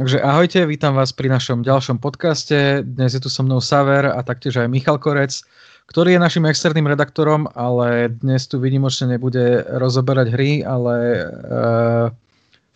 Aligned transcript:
Takže 0.00 0.16
ahojte, 0.24 0.64
vítam 0.64 0.96
vás 0.96 1.12
pri 1.12 1.28
našom 1.28 1.60
ďalšom 1.60 2.00
podcaste. 2.00 2.80
Dnes 2.80 3.12
je 3.12 3.20
tu 3.20 3.28
so 3.28 3.44
mnou 3.44 3.60
Saver 3.60 4.08
a 4.08 4.24
taktiež 4.24 4.56
aj 4.56 4.72
Michal 4.72 4.96
Korec, 4.96 5.44
ktorý 5.92 6.16
je 6.16 6.24
našim 6.24 6.48
externým 6.48 6.88
redaktorom, 6.88 7.44
ale 7.52 8.08
dnes 8.08 8.48
tu 8.48 8.56
vynimočne 8.56 9.12
nebude 9.12 9.60
rozoberať 9.68 10.32
hry, 10.32 10.64
ale 10.64 10.96
e, 10.96 11.22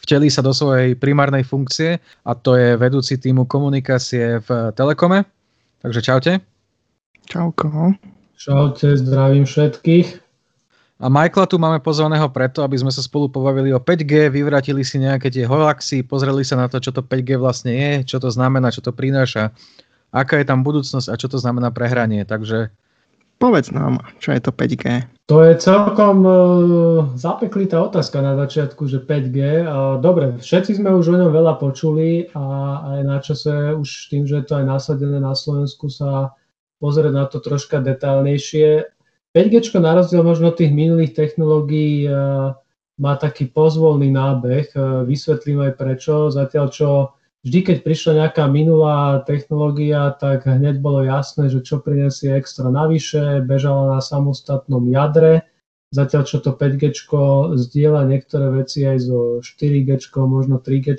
vtelí 0.05 0.29
sa 0.29 0.45
do 0.45 0.53
svojej 0.53 1.01
primárnej 1.01 1.49
funkcie 1.49 1.97
a 2.29 2.37
to 2.37 2.61
je 2.61 2.77
vedúci 2.77 3.17
týmu 3.17 3.49
komunikácie 3.49 4.45
v 4.45 4.77
Telekome. 4.77 5.25
Takže 5.81 6.05
čaute. 6.05 6.33
Čauko. 7.25 7.97
Čaute, 8.37 9.01
zdravím 9.01 9.49
všetkých. 9.49 10.24
A 11.03 11.11
Michaela 11.11 11.51
tu 11.51 11.59
máme 11.59 11.83
pozvaného 11.83 12.31
preto, 12.31 12.63
aby 12.63 12.79
sme 12.79 12.95
sa 12.95 13.03
spolu 13.03 13.27
pobavili 13.27 13.75
o 13.75 13.83
5G, 13.83 14.31
vyvratili 14.31 14.87
si 14.87 15.03
nejaké 15.03 15.27
tie 15.27 15.43
holaxy, 15.43 16.07
pozreli 16.07 16.47
sa 16.47 16.55
na 16.55 16.71
to, 16.71 16.79
čo 16.79 16.95
to 16.95 17.03
5G 17.03 17.35
vlastne 17.35 17.75
je, 17.75 17.91
čo 18.07 18.23
to 18.23 18.31
znamená, 18.31 18.71
čo 18.71 18.79
to 18.79 18.95
prináša, 18.95 19.51
aká 20.15 20.39
je 20.39 20.47
tam 20.47 20.63
budúcnosť 20.63 21.11
a 21.11 21.19
čo 21.19 21.27
to 21.27 21.43
znamená 21.43 21.75
prehranie. 21.75 22.23
Takže 22.23 22.71
Povedz 23.35 23.75
nám, 23.75 23.99
čo 24.23 24.31
je 24.31 24.41
to 24.41 24.55
5G. 24.55 25.11
To 25.27 25.43
je 25.43 25.59
celkom 25.59 26.23
uh, 26.23 26.39
zapeklitá 27.19 27.83
otázka 27.83 28.23
na 28.23 28.39
začiatku, 28.39 28.87
že 28.87 29.03
5G. 29.03 29.67
Uh, 29.67 29.99
dobre, 29.99 30.39
všetci 30.39 30.79
sme 30.79 30.95
už 30.95 31.11
o 31.11 31.19
ňom 31.19 31.35
veľa 31.35 31.59
počuli 31.59 32.31
a 32.31 32.45
aj 32.95 33.01
na 33.03 33.19
čase 33.19 33.75
už 33.75 34.13
tým, 34.13 34.29
že 34.29 34.41
je 34.41 34.47
to 34.47 34.55
aj 34.63 34.67
nasadené 34.71 35.19
na 35.19 35.35
Slovensku 35.35 35.91
sa 35.91 36.31
pozrieť 36.79 37.13
na 37.13 37.25
to 37.27 37.43
troška 37.43 37.83
detálnejšie. 37.83 38.94
5G 39.35 39.83
na 39.83 39.99
rozdiel 39.99 40.23
možno 40.23 40.55
tých 40.55 40.71
minulých 40.71 41.19
technológií 41.19 42.07
eh, 42.07 42.55
má 42.95 43.13
taký 43.19 43.51
pozvolný 43.51 44.15
nábeh. 44.15 44.71
Eh, 44.71 45.03
vysvetlím 45.03 45.67
aj 45.67 45.73
prečo. 45.75 46.31
Zatiaľ 46.31 46.67
čo 46.71 46.89
vždy, 47.43 47.59
keď 47.67 47.77
prišla 47.83 48.13
nejaká 48.23 48.47
minulá 48.47 49.27
technológia, 49.27 50.15
tak 50.23 50.47
hneď 50.47 50.79
bolo 50.79 51.03
jasné, 51.03 51.51
že 51.51 51.67
čo 51.67 51.83
prinesie 51.83 52.31
extra 52.31 52.71
navyše, 52.71 53.43
bežala 53.43 53.99
na 53.99 54.01
samostatnom 54.01 54.87
jadre. 54.87 55.51
Zatiaľ 55.91 56.23
čo 56.27 56.39
to 56.39 56.55
5G 56.55 56.91
zdieľa 57.55 58.03
niektoré 58.07 58.51
veci 58.51 58.83
aj 58.83 58.99
so 58.99 59.19
4G, 59.43 60.11
možno 60.27 60.59
3G, 60.59 60.99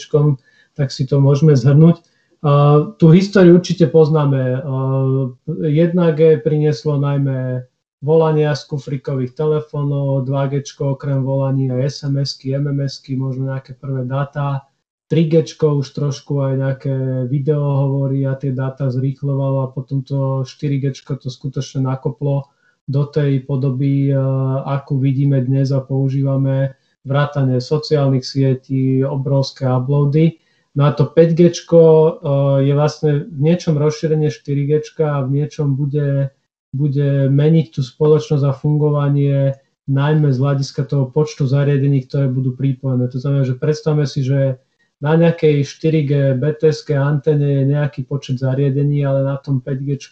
tak 0.75 0.92
si 0.92 1.03
to 1.03 1.20
môžeme 1.20 1.52
zhrnúť. 1.52 1.99
Uh, 2.45 2.95
tú 2.95 3.11
históriu 3.11 3.59
určite 3.59 3.92
poznáme. 3.92 4.64
Uh, 4.64 5.36
1G 5.52 6.45
prinieslo 6.45 6.95
najmä 6.95 7.67
volania 8.03 8.55
z 8.55 8.63
kufrikových 8.67 9.35
telefónov, 9.35 10.27
2G 10.27 10.63
okrem 10.81 11.23
volaní 11.23 11.71
aj 11.71 12.03
SMS-ky, 12.03 12.55
MMS-ky, 12.59 13.15
možno 13.15 13.52
nejaké 13.52 13.75
prvé 13.75 14.03
dáta, 14.03 14.67
3G 15.05 15.45
už 15.61 15.85
trošku 15.93 16.41
aj 16.41 16.53
nejaké 16.57 16.95
video 17.29 17.61
hovorí 17.61 18.25
a 18.25 18.33
tie 18.33 18.49
dáta 18.49 18.89
zrýchlovalo 18.89 19.69
a 19.69 19.71
potom 19.71 20.02
to 20.02 20.41
4G 20.41 20.97
to 21.21 21.29
skutočne 21.29 21.85
nakoplo 21.85 22.49
do 22.89 23.05
tej 23.05 23.45
podoby, 23.45 24.09
eh, 24.09 24.17
akú 24.65 24.97
vidíme 24.97 25.41
dnes 25.41 25.69
a 25.69 25.81
používame 25.81 26.73
vrátane 27.05 27.61
sociálnych 27.61 28.25
sietí, 28.25 29.05
obrovské 29.05 29.69
uploady. 29.69 30.41
No 30.73 30.89
a 30.89 30.91
to 30.91 31.05
5G 31.05 31.53
eh, 31.53 32.65
je 32.65 32.73
vlastne 32.73 33.30
v 33.30 33.39
niečom 33.39 33.77
rozšírenie 33.77 34.33
4G 34.33 35.05
a 35.05 35.21
v 35.21 35.30
niečom 35.37 35.77
bude 35.77 36.33
bude 36.75 37.31
meniť 37.31 37.71
tú 37.71 37.81
spoločnosť 37.81 38.43
a 38.43 38.51
fungovanie 38.51 39.55
najmä 39.87 40.33
z 40.33 40.37
hľadiska 40.41 40.83
toho 40.85 41.07
počtu 41.07 41.47
zariadení, 41.47 42.03
ktoré 42.05 42.27
budú 42.27 42.52
pripojené. 42.58 43.08
To 43.08 43.17
znamená, 43.21 43.47
že 43.47 43.55
predstavme 43.55 44.03
si, 44.03 44.25
že 44.25 44.59
na 44.99 45.15
nejakej 45.15 45.64
4G 45.64 46.11
BTS 46.39 46.87
antene 46.95 47.64
je 47.64 47.64
nejaký 47.71 48.03
počet 48.08 48.41
zariadení, 48.41 49.05
ale 49.05 49.23
na 49.23 49.37
tom 49.39 49.61
5G 49.64 50.11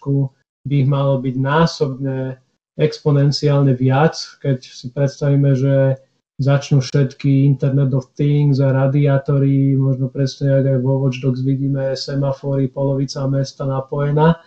by 0.63 0.73
ich 0.79 0.87
malo 0.87 1.19
byť 1.19 1.35
násobne 1.35 2.39
exponenciálne 2.79 3.73
viac, 3.77 4.15
keď 4.41 4.57
si 4.63 4.89
predstavíme, 4.89 5.53
že 5.53 5.99
začnú 6.41 6.81
všetky 6.81 7.45
Internet 7.45 7.93
of 7.93 8.09
Things 8.17 8.57
a 8.57 8.73
radiátory, 8.73 9.77
možno 9.77 10.09
presne 10.09 10.61
ako 10.61 10.69
aj 10.69 10.79
vo 10.81 10.93
Watch 11.05 11.19
Dogs 11.21 11.45
vidíme 11.45 11.93
semafory, 11.93 12.73
polovica 12.73 13.29
mesta 13.29 13.69
napojená, 13.69 14.41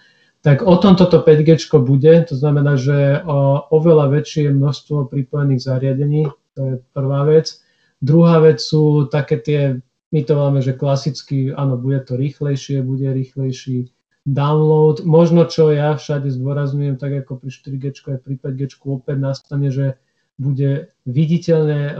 tak 0.47 0.62
o 0.62 0.79
tom 0.79 0.95
toto 0.95 1.27
5G 1.27 1.67
bude, 1.83 2.23
to 2.23 2.39
znamená, 2.39 2.79
že 2.79 3.19
o, 3.27 3.67
oveľa 3.75 4.15
väčšie 4.15 4.55
množstvo 4.55 5.11
pripojených 5.11 5.67
zariadení, 5.67 6.31
to 6.55 6.61
je 6.62 6.75
prvá 6.95 7.27
vec. 7.27 7.59
Druhá 7.99 8.39
vec 8.39 8.62
sú 8.62 9.11
také 9.11 9.43
tie, 9.43 9.83
my 10.15 10.21
to 10.23 10.39
máme, 10.39 10.62
že 10.62 10.79
klasicky, 10.79 11.51
áno, 11.51 11.75
bude 11.75 11.99
to 12.06 12.15
rýchlejšie, 12.15 12.79
bude 12.87 13.11
rýchlejší 13.11 13.91
download. 14.23 15.03
Možno, 15.03 15.51
čo 15.51 15.75
ja 15.75 15.99
všade 15.99 16.31
zdôrazňujem, 16.31 16.95
tak 16.95 17.27
ako 17.27 17.43
pri 17.43 17.51
4G 17.51 17.85
aj 18.06 18.19
pri 18.23 18.35
5G 18.39 18.79
opäť 18.87 19.19
nastane, 19.19 19.75
že 19.75 19.99
bude 20.39 20.95
viditeľne 21.11 21.81
uh, 21.91 21.99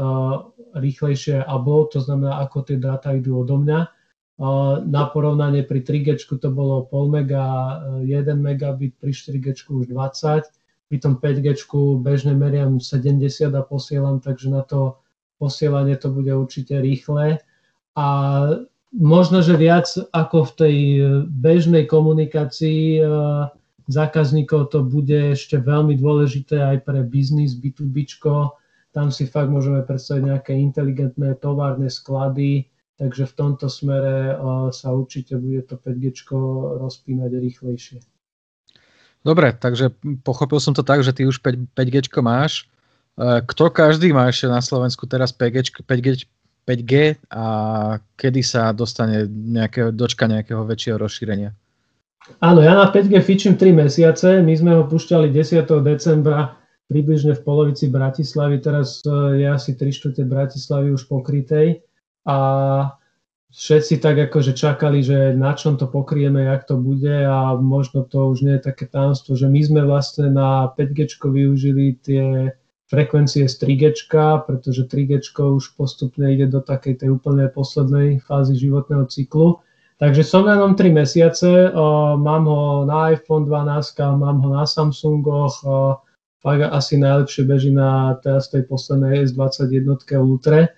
rýchlejšie 0.79 1.43
upload, 1.43 1.99
to 1.99 2.01
znamená, 2.05 2.47
ako 2.47 2.63
tie 2.63 2.79
dáta 2.79 3.11
idú 3.11 3.43
odo 3.43 3.59
mňa 3.59 3.96
na 4.85 5.03
porovnanie 5.09 5.65
pri 5.65 5.81
3G 5.81 6.21
to 6.21 6.53
bolo 6.53 6.85
pol 6.85 7.09
mega, 7.09 7.81
1 8.05 8.37
megabit, 8.37 8.93
pri 9.01 9.13
4G 9.17 9.65
už 9.65 9.89
20, 9.89 10.45
pri 10.93 10.97
tom 11.01 11.17
5G 11.17 11.57
bežne 12.05 12.37
meriam 12.37 12.77
70 12.77 13.57
a 13.57 13.63
posielam, 13.65 14.21
takže 14.21 14.53
na 14.53 14.61
to 14.61 15.01
posielanie 15.41 15.97
to 15.97 16.13
bude 16.13 16.29
určite 16.29 16.77
rýchle. 16.77 17.41
A 17.97 18.07
možno, 18.93 19.41
že 19.41 19.57
viac 19.57 19.89
ako 20.13 20.53
v 20.53 20.53
tej 20.53 20.77
bežnej 21.33 21.89
komunikácii 21.89 23.01
e, 23.01 23.03
zákazníkov 23.89 24.69
to 24.69 24.85
bude 24.85 25.33
ešte 25.33 25.57
veľmi 25.57 25.97
dôležité 25.97 26.61
aj 26.61 26.77
pre 26.85 27.01
biznis 27.09 27.57
B2B. 27.57 28.05
Tam 28.93 29.09
si 29.09 29.25
fakt 29.29 29.49
môžeme 29.49 29.81
predstaviť 29.81 30.23
nejaké 30.29 30.53
inteligentné 30.57 31.37
továrne 31.41 31.89
sklady, 31.89 32.69
takže 32.97 33.29
v 33.29 33.37
tomto 33.37 33.69
smere 33.69 34.37
sa 34.73 34.89
určite 34.93 35.37
bude 35.37 35.63
to 35.69 35.77
5G 35.77 36.33
rozpínať 36.81 37.31
rýchlejšie. 37.37 37.99
Dobre, 39.27 39.53
takže 39.53 39.91
pochopil 40.23 40.63
som 40.63 40.71
to 40.71 40.87
tak, 40.87 41.03
že 41.03 41.11
ty 41.11 41.27
už 41.27 41.43
5, 41.43 41.75
5G 41.75 41.99
máš. 42.23 42.71
E, 43.19 43.43
kto 43.43 43.75
každý 43.75 44.15
má 44.15 44.31
ešte 44.31 44.47
na 44.47 44.63
Slovensku 44.63 45.03
teraz 45.11 45.35
5G, 45.35 45.83
5G, 45.83 46.31
5G 46.63 46.95
a 47.35 47.45
kedy 48.15 48.41
sa 48.47 48.71
dostane 48.71 49.27
nejakého, 49.27 49.91
dočka 49.91 50.31
nejakého 50.31 50.63
väčšieho 50.63 50.95
rozšírenia? 50.95 51.51
Áno, 52.39 52.63
ja 52.63 52.79
na 52.79 52.87
5G 52.87 53.19
fičím 53.19 53.55
3 53.59 53.75
mesiace. 53.75 54.39
My 54.47 54.55
sme 54.55 54.79
ho 54.79 54.87
púšťali 54.87 55.35
10. 55.35 55.67
decembra 55.83 56.55
približne 56.87 57.35
v 57.35 57.43
polovici 57.43 57.91
Bratislavy. 57.91 58.63
Teraz 58.63 59.03
e, 59.03 59.43
je 59.43 59.47
asi 59.51 59.75
3 59.75 59.91
štvrte 59.91 60.23
Bratislavy 60.23 60.95
už 60.95 61.11
pokrytej 61.11 61.83
a 62.27 62.37
všetci 63.55 64.03
tak 64.03 64.19
akože 64.29 64.53
čakali, 64.53 65.01
že 65.01 65.33
na 65.33 65.55
čom 65.55 65.81
to 65.81 65.87
pokrieme, 65.89 66.45
jak 66.45 66.67
to 66.69 66.77
bude 66.77 67.25
a 67.25 67.55
možno 67.57 68.05
to 68.05 68.29
už 68.29 68.45
nie 68.45 68.59
je 68.59 68.67
také 68.69 68.85
tajomstvo, 68.91 69.39
že 69.39 69.49
my 69.49 69.61
sme 69.63 69.81
vlastne 69.87 70.29
na 70.29 70.69
5G 70.75 71.17
využili 71.25 71.97
tie 72.03 72.53
frekvencie 72.91 73.49
z 73.49 73.55
3G, 73.57 74.13
pretože 74.47 74.85
3G 74.85 75.23
už 75.39 75.75
postupne 75.79 76.29
ide 76.29 76.47
do 76.51 76.61
takej 76.61 77.01
tej 77.01 77.17
úplne 77.17 77.49
poslednej 77.49 78.21
fázy 78.23 78.59
životného 78.59 79.07
cyklu. 79.09 79.63
Takže 79.97 80.23
som 80.29 80.45
na 80.45 80.61
3 80.61 80.77
mesiace, 80.93 81.73
mám 82.21 82.45
ho 82.45 82.85
na 82.85 83.17
iPhone 83.17 83.49
12, 83.49 84.21
mám 84.21 84.45
ho 84.45 84.49
na 84.53 84.69
Samsungoch, 84.69 85.65
fakt 86.45 86.63
asi 86.69 87.01
najlepšie 87.01 87.43
beží 87.49 87.73
na 87.73 88.21
teraz 88.21 88.53
tej 88.53 88.69
poslednej 88.69 89.25
S21 89.33 89.97
Ultra 90.21 90.69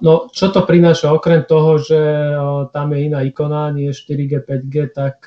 no, 0.00 0.30
čo 0.30 0.46
to 0.54 0.62
prináša? 0.62 1.10
Okrem 1.10 1.42
toho, 1.42 1.82
že 1.82 1.98
tam 2.70 2.94
je 2.94 2.98
iná 3.10 3.26
ikona, 3.26 3.74
nie 3.74 3.90
4G, 3.90 4.46
5G, 4.46 4.94
tak, 4.94 5.26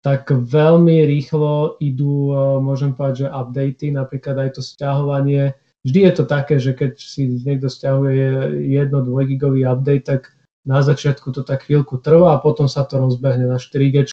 tak 0.00 0.22
veľmi 0.32 1.04
rýchlo 1.04 1.76
idú, 1.78 2.32
môžem 2.64 2.96
povedať, 2.96 3.28
že 3.28 3.34
updaty, 3.34 3.86
napríklad 3.92 4.48
aj 4.48 4.50
to 4.56 4.62
stiahovanie. 4.64 5.52
Vždy 5.84 6.00
je 6.02 6.12
to 6.16 6.24
také, 6.26 6.56
že 6.58 6.72
keď 6.74 6.98
si 6.98 7.38
niekto 7.44 7.68
stiahuje 7.70 8.58
jedno 8.72 9.04
2 9.04 9.30
gigový 9.30 9.68
update, 9.68 10.08
tak 10.08 10.34
na 10.66 10.82
začiatku 10.82 11.30
to 11.30 11.46
tak 11.46 11.62
chvíľku 11.68 12.02
trvá 12.02 12.34
a 12.34 12.42
potom 12.42 12.66
sa 12.66 12.82
to 12.82 12.98
rozbehne 12.98 13.46
na 13.46 13.60
4G, 13.60 14.10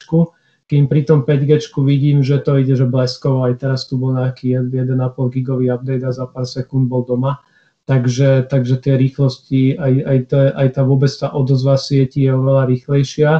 kým 0.69 0.85
pri 0.85 1.01
tom 1.01 1.25
5G 1.25 1.73
vidím, 1.81 2.21
že 2.21 2.43
to 2.43 2.61
ide, 2.61 2.77
že 2.77 2.85
bleskovo, 2.85 3.47
aj 3.49 3.57
teraz 3.57 3.89
tu 3.89 3.97
bol 3.97 4.13
nejaký 4.13 4.53
1,5 4.61 4.93
gigový 5.33 5.73
update 5.73 6.05
a 6.05 6.11
za 6.13 6.29
pár 6.29 6.45
sekúnd 6.45 6.85
bol 6.85 7.07
doma 7.07 7.41
takže, 7.85 8.47
takže 8.47 8.75
tie 8.79 8.95
rýchlosti, 8.95 9.75
aj, 9.75 9.93
aj, 10.03 10.19
to, 10.31 10.37
aj 10.55 10.67
tá 10.75 10.81
vôbec 10.83 11.11
tá 11.11 11.31
odozva 11.35 11.75
sieti 11.75 12.23
je 12.23 12.31
oveľa 12.31 12.63
rýchlejšia. 12.71 13.31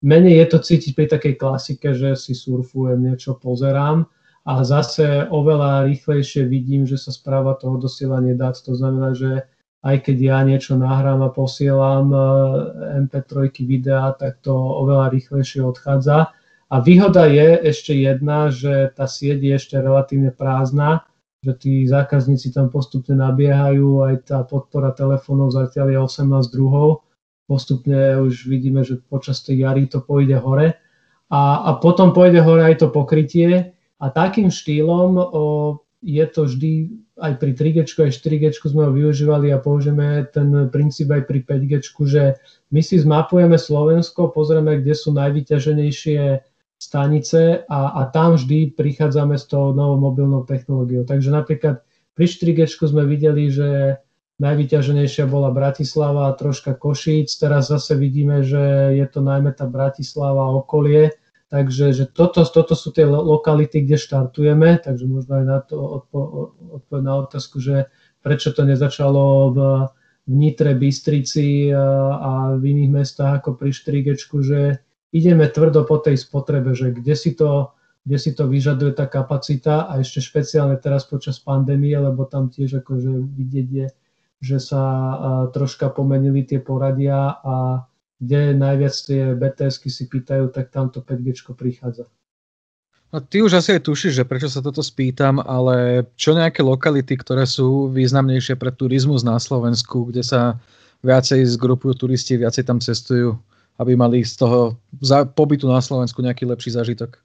Menej 0.00 0.34
je 0.40 0.46
to 0.48 0.58
cítiť 0.64 0.92
pri 0.96 1.06
takej 1.12 1.34
klasike, 1.36 1.92
že 1.92 2.16
si 2.16 2.32
surfujem, 2.32 3.04
niečo 3.04 3.36
pozerám 3.36 4.08
a 4.48 4.64
zase 4.64 5.28
oveľa 5.28 5.84
rýchlejšie 5.92 6.48
vidím, 6.48 6.88
že 6.88 6.96
sa 6.96 7.12
správa 7.12 7.52
toho 7.60 7.76
dosielanie 7.76 8.32
dát. 8.32 8.56
To 8.64 8.72
znamená, 8.72 9.12
že 9.12 9.44
aj 9.84 10.08
keď 10.08 10.16
ja 10.16 10.38
niečo 10.44 10.76
nahrám 10.76 11.20
a 11.24 11.32
posielam 11.32 12.12
MP3 13.08 13.52
videa, 13.64 14.12
tak 14.16 14.40
to 14.40 14.52
oveľa 14.52 15.12
rýchlejšie 15.12 15.60
odchádza. 15.60 16.32
A 16.70 16.76
výhoda 16.78 17.26
je 17.26 17.60
ešte 17.66 17.92
jedna, 17.92 18.48
že 18.48 18.94
tá 18.94 19.04
sieť 19.04 19.42
je 19.42 19.52
ešte 19.58 19.76
relatívne 19.76 20.30
prázdna, 20.30 21.04
že 21.40 21.52
tí 21.56 21.72
zákazníci 21.88 22.52
tam 22.52 22.68
postupne 22.68 23.16
nabiehajú, 23.16 24.04
aj 24.04 24.14
tá 24.28 24.38
podpora 24.44 24.92
telefónov 24.92 25.56
zatiaľ 25.56 25.86
je 25.88 25.98
18 26.20 26.52
druhov. 26.52 27.08
Postupne 27.48 28.20
už 28.20 28.44
vidíme, 28.46 28.84
že 28.84 29.00
počas 29.00 29.40
tej 29.40 29.64
jary 29.64 29.88
to 29.88 30.04
pôjde 30.04 30.36
hore. 30.36 30.76
A, 31.32 31.40
a 31.64 31.70
potom 31.80 32.12
pôjde 32.12 32.44
hore 32.44 32.60
aj 32.60 32.84
to 32.84 32.92
pokrytie. 32.92 33.72
A 34.00 34.06
takým 34.12 34.52
štýlom 34.52 35.16
o, 35.16 35.26
je 36.04 36.24
to 36.28 36.44
vždy, 36.44 36.72
aj 37.20 37.32
pri 37.40 37.52
3G, 37.56 37.88
aj 37.88 38.12
4G 38.20 38.44
sme 38.60 38.88
ho 38.88 38.92
využívali 38.92 39.48
a 39.52 39.60
použijeme 39.60 40.28
ten 40.32 40.68
princíp 40.68 41.08
aj 41.08 41.24
pri 41.24 41.40
5G, 41.44 41.72
že 42.04 42.36
my 42.68 42.80
si 42.84 43.00
zmapujeme 43.00 43.56
Slovensko, 43.56 44.32
pozrieme, 44.32 44.80
kde 44.80 44.92
sú 44.92 45.12
najvyťaženejšie 45.16 46.49
stanice 46.80 47.68
a, 47.68 47.80
a 48.00 48.08
tam 48.08 48.40
vždy 48.40 48.72
prichádzame 48.72 49.36
s 49.36 49.44
tou 49.44 49.76
novou 49.76 50.00
mobilnou 50.00 50.48
technológiou. 50.48 51.04
Takže 51.04 51.28
napríklad 51.28 51.84
pri 52.16 52.24
4G 52.24 52.64
sme 52.72 53.04
videli, 53.04 53.52
že 53.52 54.00
najvyťaženejšia 54.40 55.28
bola 55.28 55.52
Bratislava 55.52 56.32
a 56.32 56.36
troška 56.36 56.72
Košíc. 56.72 57.36
Teraz 57.36 57.68
zase 57.68 58.00
vidíme, 58.00 58.40
že 58.40 58.96
je 58.96 59.06
to 59.12 59.20
najmä 59.20 59.52
tá 59.52 59.68
Bratislava 59.68 60.48
a 60.48 60.56
okolie. 60.56 61.12
Takže 61.52 61.92
že 61.92 62.04
toto, 62.08 62.46
toto 62.46 62.72
sú 62.78 62.94
tie 62.94 63.04
lokality, 63.04 63.84
kde 63.84 63.98
štartujeme, 64.00 64.80
takže 64.80 65.04
možno 65.04 65.42
aj 65.42 65.44
na 65.44 65.58
to 65.60 65.76
odpo, 65.76 66.20
odpoveď 66.80 67.02
na 67.04 67.14
otázku, 67.26 67.58
že 67.58 67.90
prečo 68.22 68.54
to 68.54 68.62
nezačalo 68.62 69.50
v, 69.50 69.58
v 70.30 70.32
Nitre, 70.32 70.78
Bystrici 70.78 71.74
a, 71.74 71.82
a 72.16 72.30
v 72.54 72.62
iných 72.70 72.90
mestách 73.02 73.42
ako 73.42 73.58
pri 73.58 73.74
4G, 73.74 74.08
že 74.46 74.60
ideme 75.10 75.46
tvrdo 75.50 75.86
po 75.86 75.98
tej 75.98 76.18
spotrebe, 76.18 76.74
že 76.74 76.94
kde 76.94 77.14
si 77.18 77.34
to, 77.34 77.74
kde 78.06 78.16
si 78.18 78.30
to 78.34 78.46
vyžaduje 78.46 78.94
tá 78.94 79.10
kapacita 79.10 79.90
a 79.90 79.98
ešte 79.98 80.22
špeciálne 80.22 80.78
teraz 80.78 81.04
počas 81.06 81.42
pandémie, 81.42 81.94
lebo 81.98 82.24
tam 82.26 82.48
tiež 82.48 82.80
akože 82.80 83.10
vidieť 83.36 83.68
je, 83.68 83.86
že 84.40 84.58
sa 84.62 84.82
troška 85.52 85.92
pomenili 85.92 86.46
tie 86.46 86.62
poradia 86.62 87.36
a 87.42 87.84
kde 88.20 88.52
najviac 88.56 88.94
tie 88.94 89.32
BTSky 89.32 89.88
si 89.88 90.04
pýtajú, 90.04 90.52
tak 90.52 90.68
tamto 90.72 91.00
5G 91.00 91.56
prichádza. 91.56 92.04
No, 93.10 93.18
ty 93.18 93.42
už 93.42 93.58
asi 93.58 93.74
aj 93.74 93.90
tušíš, 93.90 94.22
že 94.22 94.28
prečo 94.28 94.46
sa 94.46 94.62
toto 94.62 94.86
spýtam, 94.86 95.42
ale 95.42 96.06
čo 96.14 96.30
nejaké 96.30 96.62
lokality, 96.62 97.18
ktoré 97.18 97.42
sú 97.42 97.90
významnejšie 97.90 98.54
pre 98.54 98.70
turizmus 98.70 99.26
na 99.26 99.34
Slovensku, 99.34 100.14
kde 100.14 100.22
sa 100.22 100.62
viacej 101.02 101.42
zgrupujú 101.42 102.06
turisti, 102.06 102.38
viacej 102.38 102.70
tam 102.70 102.78
cestujú, 102.78 103.34
aby 103.80 103.96
mali 103.96 104.20
z 104.20 104.36
toho 104.36 104.76
pobytu 105.32 105.64
na 105.64 105.80
Slovensku 105.80 106.20
nejaký 106.20 106.44
lepší 106.44 106.76
zážitok? 106.76 107.16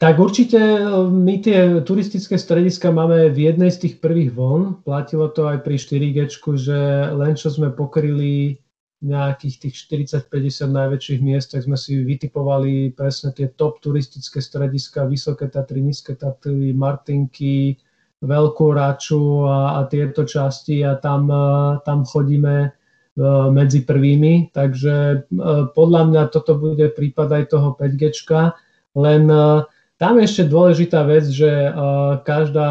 Tak 0.00 0.18
určite 0.18 0.58
e, 0.58 0.80
my 1.06 1.38
tie 1.38 1.80
turistické 1.86 2.34
strediska 2.34 2.90
máme 2.90 3.30
v 3.30 3.52
jednej 3.52 3.70
z 3.70 3.88
tých 3.88 3.94
prvých 4.02 4.34
von. 4.34 4.82
Platilo 4.82 5.30
to 5.30 5.46
aj 5.46 5.62
pri 5.62 5.78
4G, 5.78 6.18
že 6.58 6.78
len 7.14 7.38
čo 7.38 7.48
sme 7.52 7.70
pokryli 7.70 8.58
nejakých 9.04 9.68
tých 9.68 9.74
40-50 10.28 10.72
najväčších 10.72 11.20
miest, 11.20 11.52
tak 11.52 11.68
sme 11.68 11.76
si 11.76 12.00
vytipovali 12.00 12.96
presne 12.96 13.36
tie 13.36 13.52
top 13.52 13.78
turistické 13.84 14.40
strediska, 14.40 15.04
Vysoké 15.04 15.52
Tatry, 15.52 15.84
Nízke 15.84 16.16
Tatry, 16.16 16.72
Martinky, 16.72 17.76
Veľkú 18.24 18.72
Raču 18.72 19.44
a, 19.44 19.76
a 19.76 19.80
tieto 19.84 20.24
časti 20.24 20.80
a 20.82 20.96
tam, 20.96 21.28
e, 21.28 21.78
tam 21.84 22.02
chodíme 22.02 22.72
medzi 23.54 23.86
prvými. 23.86 24.50
Takže 24.50 25.30
podľa 25.74 26.02
mňa 26.10 26.22
toto 26.34 26.58
bude 26.58 26.90
prípad 26.90 27.28
aj 27.30 27.44
toho 27.54 27.78
5G, 27.78 28.10
len 28.98 29.22
tam 29.94 30.18
je 30.18 30.26
ešte 30.26 30.50
dôležitá 30.50 31.06
vec, 31.06 31.22
že 31.30 31.70
každá 32.26 32.68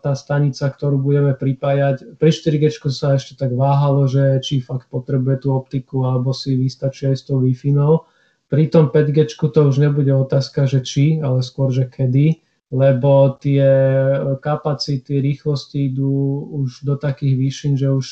tá 0.00 0.16
stanica, 0.16 0.64
ktorú 0.72 0.96
budeme 0.96 1.36
pripájať, 1.36 2.16
pri 2.16 2.30
4G 2.32 2.72
sa 2.88 3.20
ešte 3.20 3.36
tak 3.36 3.52
váhalo, 3.52 4.08
že 4.08 4.40
či 4.40 4.64
fakt 4.64 4.88
potrebuje 4.88 5.44
tú 5.44 5.52
optiku, 5.52 6.08
alebo 6.08 6.32
si 6.32 6.56
vystačí 6.56 7.04
aj 7.12 7.16
s 7.20 7.24
tou 7.28 7.44
Wi-Fi. 7.44 7.76
No. 7.76 8.08
Pri 8.48 8.72
tom 8.72 8.88
5G 8.88 9.36
to 9.36 9.60
už 9.68 9.76
nebude 9.76 10.08
otázka, 10.08 10.64
že 10.64 10.80
či, 10.80 11.20
ale 11.20 11.44
skôr, 11.44 11.68
že 11.68 11.84
kedy, 11.84 12.40
lebo 12.72 13.36
tie 13.44 13.68
kapacity, 14.40 15.20
rýchlosti 15.20 15.92
idú 15.92 16.48
už 16.64 16.80
do 16.88 16.96
takých 16.96 17.34
výšin, 17.36 17.72
že 17.76 17.92
už 17.92 18.06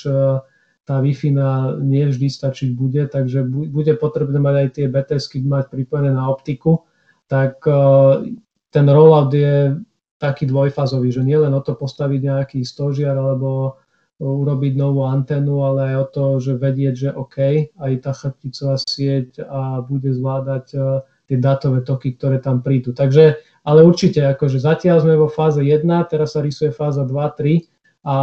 tá 0.83 0.99
Wi-Fi 0.99 1.31
na 1.31 1.79
nie 1.79 2.07
vždy 2.11 2.27
stačiť 2.27 2.75
bude, 2.75 3.07
takže 3.07 3.47
bude 3.47 3.95
potrebné 3.95 4.39
mať 4.43 4.55
aj 4.55 4.69
tie 4.75 4.87
BTSky 4.91 5.47
mať 5.47 5.71
pripojené 5.71 6.11
na 6.11 6.27
optiku 6.27 6.87
tak 7.33 7.65
eh, 7.65 8.37
ten 8.69 8.87
rollout 8.89 9.33
je 9.33 9.81
taký 10.21 10.45
dvojfázový, 10.47 11.09
že 11.09 11.25
nie 11.25 11.41
len 11.41 11.57
o 11.57 11.65
to 11.65 11.73
postaviť 11.73 12.21
nejaký 12.21 12.59
stožiar 12.63 13.17
alebo 13.17 13.81
urobiť 14.23 14.79
novú 14.79 15.03
antenu, 15.03 15.67
ale 15.67 15.93
aj 15.93 15.97
o 15.99 16.07
to, 16.15 16.25
že 16.39 16.53
vedieť, 16.55 16.95
že 16.95 17.11
OK, 17.11 17.37
aj 17.75 17.93
tá 18.07 18.15
chrbticová 18.15 18.79
sieť 18.79 19.43
a 19.43 19.81
bude 19.81 20.13
zvládať 20.13 20.67
eh, 20.77 21.01
tie 21.33 21.39
dátové 21.41 21.81
toky, 21.81 22.21
ktoré 22.21 22.37
tam 22.37 22.61
prídu. 22.61 22.93
Takže, 22.93 23.41
ale 23.65 23.81
určite, 23.81 24.21
akože 24.21 24.61
zatiaľ 24.61 25.01
sme 25.01 25.17
vo 25.17 25.33
fáze 25.33 25.65
1, 25.65 25.89
teraz 26.13 26.37
sa 26.37 26.45
rysuje 26.45 26.69
fáza 26.69 27.09
2, 27.09 27.17
3 27.17 27.72
a, 28.03 28.19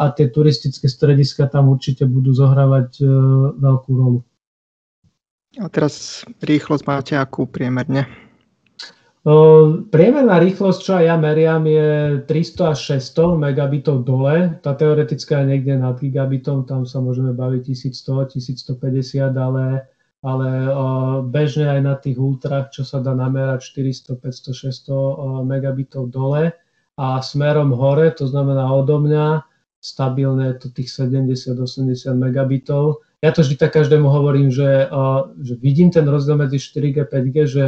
a 0.00 0.04
tie 0.16 0.32
turistické 0.32 0.88
strediska 0.88 1.52
tam 1.52 1.68
určite 1.68 2.08
budú 2.08 2.32
zohrávať 2.32 2.88
uh, 3.04 3.08
veľkú 3.60 3.92
rolu. 3.92 4.20
A 5.60 5.66
teraz 5.68 6.24
rýchlosť 6.40 6.84
máte 6.84 7.14
akú 7.16 7.44
priemerne? 7.48 8.08
Priemerná 9.92 10.40
rýchlosť, 10.40 10.80
čo 10.80 10.92
aj 10.96 11.04
ja 11.04 11.16
meriam, 11.20 11.60
je 11.68 12.22
300 12.24 12.72
až 12.72 12.78
600 12.96 13.36
megabitov 13.36 14.06
dole. 14.06 14.56
Tá 14.64 14.72
teoretická 14.72 15.44
je 15.44 15.52
niekde 15.52 15.74
nad 15.76 16.00
gigabitom, 16.00 16.64
tam 16.64 16.88
sa 16.88 17.02
môžeme 17.04 17.36
baviť 17.36 17.76
1100, 17.76 18.40
1150, 18.40 19.28
ale, 19.36 19.84
ale 20.24 20.48
bežne 21.28 21.68
aj 21.68 21.80
na 21.84 21.94
tých 22.00 22.16
ultrach, 22.16 22.72
čo 22.72 22.88
sa 22.88 23.04
dá 23.04 23.12
namerať 23.12 23.68
400, 23.68 24.16
500, 24.16 24.88
600 24.88 25.44
megabitov 25.44 26.08
dole 26.08 26.56
a 26.98 27.22
smerom 27.22 27.70
hore, 27.70 28.10
to 28.10 28.26
znamená 28.26 28.66
odo 28.74 28.98
mňa, 28.98 29.46
stabilné 29.78 30.58
to 30.58 30.74
tých 30.74 30.90
70-80 30.90 31.94
megabitov. 32.18 33.06
Ja 33.22 33.30
to 33.30 33.46
vždy 33.46 33.54
tak 33.54 33.78
každému 33.78 34.10
hovorím, 34.10 34.50
že, 34.50 34.90
že 35.38 35.54
vidím 35.62 35.94
ten 35.94 36.02
rozdiel 36.10 36.34
medzi 36.34 36.58
4G 36.58 37.02
a 37.02 37.06
5G, 37.06 37.36
že 37.46 37.64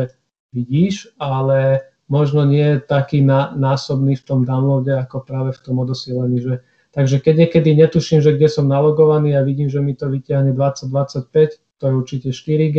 vidíš, 0.51 1.15
ale 1.23 1.87
možno 2.11 2.43
nie 2.43 2.75
je 2.75 2.83
taký 2.83 3.23
násobný 3.55 4.19
v 4.19 4.27
tom 4.27 4.43
downloade 4.43 4.91
ako 4.91 5.23
práve 5.23 5.55
v 5.55 5.63
tom 5.63 5.79
odosielaní. 5.79 6.43
Že, 6.43 6.55
takže 6.91 7.17
keď 7.23 7.35
niekedy 7.47 7.71
netuším, 7.79 8.19
že 8.19 8.35
kde 8.35 8.51
som 8.51 8.67
nalogovaný 8.67 9.39
a 9.39 9.47
vidím, 9.47 9.71
že 9.71 9.79
mi 9.79 9.95
to 9.95 10.11
vyťahne 10.11 10.51
2025, 10.51 11.79
to 11.79 11.83
je 11.87 11.93
určite 11.95 12.29
4G. 12.35 12.79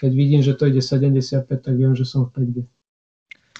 Keď 0.00 0.10
vidím, 0.16 0.40
že 0.40 0.56
to 0.56 0.66
ide 0.72 0.80
75, 0.80 1.44
tak 1.48 1.74
viem, 1.76 1.92
že 1.92 2.08
som 2.08 2.24
v 2.32 2.40
5G. 2.40 2.56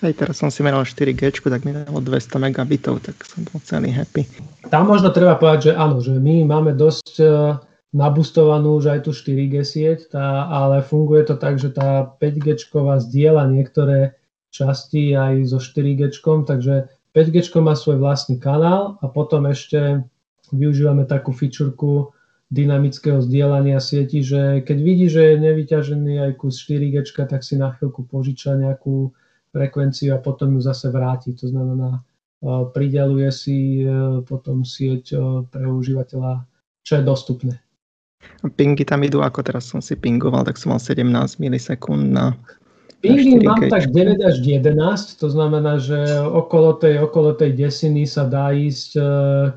Aj 0.03 0.11
teraz 0.11 0.43
som 0.43 0.51
si 0.51 0.67
meral 0.67 0.83
4G, 0.83 1.31
tak 1.47 1.63
mi 1.63 1.71
dalo 1.71 2.03
200 2.03 2.43
megabitov, 2.43 2.99
tak 3.07 3.23
som 3.23 3.47
bol 3.47 3.63
celý 3.63 3.95
happy. 3.95 4.27
Tam 4.67 4.91
možno 4.91 5.15
treba 5.15 5.39
povedať, 5.39 5.71
že 5.71 5.73
áno, 5.79 6.03
že 6.03 6.19
my 6.19 6.43
máme 6.43 6.75
dosť 6.75 7.09
uh, 7.23 7.63
nabustovanú 7.95 8.83
už 8.83 8.99
aj 8.99 9.01
tú 9.07 9.15
4G 9.15 9.63
sieť, 9.63 10.11
tá, 10.11 10.51
ale 10.51 10.83
funguje 10.83 11.23
to 11.29 11.39
tak, 11.39 11.63
že 11.63 11.71
tá 11.71 12.09
5G 12.19 12.67
zdieľa 12.99 13.47
niektoré 13.53 14.19
časti 14.51 15.15
aj 15.15 15.47
so 15.47 15.63
4G, 15.63 16.19
takže 16.51 16.89
5G 17.15 17.53
má 17.61 17.77
svoj 17.77 18.01
vlastný 18.01 18.41
kanál 18.41 18.97
a 19.05 19.07
potom 19.07 19.47
ešte 19.47 20.03
využívame 20.51 21.05
takú 21.05 21.31
fičurku 21.31 22.11
dynamického 22.53 23.25
zdieľania 23.25 23.81
sieti, 23.81 24.21
že 24.21 24.61
keď 24.65 24.79
vidí, 24.81 25.07
že 25.09 25.33
je 25.33 25.35
nevyťažený 25.41 26.15
aj 26.21 26.33
kus 26.37 26.61
4G, 26.65 27.05
tak 27.29 27.41
si 27.45 27.57
na 27.57 27.73
chvíľku 27.73 28.05
požiča 28.09 28.57
nejakú 28.61 29.13
frekvenciu 29.53 30.17
a 30.17 30.19
potom 30.19 30.57
ju 30.57 30.61
zase 30.65 30.89
vráti. 30.89 31.37
To 31.37 31.47
znamená, 31.47 32.01
prideluje 32.75 33.31
si 33.31 33.87
e, 33.87 34.21
potom 34.27 34.67
sieť 34.67 35.15
e, 35.15 35.17
pre 35.47 35.65
užívateľa, 35.71 36.43
čo 36.83 36.99
je 36.99 37.03
dostupné. 37.07 37.55
Pingy 38.59 38.83
tam 38.83 39.07
idú, 39.07 39.23
ako 39.23 39.47
teraz 39.47 39.71
som 39.71 39.79
si 39.79 39.95
pingoval, 39.95 40.43
tak 40.47 40.59
som 40.59 40.75
mal 40.75 40.83
17 40.83 41.07
milisekúnd 41.39 42.11
na 42.11 42.35
Pingy 43.03 43.43
mám 43.43 43.67
tak 43.67 43.91
9 43.91 44.23
až 44.23 44.39
11, 44.39 44.79
to 45.19 45.27
znamená, 45.27 45.83
že 45.83 46.23
okolo 46.23 46.79
tej, 46.79 47.03
okolo 47.03 47.35
tej 47.35 47.59
desiny 47.59 48.07
sa 48.07 48.31
dá 48.31 48.55
ísť, 48.55 48.91
e, 48.95 49.03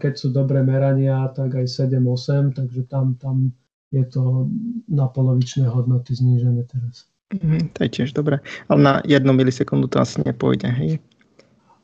keď 0.01 0.13
sú 0.17 0.27
dobré 0.33 0.65
merania, 0.65 1.29
tak 1.29 1.53
aj 1.53 1.69
7-8, 1.69 2.57
takže 2.57 2.89
tam, 2.89 3.13
tam 3.21 3.53
je 3.93 4.01
to 4.09 4.49
na 4.89 5.05
polovičné 5.05 5.69
hodnoty 5.69 6.17
znížené 6.17 6.65
teraz. 6.65 7.05
Mm, 7.33 7.73
to 7.73 7.79
je 7.85 7.89
tiež 7.89 8.13
dobré. 8.13 8.43
Ale 8.69 8.79
na 8.81 8.93
jednu 9.01 9.33
milisekundu 9.33 9.89
to 9.89 9.97
asi 9.97 10.21
nepôjde, 10.21 10.69
hej? 10.69 10.91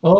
O, 0.05 0.13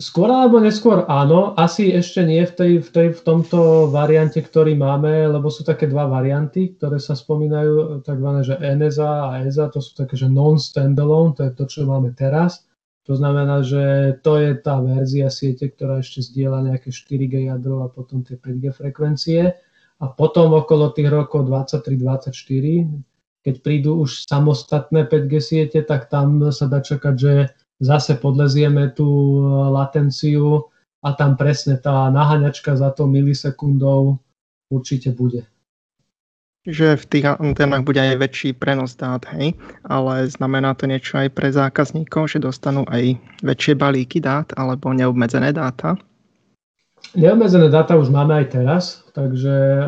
Skôr 0.00 0.32
alebo 0.32 0.56
neskôr 0.64 1.04
áno, 1.12 1.52
asi 1.60 1.92
ešte 1.92 2.24
nie 2.24 2.40
v, 2.48 2.52
tej, 2.56 2.72
v, 2.80 2.88
tej, 2.88 3.08
v 3.12 3.20
tomto 3.20 3.92
variante, 3.92 4.40
ktorý 4.40 4.72
máme, 4.72 5.28
lebo 5.28 5.52
sú 5.52 5.60
také 5.60 5.92
dva 5.92 6.08
varianty, 6.08 6.72
ktoré 6.72 6.96
sa 6.96 7.12
spomínajú, 7.12 8.00
takzvané, 8.00 8.40
že 8.40 8.56
NSA 8.56 9.12
a 9.28 9.44
ESA, 9.44 9.68
to 9.68 9.84
sú 9.84 9.92
také, 9.92 10.16
že 10.16 10.32
non-standalone, 10.32 11.36
to 11.36 11.44
je 11.44 11.52
to, 11.52 11.64
čo 11.68 11.78
máme 11.84 12.16
teraz. 12.16 12.64
To 13.04 13.12
znamená, 13.12 13.60
že 13.60 14.16
to 14.24 14.40
je 14.40 14.56
tá 14.56 14.80
verzia 14.80 15.28
siete, 15.28 15.68
ktorá 15.68 16.00
ešte 16.00 16.24
zdieľa 16.24 16.72
nejaké 16.72 16.88
4G 16.88 17.52
jadro 17.52 17.84
a 17.84 17.92
potom 17.92 18.24
tie 18.24 18.40
5G 18.40 18.72
frekvencie. 18.72 19.52
A 20.00 20.08
potom 20.08 20.56
okolo 20.56 20.96
tých 20.96 21.12
rokov 21.12 21.44
23-24, 21.44 22.88
keď 23.40 23.54
prídu 23.64 24.00
už 24.04 24.28
samostatné 24.28 25.08
5G 25.08 25.32
siete, 25.40 25.80
tak 25.80 26.12
tam 26.12 26.52
sa 26.52 26.68
dá 26.68 26.84
čakať, 26.84 27.14
že 27.16 27.32
zase 27.80 28.20
podlezieme 28.20 28.92
tú 28.92 29.08
e, 29.08 29.40
latenciu 29.72 30.68
a 31.00 31.16
tam 31.16 31.40
presne 31.40 31.80
tá 31.80 32.12
naháňačka 32.12 32.76
za 32.76 32.92
to 32.92 33.08
milisekundou 33.08 34.20
určite 34.68 35.16
bude. 35.16 35.48
Že 36.68 37.00
v 37.00 37.04
tých 37.08 37.24
antenách 37.24 37.88
bude 37.88 37.96
aj 38.04 38.20
väčší 38.20 38.52
prenos 38.52 38.92
dát, 38.92 39.24
hej? 39.32 39.56
Ale 39.88 40.28
znamená 40.28 40.76
to 40.76 40.84
niečo 40.84 41.16
aj 41.16 41.32
pre 41.32 41.48
zákazníkov, 41.48 42.36
že 42.36 42.44
dostanú 42.44 42.84
aj 42.92 43.16
väčšie 43.40 43.80
balíky 43.80 44.20
dát 44.20 44.52
alebo 44.60 44.92
neobmedzené 44.92 45.56
dáta? 45.56 45.96
Neobmedzené 47.16 47.72
dáta 47.72 47.96
už 47.96 48.12
máme 48.12 48.44
aj 48.44 48.46
teraz, 48.52 48.84
takže 49.16 49.56
e, 49.56 49.84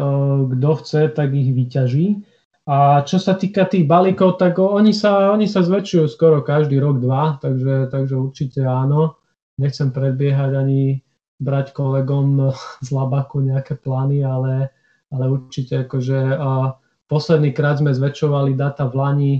kto 0.57 0.71
chce, 0.81 1.01
tak 1.13 1.37
ich 1.37 1.53
vyťaží. 1.53 2.25
A 2.63 3.03
čo 3.03 3.19
sa 3.19 3.35
týka 3.35 3.67
tých 3.67 3.91
balíkov, 3.91 4.39
tak 4.39 4.63
oni 4.63 4.95
sa, 4.95 5.35
oni 5.35 5.51
sa 5.51 5.67
zväčšujú 5.67 6.07
skoro 6.07 6.47
každý 6.47 6.79
rok, 6.79 7.03
dva, 7.03 7.43
takže, 7.43 7.91
takže 7.91 8.15
určite 8.15 8.63
áno. 8.63 9.19
Nechcem 9.59 9.91
predbiehať 9.91 10.55
ani 10.55 11.03
brať 11.43 11.75
kolegom 11.75 12.55
z 12.87 12.89
Labaku 12.95 13.43
nejaké 13.43 13.75
plány, 13.75 14.23
ale, 14.23 14.71
ale 15.11 15.25
určite 15.27 15.83
akože 15.83 16.39
a 16.39 16.79
posledný 17.11 17.51
krát 17.51 17.83
sme 17.83 17.91
zväčšovali 17.91 18.55
data 18.55 18.87
v 18.87 18.95
Lani, 18.95 19.35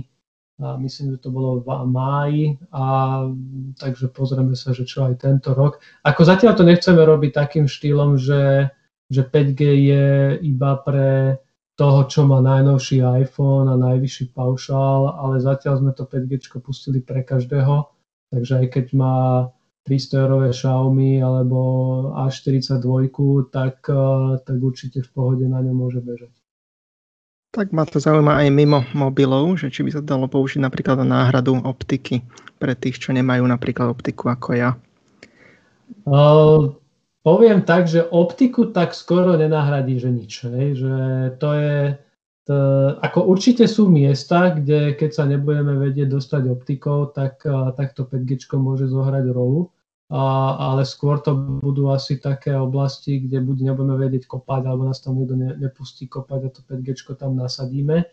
a 0.61 0.77
myslím, 0.77 1.17
že 1.17 1.23
to 1.23 1.33
bolo 1.33 1.65
v 1.65 1.67
máji, 1.89 2.61
a 2.69 2.83
takže 3.79 4.11
pozrieme 4.13 4.53
sa, 4.53 4.69
že 4.75 4.85
čo 4.85 5.09
aj 5.09 5.23
tento 5.25 5.55
rok. 5.57 5.81
Ako 6.05 6.27
zatiaľ 6.27 6.53
to 6.53 6.67
nechceme 6.67 7.01
robiť 7.01 7.31
takým 7.33 7.65
štýlom, 7.65 8.21
že, 8.21 8.69
že 9.09 9.21
5G 9.25 9.61
je 9.63 10.07
iba 10.45 10.77
pre 10.83 11.41
toho, 11.73 12.05
čo 12.05 12.21
má 12.29 12.37
najnovší 12.37 13.01
iPhone 13.01 13.69
a 13.69 13.75
najvyšší 13.77 14.37
paušál, 14.37 15.17
ale 15.17 15.41
zatiaľ 15.41 15.81
sme 15.81 15.91
to 15.97 16.05
5G 16.05 16.61
pustili 16.61 17.01
pre 17.01 17.25
každého, 17.25 17.89
takže 18.29 18.53
aj 18.61 18.67
keď 18.69 18.85
má 18.93 19.17
300 19.83 20.21
eurové 20.23 20.49
Xiaomi 20.55 21.19
alebo 21.19 21.59
A42, 22.15 23.49
tak, 23.51 23.83
eh, 23.89 24.39
tak 24.39 24.57
určite 24.61 25.03
v 25.03 25.09
pohode 25.11 25.45
na 25.49 25.59
ňom 25.59 25.75
môže 25.75 25.99
bežať. 25.99 26.31
Tak 27.53 27.69
ma 27.69 27.85
to 27.85 28.01
zaujíma 28.01 28.41
aj 28.41 28.49
mimo 28.49 28.81
mobilov, 28.97 29.61
že 29.61 29.69
či 29.69 29.85
by 29.85 29.93
sa 29.93 30.01
dalo 30.01 30.25
použiť 30.25 30.57
napríklad 30.57 31.05
na 31.05 31.21
náhradu 31.21 31.61
optiky 31.61 32.25
pre 32.57 32.73
tých, 32.73 32.97
čo 32.97 33.13
nemajú 33.13 33.45
napríklad 33.45 33.93
optiku 33.93 34.33
ako 34.33 34.57
ja. 34.57 34.73
Uh, 36.09 36.73
poviem 37.23 37.63
tak, 37.63 37.87
že 37.87 38.03
optiku 38.03 38.69
tak 38.69 38.91
skoro 38.91 39.39
nenahradí, 39.39 39.97
že 39.97 40.11
nič. 40.11 40.43
Hej? 40.43 40.67
Že 40.75 40.95
to 41.39 41.49
je, 41.55 41.79
to, 42.43 42.55
ako 42.99 43.19
určite 43.31 43.63
sú 43.71 43.87
miesta, 43.87 44.51
kde 44.51 44.99
keď 44.99 45.09
sa 45.15 45.23
nebudeme 45.23 45.79
vedieť 45.79 46.11
dostať 46.11 46.43
optikou, 46.51 47.07
tak, 47.15 47.41
tak 47.79 47.95
to 47.95 48.03
5G 48.03 48.51
môže 48.59 48.91
zohrať 48.91 49.31
rolu. 49.31 49.71
A, 50.13 50.53
ale 50.75 50.85
skôr 50.85 51.17
to 51.23 51.33
budú 51.33 51.89
asi 51.89 52.21
také 52.21 52.53
oblasti, 52.53 53.23
kde 53.23 53.41
buď 53.41 53.71
nebudeme 53.71 53.97
vedieť 53.97 54.29
kopať, 54.29 54.61
alebo 54.69 54.85
nás 54.85 55.01
tam 55.01 55.17
niekto 55.17 55.33
ne, 55.33 55.57
nepustí 55.57 56.05
kopať 56.05 56.39
a 56.43 56.49
to 56.53 56.61
5G 56.69 57.17
tam 57.17 57.39
nasadíme. 57.39 58.05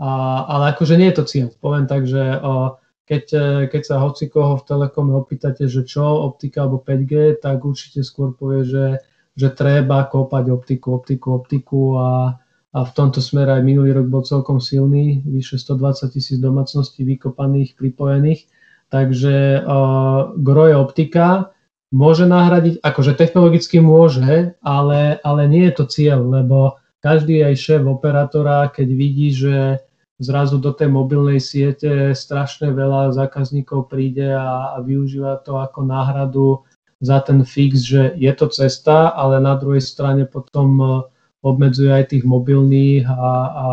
A, 0.00 0.08
ale 0.48 0.72
akože 0.72 0.96
nie 0.96 1.12
je 1.12 1.18
to 1.18 1.24
cieľ. 1.28 1.48
Poviem 1.60 1.84
tak, 1.90 2.08
že 2.08 2.40
a, 2.40 2.78
keď, 3.12 3.24
e, 3.36 3.46
keď 3.68 3.82
sa 3.84 3.96
hoci 4.00 4.32
koho 4.32 4.56
v 4.56 4.64
Telekome 4.64 5.12
opýtate, 5.12 5.68
že 5.68 5.84
čo, 5.84 6.24
optika 6.24 6.64
alebo 6.64 6.80
5G, 6.80 7.44
tak 7.44 7.60
určite 7.60 8.00
skôr 8.00 8.32
povie, 8.32 8.64
že, 8.64 8.86
že 9.36 9.52
treba 9.52 10.08
kopať 10.08 10.48
optiku, 10.48 10.96
optiku, 10.96 11.36
optiku 11.36 11.82
a, 12.00 12.10
a 12.72 12.78
v 12.80 12.92
tomto 12.96 13.20
smere 13.20 13.60
aj 13.60 13.62
minulý 13.68 13.92
rok 13.92 14.08
bol 14.08 14.24
celkom 14.24 14.64
silný, 14.64 15.20
vyše 15.28 15.60
120 15.60 16.08
tisíc 16.08 16.40
domácností 16.40 17.04
vykopaných, 17.04 17.76
pripojených. 17.76 18.48
Takže 18.92 19.64
uh, 19.64 20.36
gro 20.36 20.64
je 20.68 20.76
optika, 20.76 21.56
môže 21.88 22.28
nahradiť, 22.28 22.84
akože 22.84 23.16
technologicky 23.16 23.80
môže, 23.80 24.52
ale, 24.60 25.16
ale 25.24 25.42
nie 25.48 25.64
je 25.68 25.74
to 25.80 25.84
cieľ, 25.88 26.20
lebo 26.28 26.76
každý 27.00 27.40
aj 27.40 27.56
šéf 27.56 27.82
operátora, 27.88 28.68
keď 28.68 28.88
vidí, 28.92 29.32
že 29.32 29.80
zrazu 30.22 30.62
do 30.62 30.70
tej 30.70 30.88
mobilnej 30.88 31.42
siete 31.42 32.14
strašne 32.14 32.70
veľa 32.70 33.10
zákazníkov 33.12 33.90
príde 33.90 34.30
a, 34.30 34.74
a 34.74 34.80
využíva 34.80 35.42
to 35.42 35.58
ako 35.58 35.82
náhradu 35.82 36.48
za 37.02 37.18
ten 37.26 37.42
fix, 37.42 37.82
že 37.82 38.14
je 38.14 38.32
to 38.32 38.46
cesta, 38.46 39.10
ale 39.10 39.42
na 39.42 39.58
druhej 39.58 39.82
strane 39.82 40.22
potom 40.22 40.78
e, 40.78 40.86
obmedzuje 41.42 41.90
aj 41.90 42.14
tých 42.14 42.22
mobilných 42.22 43.02
a, 43.10 43.18
a, 43.18 43.66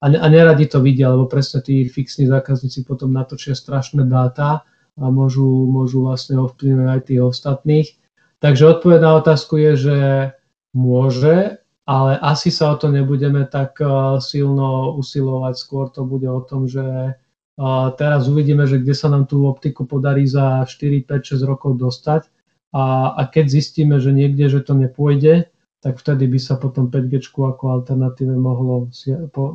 a, 0.00 0.06
a 0.08 0.26
neradi 0.32 0.64
to 0.64 0.80
vidia, 0.80 1.12
lebo 1.12 1.28
presne 1.28 1.60
tí 1.60 1.84
fixní 1.84 2.24
zákazníci 2.24 2.88
potom 2.88 3.12
natočia 3.12 3.52
strašné 3.52 4.08
dáta 4.08 4.64
a 4.96 5.04
môžu, 5.12 5.44
môžu 5.68 6.08
vlastne 6.08 6.40
ovplyvniť 6.40 6.88
aj 6.88 7.00
tých 7.04 7.20
ostatných. 7.20 7.88
Takže 8.40 8.80
odpoveď 8.80 9.00
na 9.04 9.12
otázku 9.20 9.60
je, 9.60 9.72
že 9.76 9.98
môže, 10.72 11.60
ale 11.90 12.22
asi 12.22 12.54
sa 12.54 12.70
o 12.70 12.76
to 12.78 12.86
nebudeme 12.86 13.42
tak 13.50 13.82
eh, 13.82 13.90
silno 14.22 14.94
usilovať. 14.94 15.54
Skôr 15.58 15.90
to 15.90 16.06
bude 16.06 16.30
o 16.30 16.38
tom, 16.46 16.70
že 16.70 16.86
eh, 17.18 17.88
teraz 17.98 18.30
uvidíme, 18.30 18.70
že 18.70 18.78
kde 18.78 18.94
sa 18.94 19.10
nám 19.10 19.26
tú 19.26 19.50
optiku 19.50 19.90
podarí 19.90 20.30
za 20.30 20.62
4, 20.62 21.02
5, 21.02 21.34
6 21.34 21.50
rokov 21.50 21.82
dostať 21.82 22.30
a, 22.70 23.18
a 23.18 23.22
keď 23.26 23.50
zistíme, 23.50 23.98
že 23.98 24.14
niekde, 24.14 24.46
že 24.46 24.62
to 24.62 24.78
nepôjde, 24.78 25.50
tak 25.82 25.98
vtedy 25.98 26.30
by 26.30 26.38
sa 26.38 26.54
potom 26.60 26.86
5G 26.92 27.32
ako 27.34 27.82
alternatíve 27.82 28.36
mohlo 28.36 28.92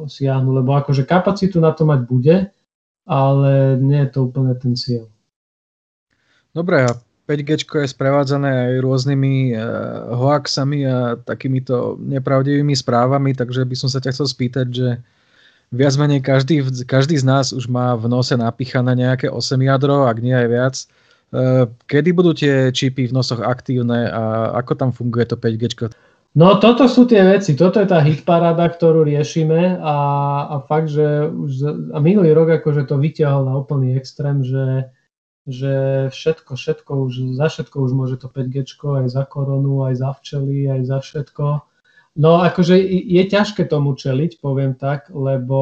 siahnuť, 0.10 0.54
lebo 0.58 0.74
akože 0.76 1.08
kapacitu 1.08 1.62
na 1.62 1.72
to 1.72 1.88
mať 1.88 2.02
bude, 2.04 2.36
ale 3.06 3.78
nie 3.80 4.04
je 4.04 4.10
to 4.10 4.20
úplne 4.28 4.58
ten 4.58 4.74
cieľ. 4.74 5.06
Dobre, 6.52 6.90
a 6.90 6.92
5G 7.26 7.66
je 7.66 7.90
sprevádzané 7.90 8.50
aj 8.50 8.74
rôznymi 8.86 9.58
uh, 9.58 9.62
hoaxami 10.14 10.86
a 10.86 11.18
takýmito 11.18 11.98
nepravdivými 11.98 12.78
správami, 12.78 13.34
takže 13.34 13.66
by 13.66 13.76
som 13.76 13.90
sa 13.90 13.98
ťa 13.98 14.14
chcel 14.14 14.28
spýtať, 14.30 14.68
že 14.70 14.88
viac 15.74 15.98
menej 15.98 16.22
každý, 16.22 16.62
každý 16.86 17.18
z 17.18 17.26
nás 17.26 17.50
už 17.50 17.66
má 17.66 17.98
v 17.98 18.06
nose 18.06 18.38
napíchané 18.38 18.94
nejaké 18.94 19.26
8 19.28 19.58
jadro, 19.58 20.06
ak 20.06 20.22
nie 20.22 20.38
aj 20.38 20.48
viac. 20.48 20.76
Uh, 21.34 21.66
kedy 21.90 22.14
budú 22.14 22.38
tie 22.38 22.70
čipy 22.70 23.10
v 23.10 23.16
nosoch 23.18 23.42
aktívne 23.42 24.06
a 24.06 24.54
ako 24.62 24.72
tam 24.78 24.90
funguje 24.94 25.26
to 25.26 25.36
5G? 25.36 25.90
No 26.36 26.60
toto 26.60 26.86
sú 26.92 27.08
tie 27.08 27.24
veci, 27.24 27.56
toto 27.56 27.80
je 27.80 27.88
tá 27.88 28.04
hitparáda, 28.04 28.68
ktorú 28.68 29.08
riešime 29.08 29.80
a, 29.80 29.98
a 30.52 30.56
fakt, 30.68 30.92
že 30.92 31.32
už 31.32 31.52
a 31.96 31.98
minulý 32.04 32.36
rok 32.36 32.60
akože 32.60 32.86
to 32.92 33.00
vyťahol 33.00 33.48
na 33.48 33.56
úplný 33.56 33.96
extrém, 33.96 34.44
že 34.44 34.92
že 35.46 36.08
všetko, 36.10 36.58
všetko 36.58 36.92
už, 37.06 37.38
za 37.38 37.48
všetko 37.54 37.76
už 37.78 37.92
môže 37.94 38.18
to 38.18 38.28
5G, 38.34 38.66
aj 39.06 39.08
za 39.14 39.24
koronu, 39.30 39.86
aj 39.86 40.02
za 40.02 40.12
včely, 40.18 40.66
aj 40.66 40.82
za 40.90 40.98
všetko. 41.06 41.46
No 42.18 42.42
akože 42.42 42.80
je 42.82 43.24
ťažké 43.30 43.70
tomu 43.70 43.94
čeliť, 43.94 44.42
poviem 44.42 44.74
tak, 44.74 45.14
lebo, 45.14 45.62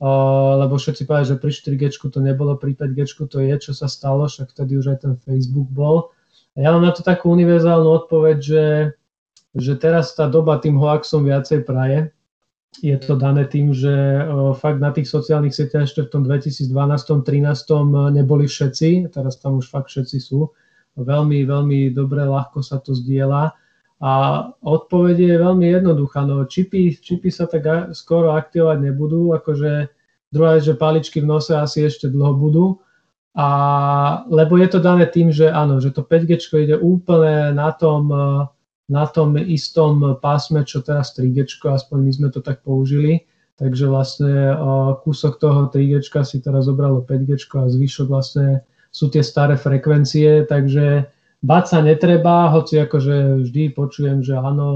uh, 0.00 0.52
lebo 0.56 0.74
všetci 0.80 1.04
povedali, 1.04 1.30
že 1.34 1.40
pri 1.42 1.52
4G 1.52 1.82
to 2.00 2.20
nebolo, 2.24 2.56
pri 2.56 2.72
5G 2.72 3.28
to 3.28 3.38
je, 3.44 3.54
čo 3.60 3.72
sa 3.76 3.90
stalo, 3.92 4.24
však 4.24 4.56
vtedy 4.56 4.80
už 4.80 4.96
aj 4.96 4.98
ten 5.04 5.14
Facebook 5.20 5.68
bol. 5.68 6.14
A 6.54 6.64
ja 6.64 6.70
mám 6.72 6.86
na 6.86 6.94
to 6.94 7.02
takú 7.02 7.34
univerzálnu 7.34 7.90
odpoveď, 8.06 8.36
že, 8.38 8.66
že 9.52 9.72
teraz 9.76 10.14
tá 10.14 10.30
doba 10.30 10.62
tým 10.62 10.78
hoaxom 10.78 11.26
viacej 11.26 11.66
praje, 11.66 12.14
je 12.82 12.96
to 12.98 13.14
dané 13.14 13.46
tým, 13.46 13.70
že 13.70 13.92
fakt 14.58 14.82
na 14.82 14.90
tých 14.90 15.06
sociálnych 15.06 15.54
sieťach 15.54 15.86
ešte 15.86 16.06
v 16.06 16.10
tom 16.10 16.22
2012-2013 16.26 18.10
neboli 18.10 18.50
všetci, 18.50 19.14
teraz 19.14 19.38
tam 19.38 19.62
už 19.62 19.70
fakt 19.70 19.94
všetci 19.94 20.18
sú. 20.18 20.50
Veľmi, 20.98 21.42
veľmi 21.46 21.90
dobre, 21.94 22.22
ľahko 22.26 22.62
sa 22.62 22.78
to 22.78 22.94
zdieľa. 22.94 23.54
A 24.02 24.12
odpoveď 24.62 25.16
je 25.16 25.36
veľmi 25.38 25.66
jednoduchá. 25.70 26.26
No, 26.26 26.46
čipy, 26.46 26.98
čipy 26.98 27.30
sa 27.30 27.46
tak 27.46 27.94
skoro 27.94 28.34
aktivovať 28.34 28.78
nebudú, 28.90 29.34
akože 29.34 29.90
druhá 30.34 30.58
je, 30.58 30.74
že 30.74 30.78
paličky 30.78 31.22
v 31.22 31.30
nose 31.30 31.54
asi 31.54 31.86
ešte 31.86 32.10
dlho 32.10 32.34
budú. 32.34 32.66
A, 33.34 33.48
lebo 34.30 34.54
je 34.58 34.68
to 34.70 34.78
dané 34.78 35.10
tým, 35.10 35.34
že 35.34 35.50
áno, 35.50 35.82
že 35.82 35.90
to 35.90 36.06
5G 36.06 36.38
ide 36.62 36.76
úplne 36.78 37.54
na 37.54 37.74
tom, 37.74 38.10
na 38.88 39.08
tom 39.08 39.36
istom 39.40 40.20
pásme, 40.20 40.64
čo 40.64 40.84
teraz 40.84 41.16
3G, 41.16 41.48
aspoň 41.64 41.98
my 42.04 42.12
sme 42.12 42.28
to 42.28 42.44
tak 42.44 42.60
použili. 42.60 43.24
Takže 43.54 43.86
vlastne 43.86 44.34
kúsok 45.06 45.38
toho 45.38 45.70
3G 45.70 46.02
si 46.26 46.42
teraz 46.42 46.66
zobralo 46.66 47.06
5G 47.06 47.38
a 47.54 47.70
zvyšok 47.70 48.06
vlastne 48.10 48.66
sú 48.90 49.10
tie 49.10 49.22
staré 49.22 49.54
frekvencie, 49.58 50.46
takže 50.46 51.06
báť 51.42 51.64
sa 51.66 51.78
netreba, 51.82 52.50
hoci 52.50 52.78
akože 52.82 53.46
vždy 53.46 53.74
počujem, 53.74 54.22
že 54.22 54.38
áno, 54.38 54.66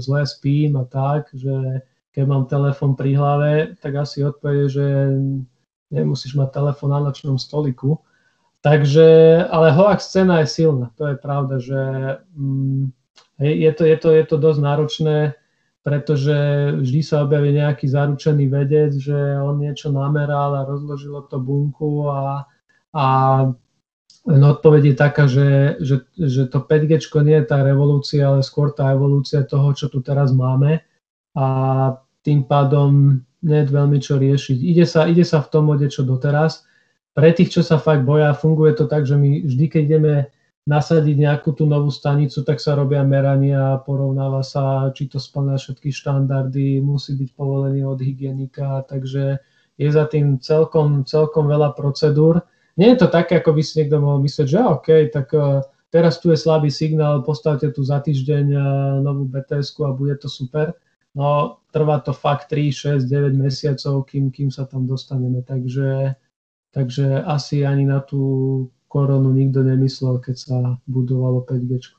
zle 0.00 0.24
spím 0.24 0.76
a 0.80 0.84
tak, 0.84 1.32
že 1.32 1.84
keď 2.12 2.24
mám 2.28 2.44
telefon 2.48 2.96
pri 2.96 3.16
hlave, 3.16 3.52
tak 3.80 3.94
asi 3.96 4.24
odpovede, 4.24 4.66
že 4.68 4.86
nemusíš 5.92 6.36
mať 6.36 6.48
telefon 6.52 6.92
na 6.92 7.00
nočnom 7.00 7.40
stoliku. 7.40 8.00
Takže, 8.60 9.38
ale 9.48 9.70
hoax 9.70 10.10
scéna 10.10 10.42
je 10.42 10.48
silná, 10.50 10.90
to 10.98 11.14
je 11.14 11.16
pravda, 11.16 11.62
že 11.62 11.80
mm, 12.34 12.90
je, 13.38 13.70
to, 13.72 13.82
je, 13.86 13.96
to, 13.96 14.08
je 14.12 14.24
to 14.26 14.36
dosť 14.36 14.60
náročné, 14.60 15.18
pretože 15.86 16.34
vždy 16.82 17.00
sa 17.06 17.22
objaví 17.22 17.54
nejaký 17.54 17.86
zaručený 17.86 18.44
vedec, 18.50 18.92
že 18.98 19.16
on 19.38 19.62
niečo 19.62 19.94
nameral 19.94 20.58
a 20.58 20.66
rozložilo 20.66 21.24
to 21.30 21.38
bunku 21.38 22.10
a, 22.10 22.44
a 22.92 23.06
len 24.28 24.42
odpoveď 24.44 24.92
je 24.92 24.94
taká, 24.94 25.24
že, 25.24 25.80
že, 25.80 26.04
že 26.18 26.50
to 26.52 26.60
5G 26.60 27.00
nie 27.24 27.40
je 27.40 27.48
tá 27.48 27.64
revolúcia, 27.64 28.28
ale 28.28 28.44
skôr 28.44 28.76
tá 28.76 28.92
evolúcia 28.92 29.40
toho, 29.46 29.72
čo 29.72 29.88
tu 29.88 30.04
teraz 30.04 30.34
máme. 30.36 30.84
A 31.32 31.46
tým 32.20 32.44
pádom 32.44 33.22
nie 33.40 33.58
je 33.62 33.72
veľmi 33.72 33.98
čo 34.02 34.20
riešiť. 34.20 34.58
Ide 34.58 34.84
sa, 34.84 35.08
ide 35.08 35.24
sa 35.24 35.40
v 35.40 35.48
tom 35.48 35.70
mode, 35.70 35.88
čo 35.88 36.04
doteraz. 36.04 36.66
Pre 37.16 37.28
tých, 37.32 37.56
čo 37.56 37.62
sa 37.64 37.80
fakt 37.80 38.04
boja, 38.04 38.36
funguje 38.36 38.76
to 38.76 38.84
tak, 38.84 39.08
že 39.08 39.16
my 39.16 39.46
vždy, 39.48 39.64
keď 39.70 39.82
ideme 39.88 40.14
nasadiť 40.68 41.16
nejakú 41.16 41.56
tú 41.56 41.64
novú 41.64 41.88
stanicu, 41.88 42.44
tak 42.44 42.60
sa 42.60 42.76
robia 42.76 43.00
merania, 43.00 43.80
porovnáva 43.88 44.44
sa, 44.44 44.92
či 44.92 45.08
to 45.08 45.16
splňa 45.16 45.56
všetky 45.56 45.88
štandardy, 45.88 46.84
musí 46.84 47.16
byť 47.16 47.30
povolený 47.32 47.88
od 47.88 47.96
hygienika, 47.96 48.84
takže 48.84 49.40
je 49.80 49.88
za 49.88 50.04
tým 50.12 50.36
celkom, 50.44 51.08
celkom 51.08 51.48
veľa 51.48 51.72
procedúr. 51.72 52.44
Nie 52.76 52.92
je 52.94 53.00
to 53.00 53.08
také, 53.08 53.40
ako 53.40 53.56
by 53.56 53.62
si 53.64 53.80
niekto 53.80 53.96
mohol 53.96 54.20
myslieť, 54.20 54.46
že 54.46 54.60
OK, 54.60 54.88
tak 55.08 55.32
uh, 55.32 55.64
teraz 55.88 56.20
tu 56.20 56.28
je 56.28 56.36
slabý 56.36 56.68
signál, 56.68 57.24
postavte 57.24 57.72
tu 57.72 57.80
za 57.80 58.04
týždeň 58.04 58.46
uh, 58.52 58.62
novú 59.00 59.24
bts 59.24 59.72
a 59.80 59.96
bude 59.96 60.20
to 60.20 60.28
super. 60.28 60.76
No, 61.16 61.64
trvá 61.72 62.04
to 62.04 62.12
fakt 62.12 62.52
3, 62.52 63.00
6, 63.00 63.08
9 63.08 63.32
mesiacov, 63.34 64.04
kým, 64.04 64.28
kým 64.28 64.52
sa 64.52 64.68
tam 64.68 64.84
dostaneme. 64.84 65.40
Takže, 65.40 66.12
takže 66.76 67.24
asi 67.24 67.64
ani 67.64 67.88
na 67.88 68.04
tú 68.04 68.68
koronu 68.88 69.30
nikto 69.30 69.60
nemyslel, 69.62 70.18
keď 70.18 70.36
sa 70.36 70.56
budovalo 70.88 71.44
5G. 71.44 71.94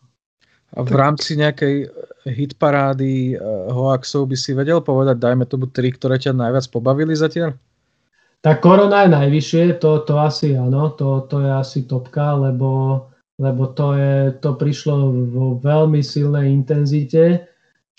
A 0.78 0.86
v 0.86 0.94
rámci 0.94 1.34
nejakej 1.34 1.90
hitparády 2.30 3.34
uh, 3.34 3.74
hoaxov 3.74 4.30
by 4.30 4.38
si 4.38 4.54
vedel 4.54 4.86
povedať, 4.86 5.18
dajme 5.18 5.50
tomu 5.50 5.66
tri, 5.66 5.90
ktoré 5.90 6.22
ťa 6.22 6.38
najviac 6.38 6.66
pobavili 6.70 7.18
zatiaľ? 7.18 7.58
Tak 8.46 8.62
korona 8.62 9.04
je 9.04 9.10
najvyššie, 9.14 9.82
to, 9.82 10.06
to 10.06 10.16
asi 10.22 10.54
áno, 10.54 10.94
to, 10.94 11.26
to 11.26 11.42
je 11.42 11.50
asi 11.50 11.80
topka, 11.90 12.38
lebo, 12.38 13.02
lebo 13.42 13.74
to, 13.74 13.98
je, 13.98 14.32
to 14.38 14.56
prišlo 14.56 15.12
vo 15.34 15.46
veľmi 15.60 16.00
silnej 16.06 16.54
intenzite 16.54 17.50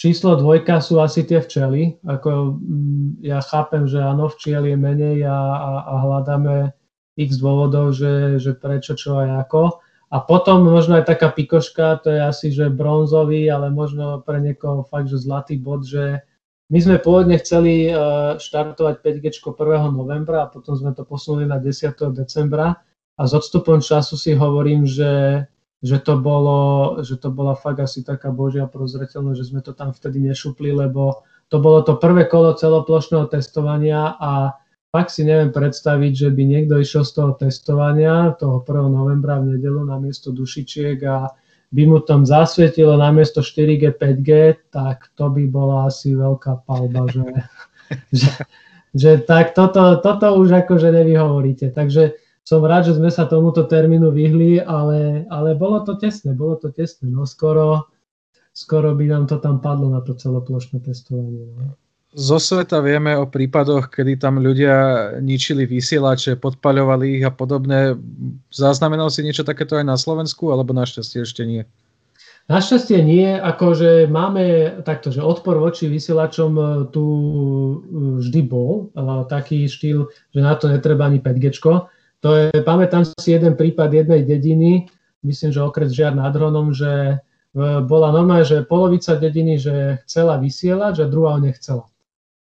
Číslo 0.01 0.33
dvojka 0.33 0.81
sú 0.81 0.97
asi 0.97 1.29
tie 1.29 1.45
včely. 1.45 2.01
Ako, 2.09 2.57
mm, 2.57 3.21
ja 3.21 3.45
chápem, 3.45 3.85
že 3.85 4.01
áno, 4.01 4.33
včiel 4.33 4.65
je 4.65 4.73
menej 4.73 5.29
a, 5.29 5.37
a, 5.37 5.73
a 5.85 5.95
hľadáme 6.09 6.73
x 7.21 7.37
dôvodov, 7.37 7.93
že, 7.93 8.41
že 8.41 8.57
prečo, 8.57 8.97
čo 8.97 9.21
a 9.21 9.45
ako. 9.45 9.85
A 10.11 10.17
potom 10.25 10.67
možno 10.67 10.99
aj 10.99 11.07
taká 11.07 11.31
pikoška, 11.31 12.03
to 12.03 12.11
je 12.11 12.21
asi, 12.21 12.47
že 12.51 12.73
bronzový, 12.73 13.47
ale 13.47 13.71
možno 13.71 14.25
pre 14.25 14.43
niekoho 14.43 14.83
fakt, 14.89 15.07
že 15.07 15.23
zlatý 15.23 15.61
bod, 15.61 15.87
že 15.87 16.25
my 16.71 16.79
sme 16.83 16.97
pôvodne 16.99 17.39
chceli 17.39 17.91
e, 17.91 17.93
štartovať 18.39 19.03
5G 19.03 19.27
1. 19.39 19.55
novembra 19.95 20.47
a 20.47 20.51
potom 20.51 20.75
sme 20.75 20.95
to 20.95 21.07
posunuli 21.07 21.47
na 21.47 21.63
10. 21.63 21.95
decembra 22.11 22.83
a 23.15 23.23
s 23.23 23.33
odstupom 23.35 23.79
času 23.79 24.19
si 24.19 24.35
hovorím, 24.35 24.83
že 24.83 25.45
že 25.81 25.97
to, 25.97 26.21
bolo, 26.21 27.01
že 27.01 27.17
to 27.17 27.33
bola 27.33 27.57
fakt 27.57 27.81
asi 27.81 28.05
taká 28.05 28.29
božia 28.29 28.69
prozreteľnosť, 28.69 29.39
že 29.41 29.49
sme 29.49 29.61
to 29.65 29.73
tam 29.73 29.97
vtedy 29.97 30.21
nešupli, 30.21 30.77
lebo 30.77 31.25
to 31.49 31.57
bolo 31.57 31.81
to 31.81 31.97
prvé 31.97 32.29
kolo 32.29 32.53
celoplošného 32.53 33.33
testovania 33.33 34.15
a 34.21 34.60
fakt 34.91 35.15
si 35.15 35.23
neviem 35.23 35.55
predstaviť, 35.55 36.13
že 36.13 36.29
by 36.35 36.43
niekto 36.43 36.75
išiel 36.83 37.07
z 37.07 37.13
toho 37.15 37.33
testovania 37.39 38.35
toho 38.37 38.63
1. 38.67 38.91
novembra 38.91 39.39
v 39.39 39.57
nedelu 39.57 39.87
na 39.87 40.03
miesto 40.03 40.35
dušičiek 40.35 40.99
a 41.07 41.31
by 41.71 41.83
mu 41.87 42.03
tam 42.03 42.27
zasvietilo 42.27 42.99
na 42.99 43.15
miesto 43.15 43.47
4G, 43.47 43.95
5G, 43.95 44.31
tak 44.75 45.15
to 45.15 45.31
by 45.31 45.47
bola 45.47 45.87
asi 45.87 46.19
veľká 46.19 46.67
palba, 46.67 47.07
že, 47.07 47.23
že, 48.21 48.31
že 48.91 49.11
tak 49.23 49.55
toto, 49.55 50.03
toto 50.03 50.35
už 50.35 50.67
akože 50.67 50.91
nevyhovoríte. 50.91 51.71
Takže 51.71 52.19
som 52.43 52.67
rád, 52.67 52.91
že 52.91 52.99
sme 52.99 53.15
sa 53.15 53.31
tomuto 53.31 53.71
termínu 53.71 54.11
vyhli, 54.11 54.59
ale, 54.59 55.31
ale 55.31 55.55
bolo 55.55 55.87
to 55.87 55.95
tesné, 55.95 56.35
bolo 56.35 56.59
to 56.59 56.75
tesné. 56.75 57.07
No 57.07 57.23
skoro, 57.23 57.87
skoro 58.51 58.91
by 58.99 59.07
nám 59.07 59.31
to 59.31 59.39
tam 59.39 59.63
padlo 59.63 59.95
na 59.95 60.03
to 60.03 60.19
celoplošné 60.19 60.83
testovanie. 60.83 61.47
No. 61.55 61.79
Zo 62.11 62.43
sveta 62.43 62.83
vieme 62.83 63.15
o 63.15 63.31
prípadoch, 63.31 63.87
kedy 63.87 64.19
tam 64.19 64.43
ľudia 64.43 65.15
ničili 65.23 65.63
vysielače, 65.63 66.43
podpaľovali 66.43 67.23
ich 67.23 67.25
a 67.25 67.31
podobne. 67.31 67.95
Zaznamenal 68.51 69.15
si 69.15 69.23
niečo 69.23 69.47
takéto 69.47 69.79
aj 69.79 69.87
na 69.87 69.95
Slovensku, 69.95 70.51
alebo 70.51 70.75
našťastie 70.75 71.23
ešte 71.23 71.47
nie? 71.47 71.63
Našťastie 72.51 72.99
nie, 73.07 73.31
akože 73.39 74.11
máme 74.11 74.83
takto, 74.83 75.15
že 75.15 75.23
odpor 75.23 75.63
voči 75.63 75.87
vysielačom 75.87 76.53
e, 76.59 76.63
tu 76.91 77.05
e, 77.07 77.75
vždy 78.19 78.41
bol, 78.43 78.91
taký 79.31 79.71
štýl, 79.71 80.11
že 80.35 80.41
na 80.43 80.59
to 80.59 80.67
netreba 80.67 81.07
ani 81.07 81.23
5G. 81.23 81.63
To 82.27 82.29
je, 82.35 82.51
pamätám 82.67 83.07
si 83.07 83.39
jeden 83.39 83.55
prípad 83.55 83.95
jednej 83.95 84.27
dediny, 84.27 84.91
myslím, 85.23 85.55
že 85.55 85.63
okres 85.63 85.95
Žiar 85.95 86.19
nad 86.19 86.35
Hronom, 86.35 86.75
že 86.75 86.91
e, 86.91 87.17
bola 87.87 88.11
normálne, 88.11 88.43
že 88.43 88.67
polovica 88.67 89.15
dediny, 89.15 89.55
že 89.55 90.03
chcela 90.11 90.35
vysielať, 90.43 91.07
že 91.07 91.13
druhá 91.13 91.39
nechcela. 91.39 91.87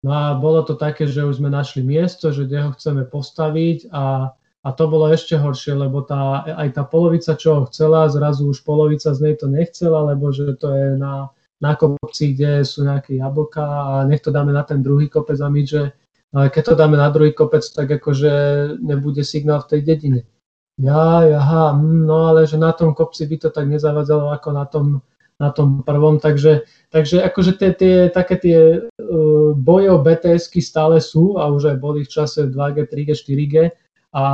No 0.07 0.15
a 0.15 0.39
bolo 0.39 0.63
to 0.63 0.79
také, 0.79 1.11
že 1.11 1.27
už 1.27 1.43
sme 1.43 1.51
našli 1.51 1.83
miesto, 1.83 2.31
že 2.31 2.47
kde 2.47 2.63
ho 2.63 2.71
chceme 2.79 3.03
postaviť 3.11 3.91
a, 3.91 4.31
a 4.39 4.69
to 4.71 4.87
bolo 4.87 5.11
ešte 5.11 5.35
horšie, 5.35 5.75
lebo 5.75 6.07
tá, 6.07 6.47
aj 6.47 6.79
tá 6.79 6.87
polovica, 6.87 7.35
čo 7.35 7.59
ho 7.59 7.63
chcela, 7.67 8.07
zrazu 8.07 8.47
už 8.47 8.63
polovica 8.63 9.11
z 9.11 9.19
nej 9.19 9.35
to 9.35 9.51
nechcela, 9.51 10.07
lebo 10.07 10.31
že 10.31 10.55
to 10.63 10.71
je 10.71 10.95
na, 10.95 11.35
na 11.59 11.75
kopci, 11.75 12.39
kde 12.39 12.63
sú 12.63 12.87
nejaké 12.87 13.19
jablka 13.19 13.67
a 13.67 14.07
nech 14.07 14.23
to 14.23 14.31
dáme 14.31 14.55
na 14.55 14.63
ten 14.63 14.79
druhý 14.79 15.11
kopec 15.11 15.43
a 15.43 15.51
my, 15.51 15.67
že 15.67 15.91
ale 16.31 16.55
keď 16.55 16.63
to 16.63 16.75
dáme 16.79 16.95
na 16.95 17.11
druhý 17.11 17.35
kopec, 17.35 17.67
tak 17.67 17.91
akože 17.91 18.33
nebude 18.79 19.25
signál 19.27 19.65
v 19.67 19.71
tej 19.75 19.81
dedine. 19.83 20.21
Ja, 20.77 21.25
aha, 21.25 21.75
hm, 21.75 22.07
no 22.07 22.31
ale 22.31 22.47
že 22.47 22.61
na 22.61 22.71
tom 22.71 22.95
kopci 22.95 23.27
by 23.27 23.37
to 23.43 23.49
tak 23.51 23.67
nezavadzalo 23.67 24.31
ako 24.31 24.49
na 24.55 24.65
tom, 24.71 25.03
na 25.37 25.53
tom 25.53 25.85
prvom, 25.85 26.17
takže, 26.17 26.65
takže 26.89 27.21
akože 27.21 27.53
tie, 27.61 27.71
tie, 27.77 27.97
také 28.09 28.35
tie 28.41 28.59
uh, 28.89 29.53
boje 29.53 29.89
o 29.93 30.01
BTSky 30.01 30.65
stále 30.65 30.97
sú 30.97 31.37
a 31.37 31.53
už 31.53 31.77
aj 31.77 31.77
boli 31.77 32.09
v 32.09 32.13
čase 32.13 32.49
2G, 32.49 32.89
3G, 32.89 33.11
4G, 33.13 33.55
a, 34.17 34.25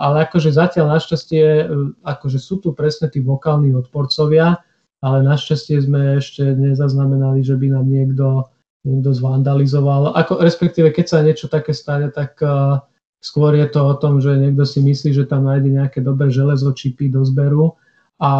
ale 0.00 0.24
akože 0.24 0.48
zatiaľ 0.56 0.96
našťastie, 0.96 1.44
uh, 1.68 1.92
akože 2.08 2.40
sú 2.40 2.64
tu 2.64 2.72
presne 2.72 3.12
tí 3.12 3.20
vokálni 3.20 3.76
odporcovia, 3.76 4.56
ale 5.04 5.18
našťastie 5.28 5.76
sme 5.84 6.16
ešte 6.24 6.56
nezaznamenali, 6.56 7.44
že 7.44 7.54
by 7.60 7.76
nám 7.76 7.86
niekto 7.86 8.48
niekto 8.86 9.10
zvandalizoval. 9.10 10.14
Ako, 10.14 10.38
respektíve, 10.38 10.94
keď 10.94 11.06
sa 11.10 11.18
niečo 11.26 11.50
také 11.50 11.74
stane, 11.74 12.14
tak 12.14 12.38
uh, 12.38 12.78
skôr 13.18 13.58
je 13.58 13.66
to 13.66 13.82
o 13.82 13.94
tom, 13.98 14.22
že 14.22 14.38
niekto 14.38 14.62
si 14.62 14.78
myslí, 14.78 15.10
že 15.10 15.26
tam 15.26 15.50
nájde 15.50 15.82
nejaké 15.82 15.98
dobré 15.98 16.30
železo, 16.30 16.70
čipy 16.70 17.10
do 17.10 17.26
zberu. 17.26 17.74
A, 18.22 18.30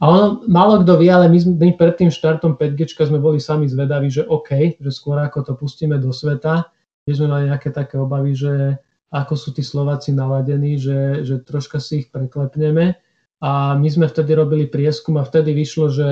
a 0.00 0.04
ono, 0.08 0.48
málo 0.48 0.80
kto 0.80 0.96
vie, 0.96 1.12
ale 1.12 1.28
my, 1.28 1.60
my 1.60 1.70
pred 1.76 2.00
tým 2.00 2.08
štartom 2.08 2.56
5G 2.56 2.96
sme 2.96 3.20
boli 3.20 3.36
sami 3.36 3.68
zvedaví, 3.68 4.08
že 4.08 4.24
OK, 4.24 4.80
že 4.80 4.90
skôr 4.90 5.20
ako 5.20 5.44
to 5.44 5.52
pustíme 5.60 6.00
do 6.00 6.08
sveta, 6.08 6.72
my 7.04 7.12
sme 7.12 7.26
mali 7.28 7.44
nejaké 7.52 7.68
také 7.68 8.00
obavy, 8.00 8.32
že 8.32 8.80
ako 9.10 9.34
sú 9.34 9.50
tí 9.50 9.60
Slováci 9.66 10.14
naladení, 10.14 10.78
že, 10.78 11.26
že 11.26 11.42
troška 11.42 11.82
si 11.82 12.06
ich 12.06 12.08
preklepneme. 12.14 12.94
A 13.40 13.74
my 13.74 13.88
sme 13.90 14.06
vtedy 14.06 14.36
robili 14.36 14.70
prieskum 14.70 15.18
a 15.18 15.26
vtedy 15.26 15.50
vyšlo, 15.56 15.90
že 15.90 16.08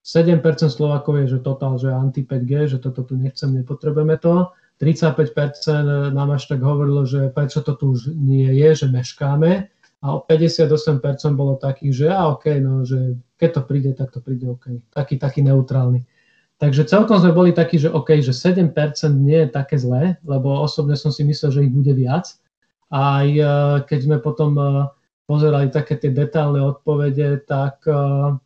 7% 0.00 0.40
Slovákov 0.72 1.20
je, 1.20 1.36
že 1.36 1.44
totál, 1.44 1.76
že 1.76 1.92
anti 1.92 2.24
5G, 2.24 2.52
že 2.70 2.78
toto 2.80 3.04
tu 3.04 3.18
nechcem, 3.18 3.52
nepotrebujeme 3.52 4.16
to. 4.16 4.48
35% 4.80 6.14
nám 6.14 6.30
až 6.32 6.48
tak 6.48 6.62
hovorilo, 6.62 7.02
že 7.02 7.34
prečo 7.34 7.60
to 7.60 7.74
tu 7.74 7.92
už 7.98 8.14
nie 8.14 8.48
je, 8.62 8.86
že 8.86 8.86
meškáme. 8.88 9.68
A 9.98 10.22
58% 10.22 10.70
bolo 11.34 11.58
takých, 11.58 11.92
že 11.92 12.06
a 12.14 12.30
OK, 12.30 12.46
no, 12.62 12.86
že 12.86 13.18
keď 13.34 13.50
to 13.50 13.62
príde, 13.66 13.90
tak 13.98 14.14
to 14.14 14.22
príde 14.22 14.46
OK. 14.46 14.78
Taký, 14.94 15.18
taký 15.18 15.42
neutrálny. 15.42 16.06
Takže 16.58 16.86
celkom 16.86 17.18
sme 17.18 17.34
boli 17.34 17.50
takí, 17.54 17.78
že 17.78 17.90
OK, 17.90 18.18
že 18.22 18.34
7% 18.34 18.74
nie 19.18 19.46
je 19.46 19.50
také 19.50 19.78
zlé, 19.78 20.18
lebo 20.26 20.58
osobne 20.58 20.94
som 20.98 21.10
si 21.10 21.22
myslel, 21.26 21.50
že 21.50 21.64
ich 21.66 21.74
bude 21.74 21.94
viac. 21.94 22.30
Aj 22.94 23.26
e, 23.26 23.42
keď 23.86 23.98
sme 24.06 24.16
potom 24.22 24.54
e, 24.58 24.86
pozerali 25.26 25.70
také 25.70 25.98
tie 25.98 26.10
detálne 26.10 26.62
odpovede, 26.62 27.46
tak 27.46 27.82
e, 27.86 28.38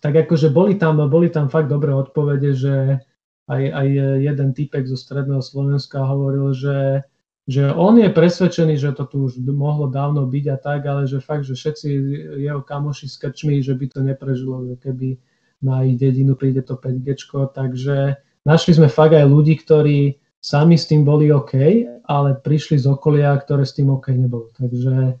tak 0.00 0.12
akože 0.26 0.52
boli 0.52 0.76
tam, 0.76 1.00
boli 1.08 1.32
tam 1.32 1.48
fakt 1.48 1.72
dobré 1.72 1.90
odpovede, 1.90 2.52
že 2.52 3.00
aj, 3.48 3.62
aj 3.74 3.86
jeden 4.22 4.48
typek 4.52 4.84
zo 4.86 4.98
stredného 4.98 5.40
Slovenska 5.40 6.02
hovoril, 6.04 6.52
že, 6.52 7.02
že 7.46 7.70
on 7.70 7.94
je 7.94 8.10
presvedčený, 8.10 8.74
že 8.74 8.90
to 8.98 9.06
tu 9.06 9.16
už 9.30 9.38
mohlo 9.54 9.86
dávno 9.86 10.26
byť 10.26 10.44
a 10.50 10.56
tak, 10.58 10.82
ale 10.82 11.06
že 11.06 11.22
fakt, 11.22 11.46
že 11.46 11.54
všetci 11.54 11.88
jeho 12.42 12.58
kamoši 12.58 13.06
s 13.06 13.16
krčmi, 13.22 13.62
že 13.62 13.78
by 13.78 13.86
to 13.86 14.00
neprežilo, 14.02 14.66
že 14.66 14.74
keby 14.82 15.14
na 15.62 15.86
ich 15.86 15.94
dedinu 15.94 16.34
príde 16.34 16.66
to 16.66 16.74
5G, 16.74 17.22
takže 17.54 18.18
našli 18.42 18.72
sme 18.74 18.90
fakt 18.90 19.14
aj 19.14 19.30
ľudí, 19.30 19.62
ktorí 19.62 20.18
sami 20.42 20.74
s 20.74 20.90
tým 20.90 21.06
boli 21.06 21.30
OK, 21.30 21.54
ale 22.10 22.38
prišli 22.42 22.82
z 22.82 22.86
okolia, 22.90 23.38
ktoré 23.38 23.62
s 23.62 23.78
tým 23.78 23.94
OK 23.94 24.10
nebolo. 24.10 24.50
Takže, 24.58 25.14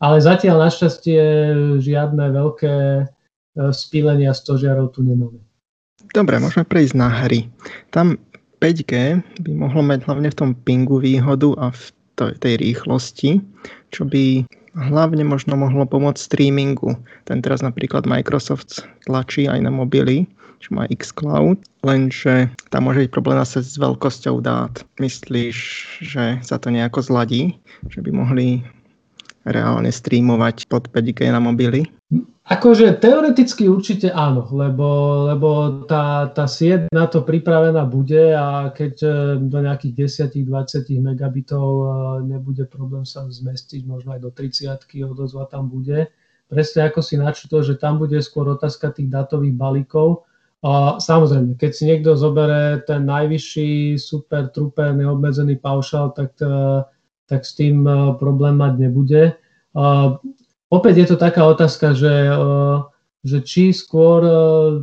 ale 0.00 0.16
zatiaľ 0.20 0.68
našťastie 0.68 1.20
žiadne 1.80 2.24
veľké 2.32 2.74
e, 3.00 3.04
spílenia 3.72 4.36
stožiarov 4.36 4.92
tu 4.92 5.04
nemáme. 5.04 5.40
Dobre, 6.12 6.36
môžeme 6.36 6.68
prejsť 6.68 6.94
na 6.96 7.08
hry. 7.08 7.48
Tam 7.88 8.20
5G 8.62 9.18
by 9.42 9.52
mohlo 9.58 9.82
mať 9.82 10.06
hlavne 10.06 10.30
v 10.30 10.38
tom 10.38 10.50
pingu 10.54 11.02
výhodu 11.02 11.50
a 11.58 11.74
v 11.74 11.82
tej 12.38 12.62
rýchlosti, 12.62 13.42
čo 13.90 14.06
by 14.06 14.46
hlavne 14.78 15.26
možno 15.26 15.58
mohlo 15.58 15.82
pomôcť 15.82 16.30
streamingu. 16.30 16.94
Ten 17.26 17.42
teraz 17.42 17.60
napríklad 17.60 18.06
Microsoft 18.06 18.86
tlačí 19.04 19.50
aj 19.50 19.66
na 19.66 19.74
mobily, 19.74 20.30
čo 20.62 20.78
má 20.78 20.86
xCloud, 20.86 21.58
lenže 21.82 22.54
tam 22.70 22.86
môže 22.86 23.02
byť 23.02 23.10
problém 23.10 23.34
zase 23.42 23.66
s 23.66 23.74
veľkosťou 23.82 24.38
dát. 24.38 24.86
Myslíš, 25.02 25.56
že 25.98 26.38
sa 26.46 26.56
to 26.62 26.70
nejako 26.70 27.02
zladí? 27.02 27.58
Že 27.90 28.06
by 28.06 28.10
mohli 28.14 28.48
reálne 29.42 29.90
streamovať 29.90 30.70
pod 30.70 30.86
5G 30.94 31.34
na 31.34 31.42
mobily? 31.42 31.90
Akože 32.42 32.98
teoreticky 32.98 33.70
určite 33.70 34.10
áno, 34.10 34.50
lebo, 34.50 34.88
lebo 35.30 35.48
tá, 35.86 36.26
tá 36.34 36.50
sieť 36.50 36.90
na 36.90 37.06
to 37.06 37.22
pripravená 37.22 37.86
bude 37.86 38.34
a 38.34 38.74
keď 38.74 38.94
e, 38.98 39.10
do 39.46 39.62
nejakých 39.62 40.10
10-20 40.10 40.90
megabitov 41.06 41.66
e, 41.70 41.86
nebude 42.26 42.66
problém 42.66 43.06
sa 43.06 43.30
zmestiť, 43.30 43.86
možno 43.86 44.18
aj 44.18 44.26
do 44.26 44.30
30 44.34 44.74
odozva 45.06 45.46
tam 45.46 45.70
bude. 45.70 46.10
Presne 46.50 46.90
ako 46.90 46.98
si 46.98 47.14
načítal, 47.14 47.62
že 47.62 47.78
tam 47.78 48.02
bude 48.02 48.18
skôr 48.18 48.50
otázka 48.50 48.90
tých 48.90 49.06
datových 49.06 49.54
balíkov. 49.54 50.26
A 50.66 50.98
samozrejme, 50.98 51.54
keď 51.54 51.70
si 51.70 51.86
niekto 51.86 52.18
zobere 52.18 52.82
ten 52.82 53.06
najvyšší 53.06 54.02
super 54.02 54.50
truper 54.50 54.90
neobmedzený 54.98 55.62
paušal, 55.62 56.10
tak, 56.10 56.34
e, 56.42 56.82
tak 57.30 57.46
s 57.46 57.54
tým 57.54 57.86
problém 58.18 58.58
mať 58.58 58.72
nebude 58.82 59.38
opäť 60.72 61.04
je 61.04 61.06
to 61.12 61.16
taká 61.20 61.44
otázka, 61.44 61.92
že, 61.92 62.32
že 63.20 63.38
či 63.44 63.76
skôr 63.76 64.24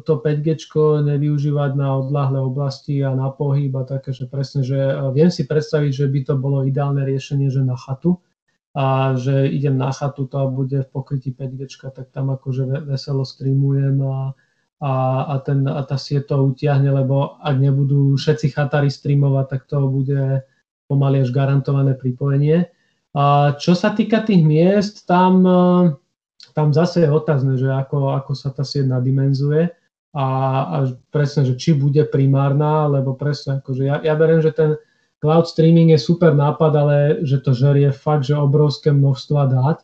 to 0.06 0.14
5G 0.22 0.70
nevyužívať 1.02 1.72
na 1.74 1.98
odlahlé 1.98 2.38
oblasti 2.38 3.02
a 3.02 3.18
na 3.18 3.34
pohyb 3.34 3.74
a 3.74 3.90
také, 3.90 4.14
že 4.14 4.30
presne, 4.30 4.62
že 4.62 4.78
viem 5.18 5.34
si 5.34 5.50
predstaviť, 5.50 5.92
že 5.92 6.06
by 6.06 6.20
to 6.30 6.34
bolo 6.38 6.62
ideálne 6.62 7.02
riešenie, 7.02 7.50
že 7.50 7.66
na 7.66 7.74
chatu 7.74 8.22
a 8.78 9.18
že 9.18 9.50
idem 9.50 9.82
na 9.82 9.90
chatu, 9.90 10.30
to 10.30 10.46
bude 10.54 10.78
v 10.78 10.90
pokrytí 10.94 11.34
5G, 11.34 11.90
tak 11.90 12.14
tam 12.14 12.30
akože 12.30 12.86
veselo 12.86 13.26
streamujem 13.26 13.98
a, 14.06 14.38
a, 14.78 14.92
a, 15.26 15.36
ten, 15.42 15.66
a 15.66 15.82
tá 15.82 15.98
sieť 15.98 16.30
to 16.30 16.54
utiahne, 16.54 16.94
lebo 16.94 17.42
ak 17.42 17.58
nebudú 17.58 18.14
všetci 18.14 18.54
chatári 18.54 18.94
streamovať, 18.94 19.46
tak 19.50 19.62
to 19.66 19.90
bude 19.90 20.46
pomaly 20.86 21.26
až 21.26 21.34
garantované 21.34 21.98
pripojenie. 21.98 22.70
A 23.18 23.58
čo 23.58 23.74
sa 23.74 23.90
týka 23.90 24.22
tých 24.22 24.46
miest, 24.46 25.10
tam, 25.10 25.42
e, 25.42 25.98
tam 26.54 26.70
zase 26.70 27.06
je 27.06 27.10
otázne, 27.10 27.58
že 27.58 27.70
ako, 27.74 28.14
ako 28.14 28.32
sa 28.38 28.54
tá 28.54 28.62
sieť 28.62 28.86
nadimenzuje 28.86 29.74
a, 30.14 30.26
a 30.62 30.78
presne, 31.10 31.46
že 31.46 31.58
či 31.58 31.74
bude 31.74 32.06
primárna, 32.06 32.86
lebo 32.86 33.18
presne, 33.18 33.62
akože 33.62 33.84
ja, 33.86 33.98
ja 34.06 34.14
beriem, 34.14 34.46
že 34.46 34.54
ten 34.54 34.78
cloud 35.22 35.50
streaming 35.50 35.90
je 35.94 36.00
super 36.02 36.38
nápad, 36.38 36.74
ale 36.78 36.96
že 37.26 37.42
to 37.42 37.58
žerie 37.58 37.90
fakt, 37.90 38.30
že 38.30 38.38
obrovské 38.38 38.94
množstva 38.94 39.42
dát 39.50 39.80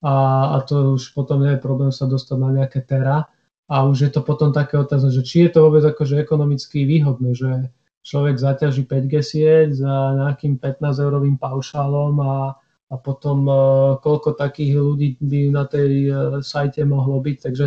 a, 0.00 0.14
a 0.56 0.64
to 0.64 0.96
už 0.96 1.12
potom 1.12 1.44
nie 1.44 1.56
je 1.56 1.64
problém 1.64 1.92
sa 1.92 2.08
dostať 2.08 2.36
na 2.40 2.50
nejaké 2.64 2.80
tera. 2.80 3.28
A 3.70 3.86
už 3.86 4.02
je 4.02 4.10
to 4.10 4.26
potom 4.26 4.50
také 4.50 4.74
otázne, 4.74 5.14
že 5.14 5.22
či 5.22 5.46
je 5.46 5.54
to 5.54 5.62
vôbec 5.62 5.86
akože 5.86 6.18
ekonomicky 6.18 6.82
výhodné, 6.82 7.38
že 7.38 7.70
človek 8.02 8.34
zaťaží 8.34 8.82
5G 8.82 9.14
sieť 9.22 9.68
za 9.78 9.94
nejakým 10.18 10.58
15-eurovým 10.58 11.38
paušálom 11.38 12.18
a, 12.18 12.58
a 12.90 12.94
potom 12.98 13.46
e, 13.46 13.54
koľko 14.02 14.34
takých 14.34 14.74
ľudí 14.74 15.08
by 15.22 15.40
na 15.54 15.64
tej 15.64 15.90
e, 16.10 16.12
sajte 16.42 16.82
mohlo 16.82 17.22
byť. 17.22 17.36
Takže 17.38 17.66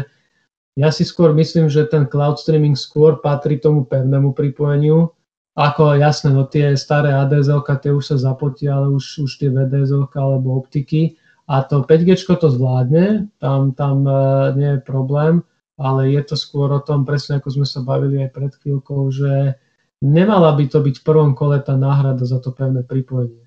ja 0.76 0.90
si 0.92 1.08
skôr 1.08 1.32
myslím, 1.32 1.72
že 1.72 1.88
ten 1.88 2.06
cloud 2.12 2.36
streaming 2.36 2.76
skôr 2.76 3.24
patrí 3.24 3.58
tomu 3.58 3.88
pevnému 3.88 4.36
pripojeniu. 4.36 5.16
Ako 5.54 5.96
jasné, 5.96 6.34
no 6.34 6.50
tie 6.50 6.74
staré 6.74 7.14
ADSL, 7.14 7.62
tie 7.80 7.94
už 7.94 8.04
sa 8.04 8.18
zapotia, 8.18 8.76
ale 8.76 8.90
už, 8.98 9.30
už 9.30 9.32
tie 9.38 9.54
VDSL 9.54 10.10
alebo 10.18 10.60
optiky. 10.60 11.16
A 11.46 11.62
to 11.62 11.84
5G 11.84 12.18
to 12.18 12.48
zvládne, 12.50 13.28
tam, 13.40 13.72
tam 13.72 14.04
e, 14.04 14.16
nie 14.60 14.72
je 14.76 14.82
problém, 14.84 15.44
ale 15.80 16.12
je 16.12 16.24
to 16.24 16.36
skôr 16.36 16.68
o 16.72 16.84
tom, 16.84 17.08
presne 17.08 17.40
ako 17.40 17.62
sme 17.62 17.68
sa 17.68 17.80
bavili 17.80 18.28
aj 18.28 18.32
pred 18.32 18.52
chvíľkou, 18.60 19.08
že 19.12 19.56
nemala 20.04 20.52
by 20.56 20.68
to 20.68 20.84
byť 20.84 20.96
v 21.00 21.06
prvom 21.06 21.32
kole 21.32 21.60
tá 21.64 21.80
náhrada 21.80 22.24
za 22.28 22.44
to 22.44 22.52
pevné 22.52 22.84
pripojenie. 22.84 23.43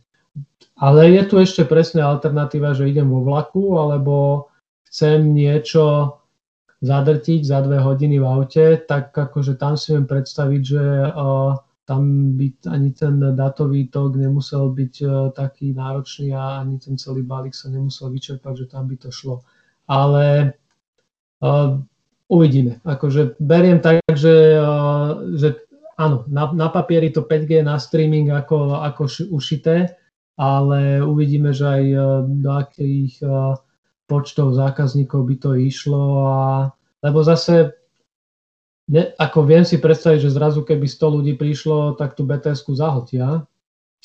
Ale 0.76 1.08
je 1.08 1.22
tu 1.24 1.40
ešte 1.40 1.64
presne 1.64 2.04
alternatíva, 2.04 2.76
že 2.76 2.88
idem 2.88 3.08
vo 3.08 3.24
vlaku, 3.24 3.80
alebo 3.80 4.46
chcem 4.92 5.32
niečo 5.32 6.16
zadrtiť 6.84 7.40
za 7.48 7.64
dve 7.64 7.80
hodiny 7.80 8.20
v 8.20 8.26
aute, 8.28 8.66
tak 8.84 9.16
akože 9.16 9.56
tam 9.56 9.80
si 9.80 9.96
viem 9.96 10.04
predstaviť, 10.04 10.62
že 10.62 10.84
uh, 11.08 11.56
tam 11.88 12.34
by 12.36 12.68
ani 12.68 12.92
ten 12.92 13.16
datový 13.32 13.88
tok 13.88 14.20
nemusel 14.20 14.68
byť 14.76 14.94
uh, 15.00 15.10
taký 15.32 15.72
náročný 15.72 16.36
a 16.36 16.60
ani 16.60 16.76
ten 16.76 17.00
celý 17.00 17.24
balík 17.24 17.56
sa 17.56 17.72
nemusel 17.72 18.12
vyčerpať, 18.12 18.52
že 18.64 18.66
tam 18.68 18.84
by 18.92 18.96
to 19.00 19.08
šlo. 19.08 19.40
Ale 19.88 20.52
uh, 21.40 21.80
uvidíme. 22.28 22.84
Akože 22.84 23.40
beriem 23.40 23.80
tak, 23.80 24.04
že, 24.12 24.60
uh, 24.60 25.24
že 25.40 25.56
áno, 25.96 26.28
na, 26.28 26.52
na 26.52 26.68
papieri 26.68 27.08
to 27.08 27.24
5G 27.24 27.64
na 27.64 27.80
streaming 27.80 28.28
ako, 28.28 28.84
ako 28.84 29.08
ušité, 29.32 29.96
ale 30.36 31.00
uvidíme, 31.00 31.50
že 31.56 31.64
aj 31.64 31.84
e, 31.88 31.98
do 32.44 32.50
akých 32.52 33.12
e, 33.24 33.28
počtov 34.04 34.52
zákazníkov 34.52 35.20
by 35.24 35.36
to 35.40 35.50
išlo. 35.56 36.28
A, 36.28 36.36
lebo 37.00 37.24
zase, 37.24 37.72
ne, 38.92 39.16
ako 39.16 39.48
viem 39.48 39.64
si 39.64 39.80
predstaviť, 39.80 40.28
že 40.28 40.36
zrazu 40.36 40.62
keby 40.62 40.84
100 40.84 41.16
ľudí 41.20 41.32
prišlo, 41.40 41.96
tak 41.96 42.14
tú 42.14 42.28
bts 42.28 42.68
zahotia 42.76 43.48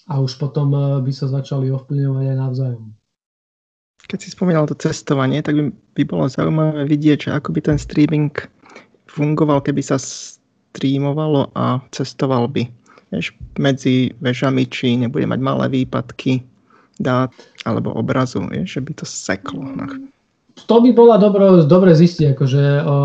a 0.07 0.13
už 0.23 0.39
potom 0.39 0.71
e, 0.71 0.79
by 1.03 1.11
sa 1.11 1.27
začali 1.27 1.67
ovplyvňovať 1.69 2.25
aj 2.25 2.37
navzájom. 2.39 2.85
Keď 4.07 4.19
si 4.19 4.33
spomínal 4.33 4.65
to 4.65 4.75
cestovanie, 4.75 5.43
tak 5.43 5.55
by, 5.55 5.63
by 5.99 6.03
bolo 6.07 6.25
zaujímavé 6.31 6.87
vidieť, 6.87 7.29
že 7.29 7.35
ako 7.35 7.53
by 7.53 7.61
ten 7.61 7.77
streaming 7.77 8.33
fungoval, 9.05 9.61
keby 9.61 9.83
sa 9.83 9.99
streamovalo 9.99 11.51
a 11.53 11.83
cestoval 11.91 12.47
by 12.47 12.65
vieš, 13.11 13.35
medzi 13.59 14.15
vežami, 14.23 14.65
či 14.65 14.95
nebude 14.95 15.27
mať 15.27 15.39
malé 15.43 15.65
výpadky 15.67 16.41
dát 16.97 17.33
alebo 17.67 17.91
obrazu, 17.93 18.41
vieš, 18.47 18.79
že 18.79 18.81
by 18.81 18.91
to 18.95 19.05
seklo. 19.05 19.61
To 20.67 20.75
by 20.79 20.91
bola 20.95 21.17
dobro, 21.17 21.63
dobre 21.65 21.91
zistiť, 21.95 22.37
akože 22.37 22.63
o, 22.85 22.95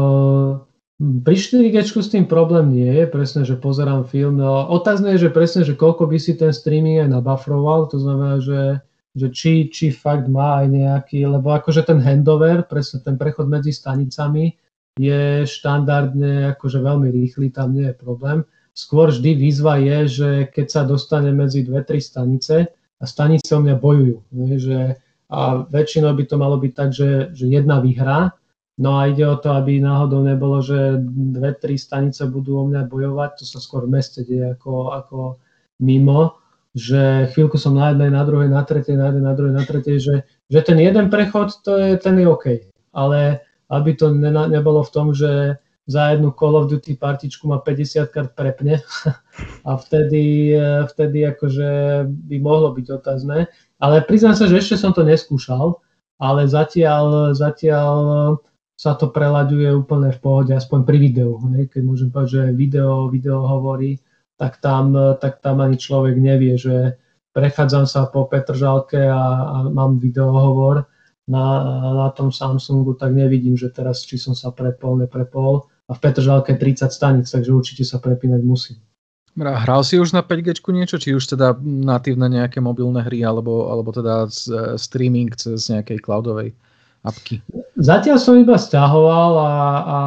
pri 0.96 1.36
4G 1.36 1.76
s 1.84 2.08
tým 2.08 2.24
problém 2.28 2.72
nie 2.72 2.88
je, 2.88 3.04
presne, 3.08 3.42
že 3.44 3.56
pozerám 3.56 4.08
film. 4.08 4.40
No, 4.40 4.68
otázne 4.68 5.16
je, 5.16 5.28
že 5.28 5.34
presne, 5.34 5.60
že 5.64 5.76
koľko 5.76 6.08
by 6.08 6.18
si 6.20 6.36
ten 6.36 6.52
streaming 6.52 7.04
aj 7.04 7.10
nabafroval, 7.12 7.88
to 7.88 8.00
znamená, 8.00 8.40
že, 8.40 8.80
že 9.16 9.26
či, 9.32 9.52
či 9.72 9.92
fakt 9.92 10.28
má 10.28 10.64
aj 10.64 10.66
nejaký, 10.72 11.24
lebo 11.24 11.52
akože 11.56 11.88
ten 11.88 12.00
handover, 12.00 12.64
presne 12.68 13.00
ten 13.00 13.16
prechod 13.16 13.48
medzi 13.48 13.72
stanicami 13.72 14.52
je 14.96 15.44
štandardne 15.44 16.56
akože 16.56 16.80
veľmi 16.80 17.08
rýchly, 17.12 17.52
tam 17.52 17.76
nie 17.76 17.92
je 17.92 17.96
problém. 17.96 18.44
Skôr 18.76 19.08
vždy 19.08 19.40
výzva 19.40 19.80
je, 19.80 19.98
že 20.04 20.30
keď 20.52 20.66
sa 20.68 20.82
dostane 20.84 21.32
medzi 21.32 21.64
dve, 21.64 21.80
tri 21.80 21.96
stanice 21.96 22.68
a 23.00 23.04
stanice 23.08 23.48
o 23.56 23.64
mňa 23.64 23.76
bojujú. 23.80 24.16
Že, 24.60 25.00
a 25.32 25.64
väčšinou 25.64 26.12
by 26.12 26.24
to 26.28 26.36
malo 26.36 26.60
byť 26.60 26.72
tak, 26.76 26.90
že, 26.92 27.32
že 27.32 27.48
jedna 27.48 27.80
vyhrá, 27.80 28.36
no 28.76 29.00
a 29.00 29.08
ide 29.08 29.24
o 29.24 29.40
to, 29.40 29.56
aby 29.56 29.80
náhodou 29.80 30.20
nebolo, 30.20 30.60
že 30.60 31.00
dve, 31.08 31.56
tri 31.56 31.80
stanice 31.80 32.28
budú 32.28 32.60
o 32.60 32.68
mňa 32.68 32.84
bojovať, 32.84 33.40
to 33.40 33.44
sa 33.48 33.64
skôr 33.64 33.88
v 33.88 33.96
meste 33.96 34.20
deje 34.28 34.52
ako, 34.52 34.92
ako 34.92 35.18
mimo, 35.80 36.36
že 36.76 37.32
chvíľku 37.32 37.56
som 37.56 37.72
na 37.72 37.96
jednej, 37.96 38.12
na 38.12 38.28
druhej, 38.28 38.52
na 38.52 38.60
tretej, 38.60 39.00
na 39.00 39.08
jednej, 39.08 39.24
na 39.24 39.32
druhej, 39.32 39.54
na 39.56 39.64
tretej, 39.64 39.96
že, 39.96 40.14
že 40.52 40.60
ten 40.60 40.76
jeden 40.76 41.08
prechod, 41.08 41.64
to 41.64 41.80
je, 41.80 41.96
ten 41.96 42.20
je 42.20 42.28
OK. 42.28 42.46
Ale 42.92 43.40
aby 43.72 43.90
to 43.96 44.12
ne, 44.12 44.28
nebolo 44.52 44.84
v 44.84 44.92
tom, 44.92 45.16
že 45.16 45.56
za 45.86 46.10
jednu 46.10 46.34
Call 46.34 46.58
of 46.58 46.70
Duty 46.70 46.98
partičku 46.98 47.46
ma 47.46 47.62
50 47.62 48.10
krát 48.10 48.34
prepne 48.34 48.82
a 49.68 49.70
vtedy, 49.78 50.54
e, 50.58 50.86
vtedy 50.90 51.22
akože 51.30 51.68
by 52.10 52.36
mohlo 52.42 52.74
byť 52.74 52.86
otázne. 52.90 53.46
Ale 53.78 54.02
priznám 54.02 54.34
sa, 54.34 54.50
že 54.50 54.58
ešte 54.58 54.76
som 54.76 54.90
to 54.90 55.06
neskúšal, 55.06 55.78
ale 56.18 56.50
zatiaľ, 56.50 57.36
zatiaľ 57.38 57.94
sa 58.76 58.92
to 58.98 59.08
prelaďuje 59.08 59.72
úplne 59.72 60.12
v 60.12 60.20
pohode, 60.20 60.52
aspoň 60.52 60.84
pri 60.84 60.98
videu. 61.00 61.40
Ne? 61.48 61.64
Keď 61.64 61.82
môžem 61.86 62.08
povedať, 62.12 62.30
že 62.34 62.42
video, 62.58 63.08
video 63.08 63.46
hovorí, 63.46 63.96
tak 64.36 64.60
tam, 64.60 64.92
tak 65.16 65.40
tam 65.40 65.64
ani 65.64 65.80
človek 65.80 66.12
nevie, 66.20 66.60
že 66.60 67.00
prechádzam 67.32 67.88
sa 67.88 68.04
po 68.08 68.28
Petržalke 68.28 69.00
a, 69.00 69.22
a 69.48 69.56
mám 69.72 69.96
videohovor 69.96 70.84
na, 71.24 71.46
na 71.92 72.08
tom 72.12 72.28
Samsungu, 72.28 72.94
tak 73.00 73.16
nevidím, 73.16 73.56
že 73.56 73.72
teraz 73.72 74.04
či 74.04 74.20
som 74.20 74.36
sa 74.36 74.52
prepol, 74.52 75.00
neprepol. 75.00 75.68
A 75.86 75.94
v 75.94 76.02
Petržalke 76.02 76.58
30 76.58 76.90
stanic, 76.90 77.26
takže 77.30 77.54
určite 77.54 77.86
sa 77.86 78.02
prepínať 78.02 78.42
musím. 78.42 78.78
Hral 79.36 79.84
si 79.84 80.00
už 80.00 80.16
na 80.16 80.24
5G 80.24 80.64
niečo, 80.72 80.96
či 80.96 81.12
už 81.12 81.36
teda 81.36 81.60
natívne 81.62 82.32
nejaké 82.32 82.58
mobilné 82.64 83.04
hry, 83.04 83.20
alebo, 83.20 83.68
alebo 83.68 83.92
teda 83.92 84.32
streaming 84.80 85.36
cez 85.36 85.68
nejakej 85.68 86.00
cloudovej 86.00 86.56
apky? 87.04 87.44
Zatiaľ 87.76 88.16
som 88.16 88.40
iba 88.40 88.56
stiahoval 88.56 89.32
a, 89.36 89.54
a 89.84 89.98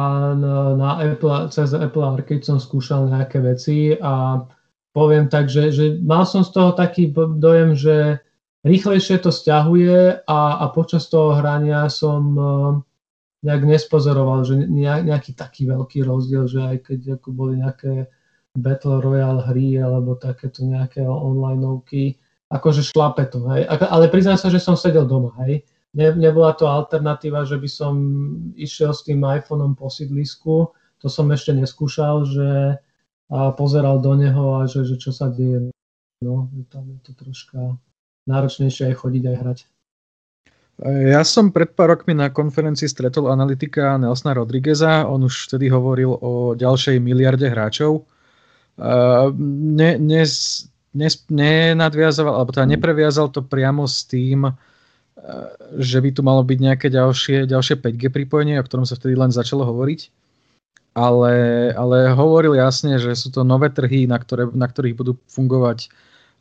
na 0.74 0.90
Apple, 0.98 1.46
cez 1.54 1.70
Apple 1.70 2.02
Arcade 2.02 2.42
som 2.42 2.58
skúšal 2.58 3.06
nejaké 3.06 3.38
veci 3.38 3.94
a 3.94 4.42
poviem 4.90 5.30
tak, 5.30 5.46
že, 5.46 5.70
že 5.70 5.84
mal 6.02 6.26
som 6.26 6.42
z 6.42 6.50
toho 6.50 6.74
taký 6.74 7.14
dojem, 7.14 7.78
že 7.78 8.18
rýchlejšie 8.66 9.22
to 9.22 9.30
stiahuje 9.30 10.26
a, 10.26 10.40
a 10.60 10.64
počas 10.74 11.06
toho 11.06 11.38
hrania 11.38 11.88
som 11.88 12.22
uh, 12.34 12.50
nejak 13.40 13.62
nespozoroval, 13.64 14.44
že 14.44 14.60
nejaký 14.64 15.32
taký 15.32 15.64
veľký 15.68 16.04
rozdiel, 16.04 16.44
že 16.44 16.60
aj 16.60 16.76
keď 16.92 17.00
ako 17.20 17.28
boli 17.32 17.60
nejaké 17.60 18.12
Battle 18.58 19.00
Royale 19.00 19.46
hry 19.46 19.80
alebo 19.80 20.18
takéto 20.18 20.66
nejaké 20.66 21.00
onlineovky, 21.06 22.20
akože 22.52 22.82
šlape 22.84 23.24
to, 23.30 23.46
hej. 23.54 23.64
Ale 23.70 24.10
priznám 24.10 24.36
sa, 24.36 24.50
že 24.52 24.60
som 24.60 24.76
sedel 24.76 25.06
doma, 25.06 25.32
hej. 25.46 25.64
Ne, 25.96 26.14
nebola 26.14 26.54
to 26.54 26.70
alternatíva, 26.70 27.42
že 27.48 27.58
by 27.58 27.66
som 27.70 27.94
išiel 28.54 28.94
s 28.94 29.02
tým 29.02 29.26
iPhoneom 29.26 29.74
po 29.74 29.90
sídlisku, 29.90 30.70
to 31.00 31.06
som 31.08 31.32
ešte 31.32 31.56
neskúšal, 31.56 32.28
že 32.28 32.78
a 33.30 33.54
pozeral 33.54 34.02
do 34.02 34.18
neho 34.18 34.58
a 34.58 34.66
že, 34.66 34.82
že 34.82 34.98
čo 34.98 35.14
sa 35.14 35.30
deje. 35.30 35.70
No, 36.20 36.50
tam 36.68 36.90
je 36.90 36.98
to 37.06 37.12
troška 37.14 37.78
náročnejšie 38.26 38.90
aj 38.90 38.94
chodiť 38.98 39.22
aj 39.30 39.36
hrať. 39.38 39.58
Ja 40.80 41.20
som 41.28 41.52
pred 41.52 41.76
pár 41.76 41.92
rokmi 41.92 42.16
na 42.16 42.32
konferencii 42.32 42.88
stretol 42.88 43.28
analytika 43.28 44.00
Nelsona 44.00 44.32
Rodrigueza. 44.32 45.04
On 45.04 45.20
už 45.20 45.52
vtedy 45.52 45.68
hovoril 45.68 46.08
o 46.08 46.56
ďalšej 46.56 46.96
miliarde 47.04 47.52
hráčov 47.52 48.08
ne, 48.80 49.90
ne, 49.98 50.22
ne, 50.94 51.08
nenadviazoval, 51.28 52.34
alebo 52.34 52.50
teda 52.52 52.66
nepreviazal 52.66 53.28
to 53.28 53.44
priamo 53.44 53.84
s 53.84 54.08
tým, 54.08 54.48
že 55.76 55.98
by 56.00 56.10
tu 56.16 56.24
malo 56.24 56.40
byť 56.40 56.58
nejaké 56.58 56.88
ďalšie, 56.88 57.44
ďalšie 57.44 57.76
5G 57.76 58.08
pripojenie, 58.08 58.56
o 58.56 58.64
ktorom 58.64 58.88
sa 58.88 58.96
vtedy 58.96 59.14
len 59.14 59.28
začalo 59.28 59.68
hovoriť. 59.68 60.08
Ale, 60.90 61.34
ale 61.70 62.10
hovoril 62.10 62.58
jasne, 62.58 62.98
že 62.98 63.14
sú 63.14 63.30
to 63.30 63.46
nové 63.46 63.70
trhy, 63.70 64.10
na, 64.10 64.18
ktoré, 64.18 64.50
na 64.50 64.66
ktorých 64.66 64.98
budú 64.98 65.12
fungovať 65.30 65.86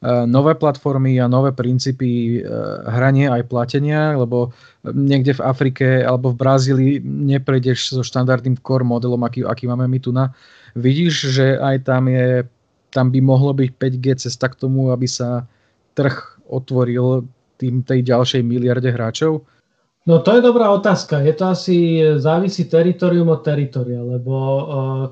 nové 0.03 0.55
platformy 0.55 1.19
a 1.19 1.27
nové 1.27 1.51
princípy 1.51 2.39
hrania 2.87 3.35
aj 3.35 3.51
platenia, 3.51 4.15
lebo 4.15 4.55
niekde 4.87 5.35
v 5.35 5.43
Afrike 5.43 5.87
alebo 6.07 6.31
v 6.31 6.39
Brazílii 6.39 6.93
neprejdeš 7.03 7.99
so 7.99 8.01
štandardným 8.03 8.63
core 8.63 8.87
modelom, 8.87 9.19
aký, 9.27 9.43
aký 9.43 9.67
máme 9.67 9.91
my 9.91 9.99
tu 9.99 10.15
na, 10.15 10.31
Vidíš, 10.77 11.33
že 11.33 11.57
aj 11.57 11.87
tam 11.87 12.09
je, 12.09 12.45
tam 12.93 13.09
by 13.09 13.19
mohlo 13.21 13.53
byť 13.55 13.69
5G 13.73 14.05
cesta 14.29 14.49
k 14.49 14.59
tomu, 14.59 14.93
aby 14.93 15.09
sa 15.09 15.45
trh 15.97 16.13
otvoril 16.49 17.25
tým 17.57 17.81
tej 17.81 18.05
ďalšej 18.05 18.41
miliarde 18.45 18.89
hráčov? 18.93 19.45
No 20.07 20.23
to 20.23 20.39
je 20.39 20.41
dobrá 20.41 20.71
otázka. 20.73 21.21
Je 21.21 21.33
to 21.35 21.45
asi, 21.51 21.77
závisí 22.17 22.65
teritorium 22.65 23.29
od 23.29 23.45
teritoria, 23.45 24.01
lebo 24.01 24.33
uh, 24.33 24.63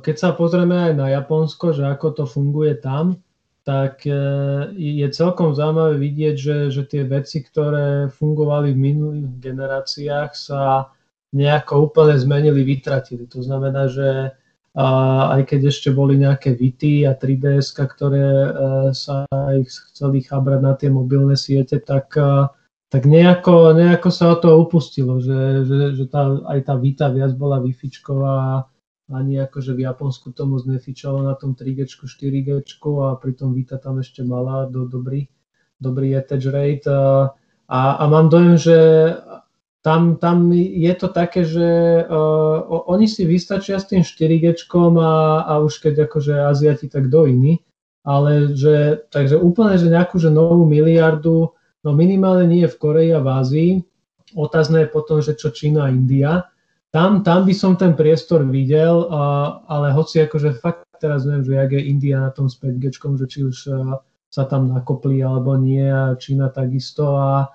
keď 0.02 0.15
sa 0.15 0.30
pozrieme 0.34 0.73
aj 0.73 0.93
na 0.97 1.08
Japonsko, 1.13 1.76
že 1.76 1.86
ako 1.86 2.08
to 2.17 2.23
funguje 2.26 2.80
tam, 2.80 3.19
tak 3.67 4.08
uh, 4.08 4.71
je 4.80 5.03
celkom 5.12 5.51
zaujímavé 5.51 5.99
vidieť, 5.99 6.36
že, 6.39 6.58
že 6.71 6.88
tie 6.88 7.03
veci, 7.03 7.43
ktoré 7.43 8.08
fungovali 8.08 8.71
v 8.71 8.80
minulých 8.80 9.27
generáciách, 9.43 10.32
sa 10.32 10.88
nejako 11.36 11.91
úplne 11.91 12.15
zmenili, 12.15 12.63
vytratili. 12.63 13.27
To 13.27 13.43
znamená, 13.43 13.91
že 13.91 14.32
aj 14.77 15.41
keď 15.49 15.73
ešte 15.73 15.89
boli 15.89 16.21
nejaké 16.21 16.53
Vity 16.53 17.10
a 17.10 17.17
3DS, 17.17 17.73
ktoré 17.73 18.21
e, 18.21 18.51
sa 18.93 19.25
ich 19.58 19.73
chceli 19.73 20.21
chabrať 20.21 20.60
na 20.62 20.77
tie 20.77 20.93
mobilné 20.93 21.34
siete, 21.34 21.82
tak, 21.82 22.13
e, 22.13 22.45
tak 22.93 23.10
nejako, 23.10 23.73
nejako 23.73 24.10
sa 24.13 24.25
o 24.30 24.38
to 24.38 24.53
upustilo, 24.53 25.17
že, 25.17 25.65
že, 25.65 25.80
že 25.97 26.06
tá, 26.06 26.30
aj 26.53 26.69
tá 26.69 26.77
Vita 26.77 27.10
viac 27.10 27.34
bola 27.34 27.58
wi 27.58 27.73
ani 29.07 29.39
akože 29.39 29.71
v 29.71 29.87
Japonsku 29.87 30.35
to 30.35 30.43
moc 30.43 30.67
nefičalo 30.67 31.23
na 31.23 31.35
tom 31.39 31.55
3G, 31.55 31.87
4G 31.87 32.59
a 33.03 33.15
pritom 33.15 33.55
Vita 33.55 33.79
tam 33.79 34.03
ešte 34.03 34.19
mala 34.27 34.67
do, 34.67 34.83
dobrý, 34.83 35.31
dobrý 35.79 36.11
attach 36.19 36.43
rate. 36.51 36.91
A, 36.91 37.31
a, 37.71 37.79
a 37.99 38.03
mám 38.11 38.27
dojem, 38.27 38.59
že 38.59 38.77
tam, 39.79 40.19
tam 40.19 40.51
je 40.51 40.93
to 40.99 41.07
také, 41.07 41.47
že 41.47 42.03
uh, 42.03 42.59
oni 42.91 43.07
si 43.07 43.23
vystačia 43.23 43.79
s 43.79 43.87
tým 43.87 44.03
4G 44.03 44.67
a, 44.99 45.47
a 45.47 45.53
už 45.63 45.79
keď 45.79 46.11
akože 46.11 46.33
Aziati, 46.43 46.91
tak 46.91 47.07
do 47.07 47.23
iný. 47.23 47.63
Ale 48.03 48.55
že, 48.55 49.07
takže 49.11 49.39
úplne, 49.39 49.79
že 49.79 49.91
nejakú 49.91 50.19
že 50.19 50.31
novú 50.31 50.63
miliardu, 50.67 51.51
no 51.83 51.89
minimálne 51.95 52.47
nie 52.47 52.67
v 52.67 52.79
Koreji 52.79 53.11
a 53.15 53.23
v 53.23 53.27
Ázii. 53.31 53.71
Otázne 54.35 54.83
je 54.83 54.91
potom, 54.91 55.23
že 55.23 55.39
čo 55.39 55.55
Čína 55.55 55.87
a 55.87 55.91
India. 55.91 56.51
Tam, 56.91 57.21
tam 57.23 57.43
by 57.43 57.54
som 57.54 57.76
ten 57.76 57.93
priestor 57.93 58.47
videl, 58.47 59.08
uh, 59.08 59.62
ale 59.67 59.91
hoci 59.91 60.23
akože 60.23 60.63
fakt 60.63 60.88
teraz 60.97 61.28
neviem, 61.28 61.45
že 61.45 61.54
jak 61.54 61.71
je 61.71 61.82
India 61.84 62.17
na 62.23 62.32
tom 62.32 62.50
s 62.50 62.58
5G, 62.58 62.95
že 62.95 63.26
či 63.28 63.39
už 63.43 63.56
uh, 63.69 64.00
sa 64.32 64.43
tam 64.47 64.71
nakopli 64.71 65.21
alebo 65.21 65.56
nie 65.60 65.84
a 65.84 66.15
Čína 66.15 66.50
takisto 66.50 67.15
a 67.19 67.47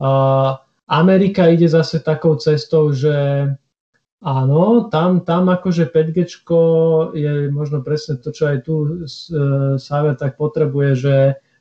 uh, 0.00 0.50
Amerika 0.86 1.50
ide 1.50 1.66
zase 1.66 1.98
takou 1.98 2.38
cestou, 2.38 2.94
že 2.94 3.10
áno, 4.22 4.86
tam, 4.86 5.26
tam 5.26 5.50
akože 5.50 5.90
5G 5.90 6.18
je 7.14 7.32
možno 7.50 7.82
presne 7.82 8.22
to, 8.22 8.30
čo 8.30 8.54
aj 8.54 8.58
tu 8.62 8.74
e, 8.86 8.88
Saver 9.82 10.14
tak 10.14 10.38
potrebuje, 10.38 10.90
že 10.94 11.14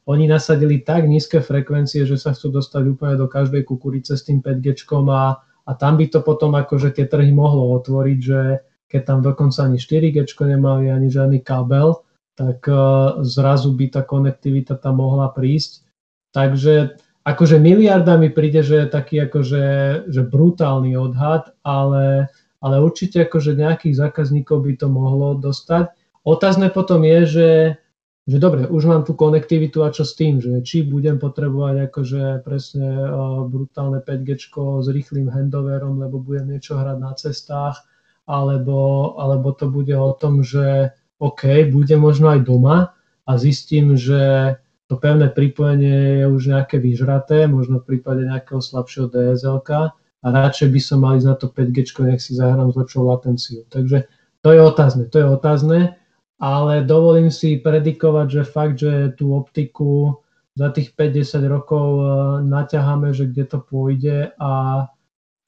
oni 0.05 0.29
nasadili 0.29 0.85
tak 0.85 1.09
nízke 1.09 1.41
frekvencie, 1.41 2.05
že 2.05 2.21
sa 2.21 2.37
chcú 2.37 2.61
dostať 2.61 2.83
úplne 2.85 3.17
do 3.17 3.25
každej 3.25 3.65
kukurice 3.65 4.13
s 4.13 4.21
tým 4.29 4.45
5G 4.45 4.85
a, 5.09 5.41
a 5.65 5.71
tam 5.73 5.97
by 5.97 6.05
to 6.13 6.21
potom 6.21 6.53
akože 6.53 6.93
tie 6.93 7.05
trhy 7.09 7.33
mohlo 7.33 7.73
otvoriť, 7.81 8.19
že 8.21 8.41
keď 8.85 9.01
tam 9.01 9.19
dokonca 9.25 9.65
ani 9.65 9.81
4G 9.81 10.29
nemali, 10.45 10.93
ani 10.93 11.09
žiadny 11.09 11.41
kábel, 11.41 12.05
tak 12.37 12.67
uh, 12.69 13.19
zrazu 13.25 13.73
by 13.73 13.89
tá 13.89 14.01
konektivita 14.05 14.77
tam 14.77 15.01
mohla 15.01 15.33
prísť. 15.33 15.81
Takže 16.35 17.01
akože 17.25 17.57
miliarda 17.57 18.19
mi 18.19 18.29
príde, 18.29 18.61
že 18.61 18.85
je 18.85 18.87
taký 18.87 19.25
akože 19.25 19.63
že 20.11 20.21
brutálny 20.21 20.93
odhad, 20.99 21.55
ale, 21.65 22.29
ale 22.61 22.75
určite 22.83 23.25
akože 23.25 23.57
nejakých 23.57 23.97
zákazníkov 23.97 24.61
by 24.61 24.73
to 24.77 24.87
mohlo 24.91 25.33
dostať. 25.39 25.89
Otázne 26.27 26.69
potom 26.69 27.01
je, 27.01 27.19
že, 27.25 27.49
že 28.25 28.41
dobre, 28.41 28.65
už 28.65 28.89
mám 28.89 29.05
tú 29.05 29.13
konektivitu 29.13 29.85
a 29.85 29.93
čo 29.93 30.01
s 30.01 30.17
tým, 30.17 30.41
že 30.41 30.65
či 30.65 30.81
budem 30.81 31.21
potrebovať 31.21 31.75
akože 31.93 32.23
presne 32.41 32.89
uh, 32.89 33.45
brutálne 33.45 34.01
5G 34.01 34.49
s 34.81 34.87
rýchlým 34.89 35.29
handoverom, 35.29 36.01
lebo 36.01 36.17
budem 36.17 36.57
niečo 36.57 36.73
hrať 36.73 36.97
na 36.97 37.13
cestách, 37.13 37.85
alebo, 38.25 39.13
alebo 39.21 39.53
to 39.53 39.69
bude 39.69 39.93
o 39.93 40.17
tom, 40.17 40.41
že 40.41 40.89
OK, 41.21 41.69
bude 41.69 41.93
možno 42.01 42.33
aj 42.33 42.41
doma 42.41 42.97
a 43.29 43.31
zistím, 43.37 43.93
že 43.93 44.57
to 44.89 44.97
pevné 44.97 45.29
pripojenie 45.29 46.21
je 46.21 46.25
už 46.25 46.41
nejaké 46.49 46.77
vyžraté, 46.81 47.45
možno 47.45 47.81
v 47.81 47.93
prípade 47.93 48.25
nejakého 48.25 48.61
slabšieho 48.61 49.09
dsl 49.09 49.61
a 50.25 50.27
radšej 50.33 50.69
by 50.73 50.81
som 50.81 51.05
mal 51.05 51.17
ísť 51.17 51.29
na 51.29 51.35
to 51.37 51.47
5G, 51.53 51.77
nech 52.09 52.21
si 52.21 52.33
zahrám 52.33 52.73
s 52.73 52.77
lepšou 52.77 53.05
latenciou. 53.05 53.69
Takže 53.69 54.09
to 54.41 54.49
je 54.49 54.61
otázne, 54.61 55.05
to 55.09 55.21
je 55.21 55.25
otázne, 55.29 55.77
ale 56.39 56.83
dovolím 56.83 57.31
si 57.31 57.59
predikovať, 57.63 58.27
že 58.27 58.43
fakt, 58.43 58.75
že 58.79 59.15
tú 59.15 59.31
optiku 59.35 60.19
za 60.55 60.71
tých 60.71 60.95
5-10 60.95 61.47
rokov 61.51 61.87
e, 61.99 62.05
naťaháme, 62.47 63.11
že 63.11 63.27
kde 63.27 63.43
to 63.47 63.59
pôjde 63.63 64.31
a 64.39 64.51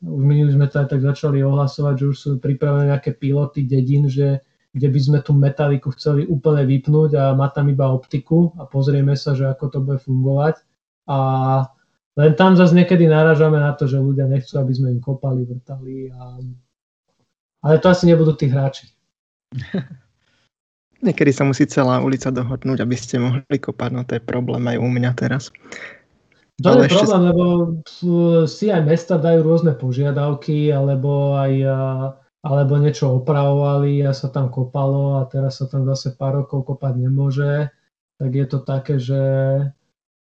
už 0.03 0.23
minulý 0.23 0.53
sme 0.53 0.67
to 0.69 0.83
aj 0.83 0.87
tak 0.93 1.01
začali 1.01 1.41
ohlasovať, 1.41 1.93
že 1.97 2.05
už 2.05 2.17
sú 2.17 2.29
pripravené 2.37 2.93
nejaké 2.93 3.17
piloty 3.17 3.65
dedín, 3.65 4.05
že 4.07 4.45
kde 4.75 4.87
by 4.93 4.99
sme 4.99 5.19
tú 5.25 5.33
metaliku 5.33 5.89
chceli 5.97 6.29
úplne 6.29 6.61
vypnúť 6.69 7.17
a 7.17 7.23
mať 7.33 7.51
tam 7.57 7.65
iba 7.73 7.89
optiku 7.89 8.53
a 8.61 8.69
pozrieme 8.69 9.17
sa, 9.17 9.33
že 9.33 9.49
ako 9.49 9.65
to 9.73 9.79
bude 9.81 9.99
fungovať. 10.05 10.61
A 11.09 11.17
len 12.13 12.31
tam 12.37 12.53
zase 12.53 12.77
niekedy 12.77 13.09
naražame 13.09 13.57
na 13.57 13.73
to, 13.73 13.89
že 13.89 13.97
ľudia 13.97 14.29
nechcú, 14.29 14.53
aby 14.61 14.73
sme 14.75 14.93
im 14.93 15.01
kopali, 15.01 15.49
vrtali. 15.49 16.13
A... 16.13 16.37
Ale 17.65 17.75
to 17.81 17.89
asi 17.89 18.05
nebudú 18.05 18.37
tí 18.37 18.45
hráči. 18.53 18.85
Niekedy 21.05 21.31
sa 21.33 21.45
musí 21.45 21.69
celá 21.69 22.01
ulica 22.01 22.33
dohodnúť, 22.33 22.81
aby 22.81 22.95
ste 22.97 23.21
mohli 23.21 23.57
kopať, 23.61 23.89
no 23.93 24.01
to 24.01 24.17
je 24.17 24.23
problém 24.23 24.65
aj 24.65 24.77
u 24.81 24.87
mňa 24.89 25.11
teraz. 25.13 25.53
To 26.65 26.73
Ale 26.73 26.85
je 26.85 26.89
ešte... 26.89 26.97
problém, 27.05 27.23
lebo 27.29 27.45
si 28.49 28.65
aj 28.73 28.81
mesta 28.81 29.21
dajú 29.21 29.45
rôzne 29.45 29.77
požiadavky, 29.77 30.73
alebo 30.73 31.37
aj 31.37 31.53
alebo 32.47 32.79
niečo 32.79 33.11
opravovali 33.21 34.07
a 34.07 34.15
sa 34.15 34.31
tam 34.31 34.47
kopalo 34.47 35.19
a 35.19 35.27
teraz 35.27 35.59
sa 35.59 35.67
tam 35.67 35.83
zase 35.83 36.15
pár 36.15 36.45
rokov 36.45 36.63
kopať 36.63 36.93
nemôže, 36.95 37.67
tak 38.15 38.29
je 38.31 38.45
to 38.47 38.57
také, 38.63 38.95
že 39.01 39.21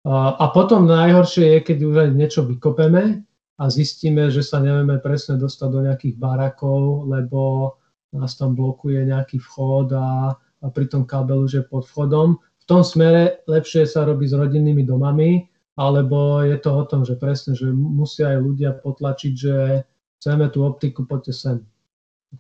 A 0.06 0.44
potom 0.54 0.86
najhoršie 0.86 1.58
je, 1.58 1.58
keď 1.66 1.78
už 1.82 1.94
aj 1.98 2.10
niečo 2.14 2.40
vykopeme 2.46 3.26
a 3.58 3.64
zistíme, 3.66 4.30
že 4.30 4.42
sa 4.46 4.62
nevieme 4.62 5.02
presne 5.02 5.34
dostať 5.34 5.68
do 5.70 5.80
nejakých 5.82 6.14
barakov, 6.14 7.10
lebo 7.10 7.74
nás 8.14 8.38
tam 8.38 8.54
blokuje 8.54 9.02
nejaký 9.02 9.42
vchod 9.42 9.90
a, 9.98 10.30
a 10.30 10.45
pri 10.60 10.86
tom 10.88 11.04
kábel 11.04 11.44
už 11.44 11.52
je 11.60 11.64
pod 11.64 11.84
vchodom. 11.88 12.36
V 12.36 12.64
tom 12.66 12.82
smere 12.82 13.44
lepšie 13.46 13.86
sa 13.86 14.06
robí 14.08 14.26
s 14.26 14.34
rodinnými 14.34 14.82
domami, 14.82 15.46
alebo 15.78 16.42
je 16.42 16.56
to 16.58 16.70
o 16.72 16.84
tom, 16.88 17.04
že 17.06 17.14
presne, 17.20 17.54
že 17.54 17.70
musia 17.70 18.34
aj 18.34 18.38
ľudia 18.42 18.70
potlačiť, 18.80 19.32
že 19.36 19.84
chceme 20.18 20.48
tú 20.50 20.66
optiku, 20.66 21.04
poďte 21.04 21.32
sem, 21.36 21.56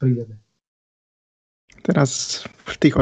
prídeme. 0.00 0.40
Teraz 1.84 2.42
v 2.66 2.74
tých 2.80 2.98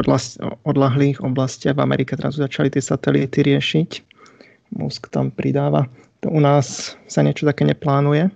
odlahlých 0.67 1.23
oblastiach 1.23 1.79
v 1.79 1.83
Amerike 1.87 2.13
teraz 2.13 2.37
začali 2.37 2.69
tie 2.69 2.83
satelity 2.83 3.41
riešiť 3.41 4.15
Musk 4.75 5.07
tam 5.13 5.31
pridáva. 5.31 5.87
To 6.25 6.29
u 6.33 6.39
nás 6.41 6.97
sa 7.07 7.21
niečo 7.21 7.45
také 7.45 7.63
neplánuje? 7.63 8.31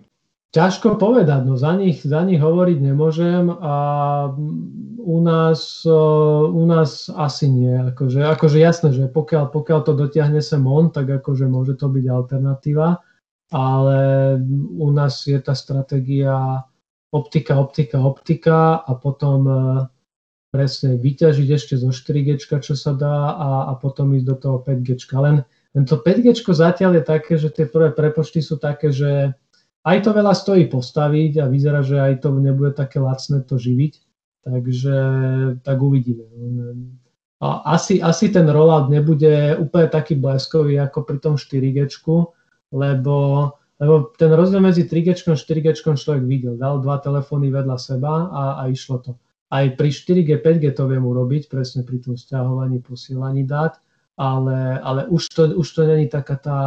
Ťažko 0.50 0.98
povedať, 0.98 1.46
no 1.46 1.62
za 1.62 1.78
nich, 1.78 2.02
za 2.02 2.26
nich 2.26 2.42
hovoriť 2.42 2.82
nemôžem 2.82 3.54
a 3.54 3.76
u 4.98 5.18
nás, 5.22 5.86
u 6.50 6.64
nás 6.66 7.06
asi 7.14 7.46
nie. 7.54 7.70
Akože, 7.94 8.26
akože 8.26 8.58
jasné, 8.58 8.90
že 8.90 9.06
pokiaľ, 9.14 9.54
pokiaľ 9.54 9.80
to 9.86 9.94
dotiahne 9.94 10.42
sem 10.42 10.66
on, 10.66 10.90
tak 10.90 11.06
akože 11.22 11.46
môže 11.46 11.78
to 11.78 11.86
byť 11.94 12.06
alternatíva, 12.10 12.98
ale 13.54 13.98
u 14.74 14.90
nás 14.90 15.22
je 15.30 15.38
tá 15.38 15.54
stratégia 15.54 16.66
optika, 17.14 17.54
optika, 17.62 18.02
optika 18.02 18.82
a 18.82 18.92
potom 18.98 19.40
e, 19.46 19.54
presne 20.50 20.98
vyťažiť 20.98 21.50
ešte 21.50 21.74
zo 21.78 21.94
4G, 21.94 22.42
čo 22.42 22.74
sa 22.74 22.98
dá 22.98 23.38
a, 23.38 23.50
a 23.70 23.74
potom 23.78 24.18
ísť 24.18 24.26
do 24.26 24.36
toho 24.38 24.58
5G. 24.66 24.98
Len 25.14 25.46
tento 25.78 26.02
5G 26.02 26.42
zatiaľ 26.42 26.98
je 26.98 27.04
také, 27.06 27.34
že 27.38 27.54
tie 27.54 27.66
prvé 27.70 27.94
prepočty 27.94 28.42
sú 28.42 28.58
také, 28.58 28.90
že 28.90 29.38
aj 29.86 29.98
to 30.04 30.12
veľa 30.12 30.34
stojí 30.36 30.68
postaviť 30.68 31.44
a 31.44 31.46
vyzerá, 31.48 31.80
že 31.84 32.00
aj 32.00 32.26
to 32.26 32.36
nebude 32.36 32.76
také 32.76 33.00
lacné 33.00 33.44
to 33.44 33.56
živiť. 33.56 33.94
Takže 34.40 34.96
tak 35.62 35.78
uvidíme. 35.84 36.26
A 37.40 37.76
asi, 37.76 38.04
asi 38.04 38.32
ten 38.32 38.48
rollout 38.48 38.92
nebude 38.92 39.56
úplne 39.60 39.88
taký 39.88 40.20
bleskový 40.20 40.80
ako 40.80 41.08
pri 41.08 41.18
tom 41.24 41.36
4G, 41.40 41.88
lebo, 42.76 43.18
lebo 43.80 43.94
ten 44.16 44.32
rozdiel 44.32 44.60
medzi 44.60 44.84
3G 44.88 45.24
a 45.28 45.36
4G 45.36 45.68
človek 45.76 46.24
videl. 46.28 46.60
Dal 46.60 46.84
dva 46.84 47.00
telefóny 47.00 47.52
vedľa 47.52 47.78
seba 47.80 48.28
a, 48.32 48.44
a 48.60 48.64
išlo 48.68 49.00
to. 49.00 49.12
Aj 49.50 49.66
pri 49.76 49.90
4G, 49.92 50.44
5G 50.44 50.76
to 50.76 50.88
viem 50.88 51.04
urobiť, 51.04 51.48
presne 51.48 51.88
pri 51.88 52.04
tom 52.04 52.20
stiahovaní, 52.20 52.84
posielaní 52.84 53.48
dát 53.48 53.80
ale, 54.20 54.80
ale 54.84 55.08
už, 55.08 55.32
to, 55.32 55.44
už 55.56 55.68
to 55.74 55.88
není 55.88 56.12
taká 56.12 56.36
tá 56.36 56.60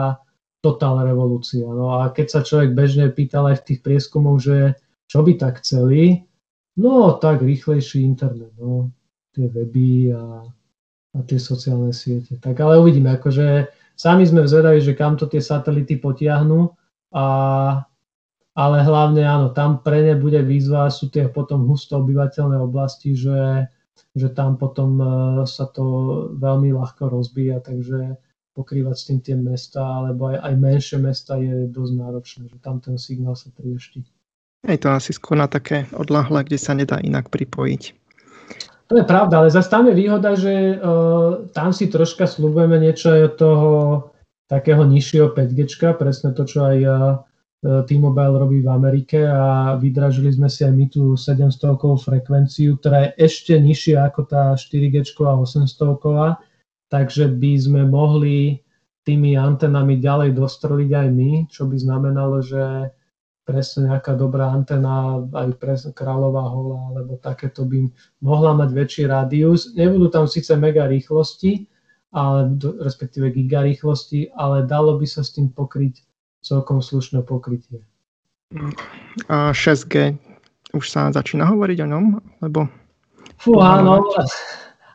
totálna 0.62 1.03
revolúcia. 1.03 1.66
No 1.66 1.98
a 1.98 2.14
keď 2.14 2.27
sa 2.31 2.40
človek 2.46 2.72
bežne 2.72 3.11
pýtal 3.11 3.51
aj 3.51 3.62
v 3.62 3.66
tých 3.66 3.81
prieskumoch, 3.83 4.38
že 4.38 4.79
čo 5.11 5.27
by 5.27 5.35
tak 5.37 5.61
chceli, 5.61 6.25
no 6.79 7.18
tak 7.18 7.42
rýchlejší 7.42 8.07
internet, 8.07 8.55
no, 8.57 8.94
tie 9.35 9.51
weby 9.51 10.14
a, 10.14 10.46
a 11.12 11.18
tie 11.27 11.37
sociálne 11.37 11.90
siete. 11.90 12.38
Tak 12.38 12.57
ale 12.62 12.79
uvidíme, 12.79 13.11
akože 13.18 13.68
sami 13.98 14.22
sme 14.25 14.46
zvedaví, 14.46 14.79
že 14.81 14.94
kam 14.94 15.18
to 15.18 15.27
tie 15.27 15.42
satelity 15.42 15.98
potiahnu, 15.98 16.70
a, 17.12 17.27
ale 18.57 18.77
hlavne 18.87 19.27
áno, 19.27 19.51
tam 19.51 19.83
pre 19.83 20.01
ne 20.01 20.14
bude 20.14 20.40
výzva, 20.46 20.88
sú 20.88 21.11
tie 21.11 21.27
potom 21.27 21.66
husto 21.66 21.98
obyvateľné 22.01 22.57
oblasti, 22.57 23.18
že 23.18 23.68
že 24.12 24.29
tam 24.33 24.61
potom 24.61 25.01
e, 25.01 25.07
sa 25.48 25.68
to 25.68 25.85
veľmi 26.37 26.72
ľahko 26.77 27.09
rozbíja, 27.09 27.64
takže 27.64 28.16
pokrývať 28.52 28.96
s 28.96 29.04
tým 29.08 29.18
tie 29.24 29.36
mesta, 29.36 29.80
alebo 29.80 30.28
aj, 30.28 30.44
aj 30.44 30.54
menšie 30.60 30.98
mesta 31.00 31.40
je 31.40 31.68
dosť 31.72 31.92
náročné, 31.96 32.42
že 32.52 32.58
tam 32.60 32.78
ten 32.78 33.00
signál 33.00 33.32
sa 33.32 33.48
priešti. 33.52 34.04
Je 34.62 34.78
to 34.78 34.94
asi 34.94 35.10
skôr 35.10 35.34
na 35.34 35.50
také 35.50 35.90
odlahle, 35.96 36.46
kde 36.46 36.58
sa 36.60 36.76
nedá 36.76 37.00
inak 37.02 37.32
pripojiť. 37.32 37.82
To 38.92 39.00
je 39.00 39.08
pravda, 39.08 39.40
ale 39.40 39.48
zase 39.48 39.72
tam 39.72 39.88
je 39.88 39.96
výhoda, 39.96 40.36
že 40.36 40.76
uh, 40.76 41.48
tam 41.56 41.72
si 41.72 41.88
troška 41.88 42.28
slúbujeme 42.28 42.76
niečo 42.76 43.08
od 43.08 43.34
toho 43.40 43.70
takého 44.52 44.84
nižšieho 44.84 45.32
5G, 45.32 45.96
presne 45.96 46.36
to, 46.36 46.44
čo 46.44 46.68
aj 46.68 46.78
uh, 46.84 46.94
T-Mobile 47.62 48.36
robí 48.36 48.58
v 48.60 48.68
Amerike 48.68 49.22
a 49.22 49.78
vydražili 49.78 50.34
sme 50.34 50.50
si 50.50 50.66
aj 50.66 50.74
my 50.74 50.86
tú 50.90 51.16
700 51.16 51.78
frekvenciu, 51.78 52.74
ktorá 52.76 53.06
je 53.06 53.32
ešte 53.32 53.54
nižšia 53.54 54.12
ako 54.12 54.20
tá 54.26 54.52
4G 54.58 55.06
a 55.24 55.40
800 55.40 56.42
takže 56.92 57.33
by 57.40 57.52
sme 57.57 57.83
mohli 57.88 58.61
tými 59.09 59.33
antenami 59.35 59.96
ďalej 59.96 60.37
dostroliť 60.37 60.90
aj 60.92 61.09
my, 61.09 61.31
čo 61.48 61.64
by 61.64 61.76
znamenalo, 61.81 62.44
že 62.44 62.92
presne 63.42 63.90
nejaká 63.90 64.14
dobrá 64.14 64.52
antena 64.55 65.18
aj 65.35 65.48
pre 65.59 65.74
Kráľová 65.74 66.46
hola 66.46 66.94
alebo 66.94 67.18
takéto 67.18 67.66
by 67.66 67.90
mohla 68.22 68.55
mať 68.55 68.70
väčší 68.70 69.02
rádius. 69.11 69.74
Nebudú 69.74 70.12
tam 70.12 70.31
síce 70.31 70.55
mega 70.55 70.87
rýchlosti, 70.87 71.66
ale, 72.14 72.55
respektíve 72.78 73.35
giga 73.35 73.66
rýchlosti, 73.66 74.31
ale 74.37 74.68
dalo 74.68 75.00
by 75.00 75.07
sa 75.09 75.26
s 75.26 75.35
tým 75.35 75.50
pokryť 75.50 76.05
celkom 76.44 76.78
slušné 76.78 77.26
pokrytie. 77.26 77.83
A 79.33 79.50
6G, 79.50 80.14
už 80.76 80.85
sa 80.87 81.09
začína 81.11 81.48
hovoriť 81.48 81.78
o 81.83 81.87
ňom? 81.88 82.05
Lebo... 82.44 82.68
Fú, 83.40 83.59
áno, 83.59 84.07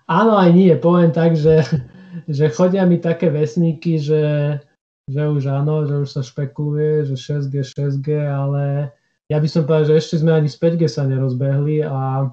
áno 0.08 0.34
aj 0.40 0.50
nie. 0.56 0.74
Poviem 0.80 1.12
tak, 1.12 1.36
že, 1.36 1.64
že 2.28 2.50
chodia 2.50 2.88
mi 2.88 2.98
také 2.98 3.30
vesníky, 3.30 4.00
že, 4.00 4.58
že 5.12 5.22
už 5.28 5.48
áno, 5.52 5.86
že 5.86 5.96
už 6.04 6.10
sa 6.10 6.22
špekuluje, 6.24 7.14
že 7.14 7.16
6G, 7.16 7.54
6G, 7.64 8.08
ale 8.26 8.92
ja 9.28 9.38
by 9.38 9.48
som 9.48 9.68
povedal, 9.68 9.92
že 9.92 10.00
ešte 10.00 10.16
sme 10.24 10.32
ani 10.34 10.48
z 10.48 10.58
5G 10.58 10.88
sa 10.88 11.04
nerozbehli 11.04 11.84
a, 11.84 12.32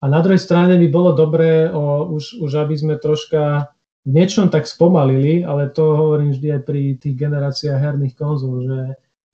a 0.00 0.04
na 0.06 0.20
druhej 0.22 0.38
strane 0.38 0.78
by 0.78 0.88
bolo 0.88 1.18
dobré 1.18 1.66
o, 1.66 2.06
už, 2.14 2.38
už 2.38 2.50
aby 2.62 2.74
sme 2.78 2.94
troška 2.96 3.74
v 4.06 4.10
niečom 4.16 4.48
tak 4.48 4.64
spomalili, 4.64 5.44
ale 5.44 5.68
to 5.68 5.82
hovorím 5.92 6.32
vždy 6.32 6.48
aj 6.56 6.62
pri 6.64 6.82
tých 6.96 7.20
generáciách 7.20 7.76
herných 7.76 8.16
konzol, 8.16 8.64
že, 8.64 8.80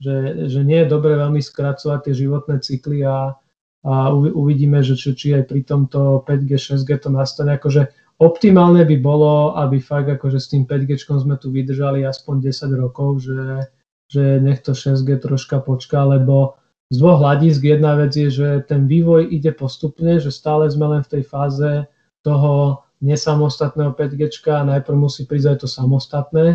že, 0.01 0.15
že 0.49 0.59
nie 0.65 0.83
je 0.83 0.91
dobre 0.91 1.15
veľmi 1.15 1.39
skracovať 1.39 2.09
tie 2.09 2.13
životné 2.25 2.59
cykly 2.59 3.05
a, 3.05 3.37
a 3.85 4.09
uvidíme, 4.13 4.81
že 4.81 4.97
či, 4.97 5.13
či 5.13 5.27
aj 5.37 5.49
pri 5.49 5.61
tomto 5.61 6.25
5G, 6.25 6.57
6G 6.57 6.89
to 6.97 7.09
nastane. 7.13 7.55
Akože 7.55 7.93
optimálne 8.17 8.81
by 8.83 8.97
bolo, 8.97 9.53
aby 9.57 9.77
fakt 9.77 10.09
akože 10.09 10.39
s 10.41 10.49
tým 10.49 10.65
5G 10.65 10.97
sme 10.97 11.37
tu 11.37 11.53
vydržali 11.53 12.01
aspoň 12.03 12.49
10 12.49 12.73
rokov, 12.73 13.23
že, 13.23 13.69
že 14.09 14.41
nech 14.41 14.65
to 14.65 14.73
6G 14.73 15.21
troška 15.21 15.61
počká, 15.61 16.03
lebo 16.03 16.57
z 16.87 17.03
dvoch 17.03 17.19
hľadisk 17.19 17.67
jedna 17.67 17.99
vec 17.99 18.15
je, 18.15 18.31
že 18.31 18.49
ten 18.63 18.87
vývoj 18.87 19.27
ide 19.27 19.51
postupne, 19.51 20.23
že 20.23 20.31
stále 20.31 20.71
sme 20.71 20.87
len 20.97 21.01
v 21.03 21.19
tej 21.19 21.23
fáze 21.27 21.83
toho 22.23 22.83
nesamostatného 23.03 23.93
5G, 23.93 24.41
najprv 24.65 24.97
musí 24.97 25.27
prísť 25.27 25.47
aj 25.53 25.57
to 25.61 25.67
samostatné 25.69 26.45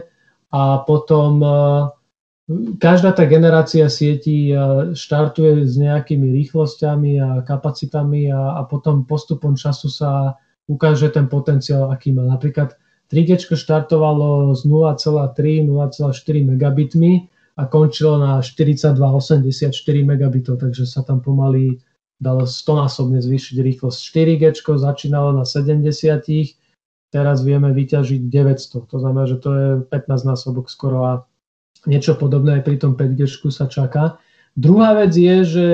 a 0.50 0.82
potom 0.82 1.38
e, 1.38 1.50
každá 2.78 3.12
tá 3.12 3.24
generácia 3.26 3.86
sietí 3.86 4.50
e, 4.50 4.56
štartuje 4.96 5.66
s 5.66 5.74
nejakými 5.78 6.32
rýchlosťami 6.42 7.12
a 7.20 7.28
kapacitami 7.42 8.32
a, 8.32 8.58
a 8.58 8.62
potom 8.66 9.04
postupom 9.04 9.54
času 9.58 9.92
sa 9.92 10.38
ukáže 10.70 11.10
ten 11.12 11.26
potenciál, 11.26 11.90
aký 11.90 12.14
má. 12.14 12.24
Napríklad 12.24 12.74
3G 13.12 13.52
štartovalo 13.52 14.56
z 14.56 14.64
0,3, 14.64 15.68
0,4 15.68 16.50
megabitmi 16.56 17.12
a 17.60 17.68
končilo 17.68 18.16
na 18.16 18.40
42,84 18.40 19.76
megabitov, 20.02 20.56
takže 20.56 20.88
sa 20.88 21.04
tam 21.04 21.20
pomaly 21.20 21.76
dalo 22.16 22.46
100 22.46 22.82
násobne 22.86 23.18
zvýšiť 23.20 23.56
rýchlosť. 23.60 23.98
4G 23.98 24.44
začínalo 24.78 25.36
na 25.36 25.44
70, 25.44 26.56
teraz 27.12 27.44
vieme 27.44 27.74
vyťažiť 27.74 28.22
900. 28.30 28.88
To 28.88 28.96
znamená, 28.96 29.28
že 29.28 29.36
to 29.42 29.50
je 29.52 29.68
15 29.90 30.30
násobok 30.32 30.72
skoro 30.72 30.98
a 31.04 31.12
niečo 31.86 32.14
podobné 32.14 32.60
aj 32.60 32.62
pri 32.66 32.76
tom 32.78 32.92
5G 32.94 33.26
sa 33.50 33.66
čaká. 33.66 34.18
Druhá 34.54 34.94
vec 34.94 35.16
je, 35.16 35.36
že, 35.42 35.70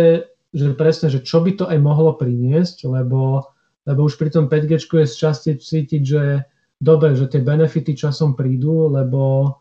že 0.54 0.72
presne, 0.78 1.10
že 1.10 1.20
čo 1.20 1.42
by 1.42 1.58
to 1.58 1.64
aj 1.66 1.78
mohlo 1.82 2.14
priniesť, 2.14 2.86
lebo, 2.86 3.50
lebo 3.84 4.00
už 4.06 4.16
pri 4.16 4.30
tom 4.30 4.46
5G 4.46 4.78
je 4.78 5.06
z 5.08 5.16
časti 5.16 5.50
cítiť, 5.58 6.02
že 6.02 6.22
dobre, 6.78 7.18
že 7.18 7.26
tie 7.26 7.42
benefity 7.42 7.98
časom 7.98 8.38
prídu, 8.38 8.88
lebo 8.88 9.52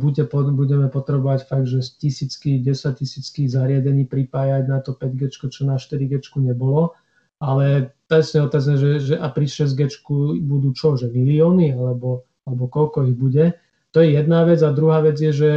bude, 0.00 0.24
budeme 0.56 0.88
potrebovať 0.88 1.40
fakt, 1.44 1.68
že 1.68 1.84
tisícky, 2.00 2.64
10 2.64 2.96
tisícky 2.96 3.44
zariadení 3.44 4.08
pripájať 4.08 4.64
na 4.64 4.80
to 4.80 4.96
5G, 4.96 5.36
čo 5.52 5.68
na 5.68 5.76
4G 5.76 6.24
nebolo. 6.40 6.96
Ale 7.40 7.92
presne 8.08 8.44
otázne, 8.44 8.76
že, 8.80 8.90
že 9.00 9.14
a 9.16 9.28
pri 9.28 9.48
6G 9.48 10.00
budú 10.44 10.72
čo, 10.72 10.96
že 10.96 11.12
milióny 11.12 11.76
alebo, 11.76 12.24
alebo 12.48 12.68
koľko 12.72 13.08
ich 13.08 13.16
bude. 13.16 13.44
To 13.92 14.00
je 14.00 14.14
jedna 14.14 14.46
vec 14.46 14.62
a 14.62 14.70
druhá 14.70 15.02
vec 15.02 15.18
je, 15.18 15.32
že 15.32 15.50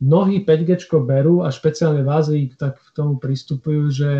mnohí 0.00 0.46
5G 0.46 0.86
berú 1.02 1.42
a 1.42 1.50
špeciálne 1.50 2.06
v 2.06 2.10
Ázii 2.10 2.44
tak 2.56 2.78
k 2.78 2.90
tomu 2.94 3.18
pristupujú, 3.18 3.90
že, 3.90 4.14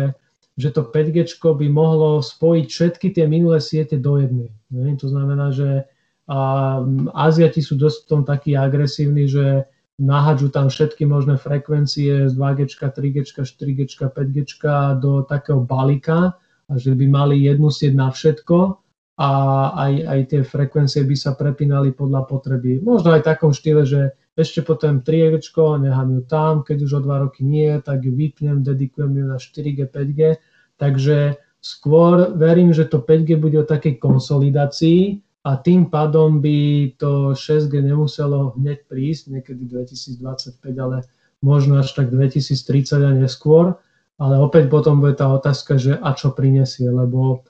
že 0.59 0.69
to 0.69 0.85
5G 0.85 1.39
by 1.39 1.67
mohlo 1.71 2.19
spojiť 2.19 2.67
všetky 2.67 3.07
tie 3.15 3.25
minulé 3.25 3.63
siete 3.63 3.97
do 3.97 4.19
jednej. 4.19 4.51
Ne? 4.69 4.93
To 4.99 5.07
znamená, 5.07 5.55
že 5.55 5.87
a 6.31 6.79
Aziati 7.11 7.59
sú 7.59 7.75
dosť 7.75 7.97
v 8.05 8.07
tom 8.07 8.21
takí 8.23 8.55
agresívni, 8.55 9.27
že 9.27 9.67
nahadžu 9.99 10.47
tam 10.47 10.71
všetky 10.71 11.03
možné 11.03 11.35
frekvencie 11.35 12.31
z 12.31 12.33
2G, 12.33 12.71
3G, 12.71 13.17
4G, 13.27 13.81
5G 13.99 14.63
do 15.03 15.27
takého 15.27 15.59
balíka 15.59 16.39
a 16.71 16.73
že 16.79 16.95
by 16.95 17.05
mali 17.11 17.43
jednu 17.43 17.67
sieť 17.67 17.93
na 17.93 18.09
všetko 18.09 18.80
a 19.21 19.29
aj, 19.77 19.93
aj 20.09 20.19
tie 20.33 20.41
frekvencie 20.41 21.05
by 21.05 21.13
sa 21.13 21.37
prepínali 21.37 21.93
podľa 21.93 22.25
potreby. 22.25 22.81
Možno 22.81 23.13
aj 23.13 23.21
v 23.21 23.29
takom 23.29 23.53
štýle, 23.53 23.85
že 23.85 24.17
ešte 24.33 24.65
potom 24.65 25.05
3G, 25.05 25.37
nechám 25.77 26.09
ju 26.09 26.21
tam, 26.25 26.65
keď 26.65 26.77
už 26.89 26.91
o 26.97 27.01
dva 27.05 27.21
roky 27.21 27.45
nie, 27.45 27.69
tak 27.85 28.01
ju 28.01 28.17
vypnem, 28.17 28.65
dedikujem 28.65 29.13
ju 29.13 29.25
na 29.29 29.37
4G, 29.37 29.93
5G. 29.93 30.41
Takže 30.81 31.37
skôr 31.61 32.33
verím, 32.33 32.73
že 32.73 32.89
to 32.89 33.05
5G 33.05 33.37
bude 33.37 33.61
o 33.61 33.69
takej 33.69 34.01
konsolidácii, 34.01 35.21
a 35.41 35.57
tým 35.57 35.89
pádom 35.89 36.37
by 36.37 36.93
to 37.01 37.33
6G 37.33 37.81
nemuselo 37.81 38.53
hneď 38.61 38.85
prísť, 38.85 39.33
niekedy 39.33 39.65
2025, 39.73 40.61
ale 40.77 41.01
možno 41.41 41.81
až 41.81 41.97
tak 41.97 42.13
2030 42.13 43.01
a 43.01 43.11
neskôr. 43.17 43.73
Ale 44.21 44.37
opäť 44.37 44.69
potom 44.69 45.01
bude 45.01 45.17
tá 45.17 45.33
otázka, 45.33 45.81
že 45.81 45.97
a 45.97 46.13
čo 46.13 46.29
prinesie, 46.29 46.85
lebo 46.93 47.41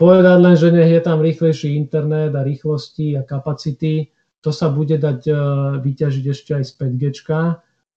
povedať 0.00 0.38
len, 0.40 0.56
že 0.56 0.72
nech 0.72 0.88
je 0.88 1.02
tam 1.04 1.20
rýchlejší 1.20 1.76
internet 1.76 2.32
a 2.32 2.40
rýchlosti 2.40 3.20
a 3.20 3.22
kapacity, 3.28 4.08
to 4.40 4.48
sa 4.48 4.72
bude 4.72 4.96
dať 4.96 5.20
uh, 5.28 5.36
vyťažiť 5.84 6.24
ešte 6.32 6.50
aj 6.56 6.64
z 6.64 6.72
5G. 6.80 7.04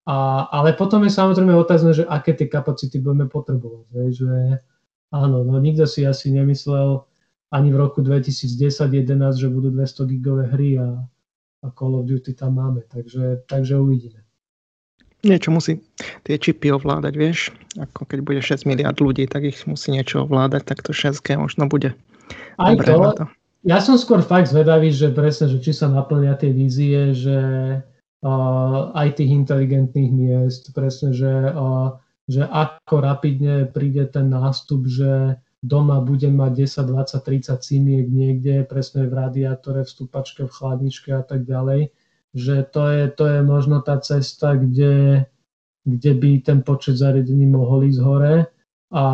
A, 0.04 0.18
ale 0.52 0.76
potom 0.76 1.08
je 1.08 1.16
samozrejme 1.16 1.56
otázne, 1.56 1.96
že 1.96 2.04
aké 2.04 2.36
tie 2.36 2.52
kapacity 2.52 3.00
budeme 3.00 3.32
potrebovať. 3.32 3.88
Že, 4.12 4.32
áno, 5.16 5.48
no 5.48 5.56
nikto 5.64 5.88
si 5.88 6.04
asi 6.04 6.36
nemyslel, 6.36 7.08
ani 7.56 7.70
v 7.72 7.78
roku 7.80 8.04
2010-2011, 8.04 9.40
že 9.40 9.48
budú 9.48 9.72
200 9.72 10.12
gigové 10.12 10.44
hry 10.52 10.76
a, 10.82 11.00
a 11.64 11.68
Call 11.72 11.96
of 11.96 12.10
Duty 12.10 12.36
tam 12.36 12.60
máme. 12.60 12.84
Takže, 12.92 13.48
takže 13.48 13.80
uvidíme. 13.80 14.23
Niečo 15.24 15.56
musí 15.56 15.80
tie 16.28 16.36
čipy 16.36 16.76
ovládať, 16.76 17.14
vieš? 17.16 17.56
Ako 17.80 18.04
keď 18.04 18.20
bude 18.28 18.42
6 18.44 18.68
miliard 18.68 19.00
ľudí, 19.00 19.24
tak 19.24 19.48
ich 19.48 19.64
musí 19.64 19.96
niečo 19.96 20.28
ovládať, 20.28 20.68
tak 20.68 20.84
to 20.84 20.92
6G 20.92 21.40
možno 21.40 21.72
bude. 21.72 21.96
Aj 22.60 22.76
to, 22.76 23.24
to. 23.24 23.26
Ja 23.64 23.80
som 23.80 23.96
skôr 23.96 24.20
fakt 24.20 24.52
zvedavý, 24.52 24.92
že 24.92 25.16
presne, 25.16 25.48
že 25.48 25.64
či 25.64 25.72
sa 25.72 25.88
naplnia 25.88 26.36
tie 26.36 26.52
vízie, 26.52 27.16
že 27.16 27.40
uh, 27.80 28.92
aj 28.92 29.24
tých 29.24 29.32
inteligentných 29.32 30.12
miest, 30.12 30.76
presne, 30.76 31.16
že, 31.16 31.32
uh, 31.56 31.96
že 32.28 32.44
ako 32.44 33.00
rapidne 33.00 33.72
príde 33.72 34.04
ten 34.12 34.28
nástup, 34.28 34.84
že 34.92 35.40
doma 35.64 36.04
budem 36.04 36.36
mať 36.36 36.68
10, 36.68 36.92
20, 36.92 37.24
30 37.24 37.64
cimiek 37.64 38.06
niekde, 38.12 38.68
presne 38.68 39.08
v 39.08 39.16
radiátore, 39.16 39.88
v 39.88 39.94
stupačke, 39.96 40.44
v 40.44 40.52
chladničke 40.52 41.16
a 41.16 41.24
tak 41.24 41.48
ďalej, 41.48 41.96
že 42.34 42.66
to 42.66 42.90
je, 42.90 43.04
to 43.14 43.24
je 43.30 43.40
možno 43.46 43.86
tá 43.86 44.02
cesta, 44.02 44.58
kde, 44.58 45.26
kde 45.86 46.12
by 46.18 46.30
ten 46.42 46.60
počet 46.66 46.98
zariadení 46.98 47.46
mohol 47.46 47.86
ísť 47.86 48.02
hore. 48.02 48.36
A, 48.94 49.06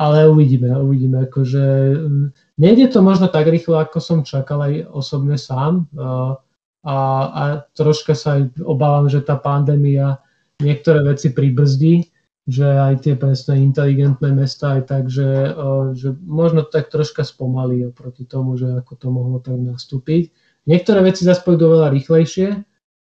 ale 0.00 0.18
uvidíme, 0.28 0.72
uvidíme. 0.80 1.28
Akože, 1.28 1.64
mm, 1.96 2.26
nejde 2.60 2.88
to 2.88 3.04
možno 3.04 3.28
tak 3.28 3.48
rýchlo, 3.52 3.80
ako 3.84 4.00
som 4.00 4.18
čakal 4.24 4.64
aj 4.64 4.88
osobne 4.88 5.36
sám. 5.36 5.84
A, 5.92 6.40
a, 6.88 7.44
troška 7.76 8.16
sa 8.16 8.40
aj 8.40 8.64
obávam, 8.64 9.12
že 9.12 9.20
tá 9.20 9.36
pandémia 9.36 10.24
niektoré 10.62 11.04
veci 11.04 11.36
pribrzdí, 11.36 12.08
že 12.48 12.64
aj 12.64 13.04
tie 13.04 13.14
presne 13.14 13.60
inteligentné 13.60 14.32
mesta 14.32 14.80
aj 14.80 14.82
tak, 14.88 15.04
že, 15.12 15.52
že 15.92 16.16
možno 16.24 16.64
tak 16.64 16.88
troška 16.88 17.20
spomalí 17.20 17.84
oproti 17.84 18.24
tomu, 18.24 18.56
že 18.56 18.80
ako 18.80 18.92
to 18.96 19.08
mohlo 19.12 19.38
tak 19.38 19.60
nastúpiť. 19.60 20.32
Niektoré 20.68 21.00
veci 21.00 21.24
zase 21.24 21.40
pôjdu 21.40 21.72
veľa 21.72 21.88
rýchlejšie, 21.88 22.60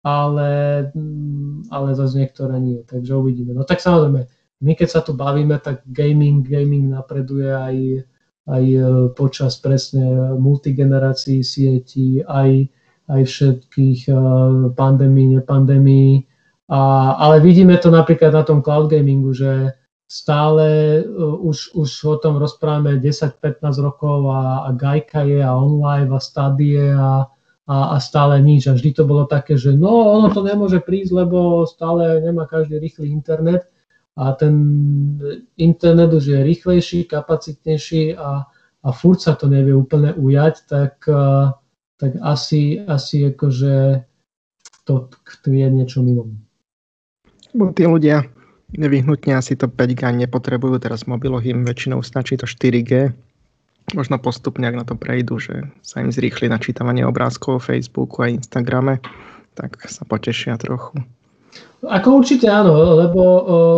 ale, 0.07 0.49
mm, 0.95 1.67
ale 1.67 1.87
zase 1.91 2.23
niektoré 2.23 2.55
nie, 2.63 2.79
takže 2.87 3.19
uvidíme. 3.19 3.51
No 3.51 3.67
tak 3.67 3.83
samozrejme, 3.83 4.31
my 4.63 4.71
keď 4.75 4.87
sa 4.87 5.01
tu 5.03 5.11
bavíme, 5.11 5.59
tak 5.59 5.83
gaming, 5.91 6.47
gaming 6.47 6.87
napreduje 6.87 7.51
aj, 7.51 7.75
aj 8.47 8.63
e, 8.63 8.79
počas 9.11 9.59
presne 9.59 10.35
multigenerácií 10.39 11.43
sietí, 11.43 12.23
aj, 12.23 12.71
aj 13.11 13.21
všetkých 13.27 14.07
e, 14.07 14.15
pandémií, 14.71 15.35
nepandémií, 15.35 16.23
a, 16.71 16.79
ale 17.19 17.43
vidíme 17.43 17.75
to 17.81 17.91
napríklad 17.91 18.31
na 18.31 18.43
tom 18.47 18.63
cloud 18.63 18.87
gamingu, 18.87 19.35
že 19.35 19.75
stále 20.09 20.99
uh, 21.05 21.37
už, 21.45 21.77
už 21.77 21.89
o 22.05 22.15
tom 22.17 22.41
rozprávame 22.41 22.97
10-15 22.97 23.61
rokov 23.77 24.25
a, 24.33 24.65
a 24.65 24.69
Gajka 24.73 25.21
je 25.21 25.37
a 25.37 25.53
OnLive 25.53 26.13
a 26.13 26.19
Stadie 26.21 26.89
a, 26.89 27.29
a, 27.69 27.93
a 27.93 27.97
stále 28.01 28.41
nič. 28.41 28.65
A 28.65 28.73
vždy 28.73 28.97
to 28.97 29.03
bolo 29.05 29.29
také, 29.29 29.53
že 29.53 29.77
no 29.77 30.17
ono 30.17 30.33
to 30.33 30.41
nemôže 30.41 30.81
prísť, 30.81 31.13
lebo 31.13 31.69
stále 31.69 32.17
nemá 32.17 32.49
každý 32.49 32.81
rýchly 32.81 33.13
internet 33.13 33.69
a 34.17 34.33
ten 34.33 34.55
internet 35.55 36.09
už 36.09 36.25
je 36.25 36.39
rýchlejší, 36.41 37.05
kapacitnejší 37.05 38.17
a, 38.17 38.49
a 38.83 38.89
furt 38.89 39.21
sa 39.21 39.37
to 39.37 39.45
nevie 39.45 39.71
úplne 39.71 40.17
ujať, 40.17 40.55
tak, 40.65 41.05
tak 41.95 42.11
asi, 42.25 42.81
asi 42.81 43.29
akože 43.29 44.03
to 44.89 45.07
tkvie 45.37 45.69
niečo 45.69 46.01
inom. 46.01 46.41
Bo 47.53 47.69
tí 47.69 47.85
ľudia 47.85 48.25
nevyhnutne 48.73 49.37
asi 49.37 49.53
to 49.53 49.69
5G 49.69 50.25
nepotrebujú, 50.25 50.81
teraz 50.81 51.05
mobiloch 51.05 51.45
im 51.45 51.65
väčšinou 51.65 52.01
stačí 52.01 52.37
to 52.37 52.49
4G. 52.49 53.13
Možno 53.93 54.21
postupne, 54.21 54.69
ak 54.69 54.77
na 54.77 54.85
to 54.85 54.93
prejdú, 54.93 55.41
že 55.41 55.65
sa 55.81 56.01
im 56.03 56.13
zrýchli 56.13 56.49
načítavanie 56.49 57.05
obrázkov 57.05 57.65
Facebooku 57.65 58.21
a 58.21 58.31
Instagrame, 58.31 59.01
tak 59.57 59.81
sa 59.89 60.05
potešia 60.05 60.57
trochu. 60.61 61.01
Ako 61.79 62.21
určite 62.21 62.45
áno, 62.51 62.75
lebo, 62.99 63.23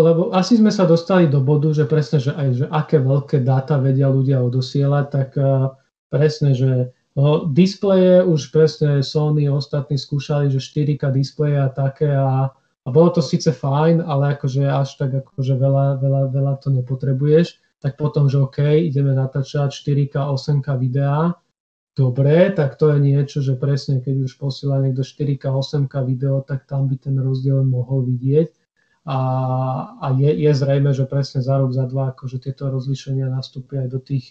lebo 0.01 0.21
asi 0.33 0.57
sme 0.57 0.73
sa 0.73 0.89
dostali 0.89 1.29
do 1.29 1.39
bodu, 1.39 1.69
že 1.71 1.85
presne, 1.85 2.17
že 2.17 2.33
aj 2.33 2.47
že 2.57 2.65
aké 2.67 2.97
veľké 2.97 3.45
dáta 3.45 3.77
vedia 3.77 4.09
ľudia 4.09 4.41
odosielať, 4.41 5.05
tak 5.07 5.29
presne, 6.09 6.57
že 6.57 6.91
no, 7.13 7.45
displeje 7.45 8.25
už 8.25 8.49
presne 8.49 9.05
Sony 9.05 9.47
ostatní 9.47 10.01
skúšali, 10.01 10.49
že 10.49 10.59
4K 10.59 11.13
displeje 11.13 11.61
a 11.61 11.69
také 11.69 12.09
a 12.09 12.51
a 12.81 12.89
bolo 12.89 13.13
to 13.13 13.21
síce 13.21 13.45
fajn, 13.53 14.01
ale 14.01 14.33
akože 14.37 14.65
až 14.65 14.97
tak 14.97 15.13
akože 15.13 15.53
veľa, 15.53 16.01
veľa, 16.01 16.21
veľa 16.33 16.53
to 16.65 16.73
nepotrebuješ, 16.73 17.60
tak 17.81 17.97
potom, 17.97 18.29
že 18.29 18.37
OK, 18.37 18.61
ideme 18.61 19.17
natáčať 19.17 19.73
4K, 19.73 20.13
8K 20.37 20.67
videá, 20.77 21.33
dobre, 21.97 22.53
tak 22.53 22.77
to 22.77 22.93
je 22.93 22.97
niečo, 23.01 23.41
že 23.41 23.57
presne 23.57 23.99
keď 23.99 24.29
už 24.29 24.37
posiela 24.37 24.77
niekto 24.79 25.01
4K, 25.01 25.49
8K 25.49 25.93
video, 26.05 26.45
tak 26.45 26.69
tam 26.69 26.85
by 26.85 26.95
ten 27.01 27.17
rozdiel 27.17 27.65
mohol 27.65 28.05
vidieť. 28.05 28.53
A, 29.09 29.19
a 29.97 30.07
je, 30.13 30.29
je 30.29 30.51
zrejme, 30.53 30.93
že 30.93 31.09
presne 31.09 31.41
za 31.41 31.57
rok, 31.57 31.73
za 31.73 31.89
dva, 31.89 32.13
akože 32.13 32.37
tieto 32.37 32.69
rozlišenia 32.69 33.33
nastúpia 33.33 33.81
aj 33.81 33.89
do 33.89 33.99
tých, 33.99 34.29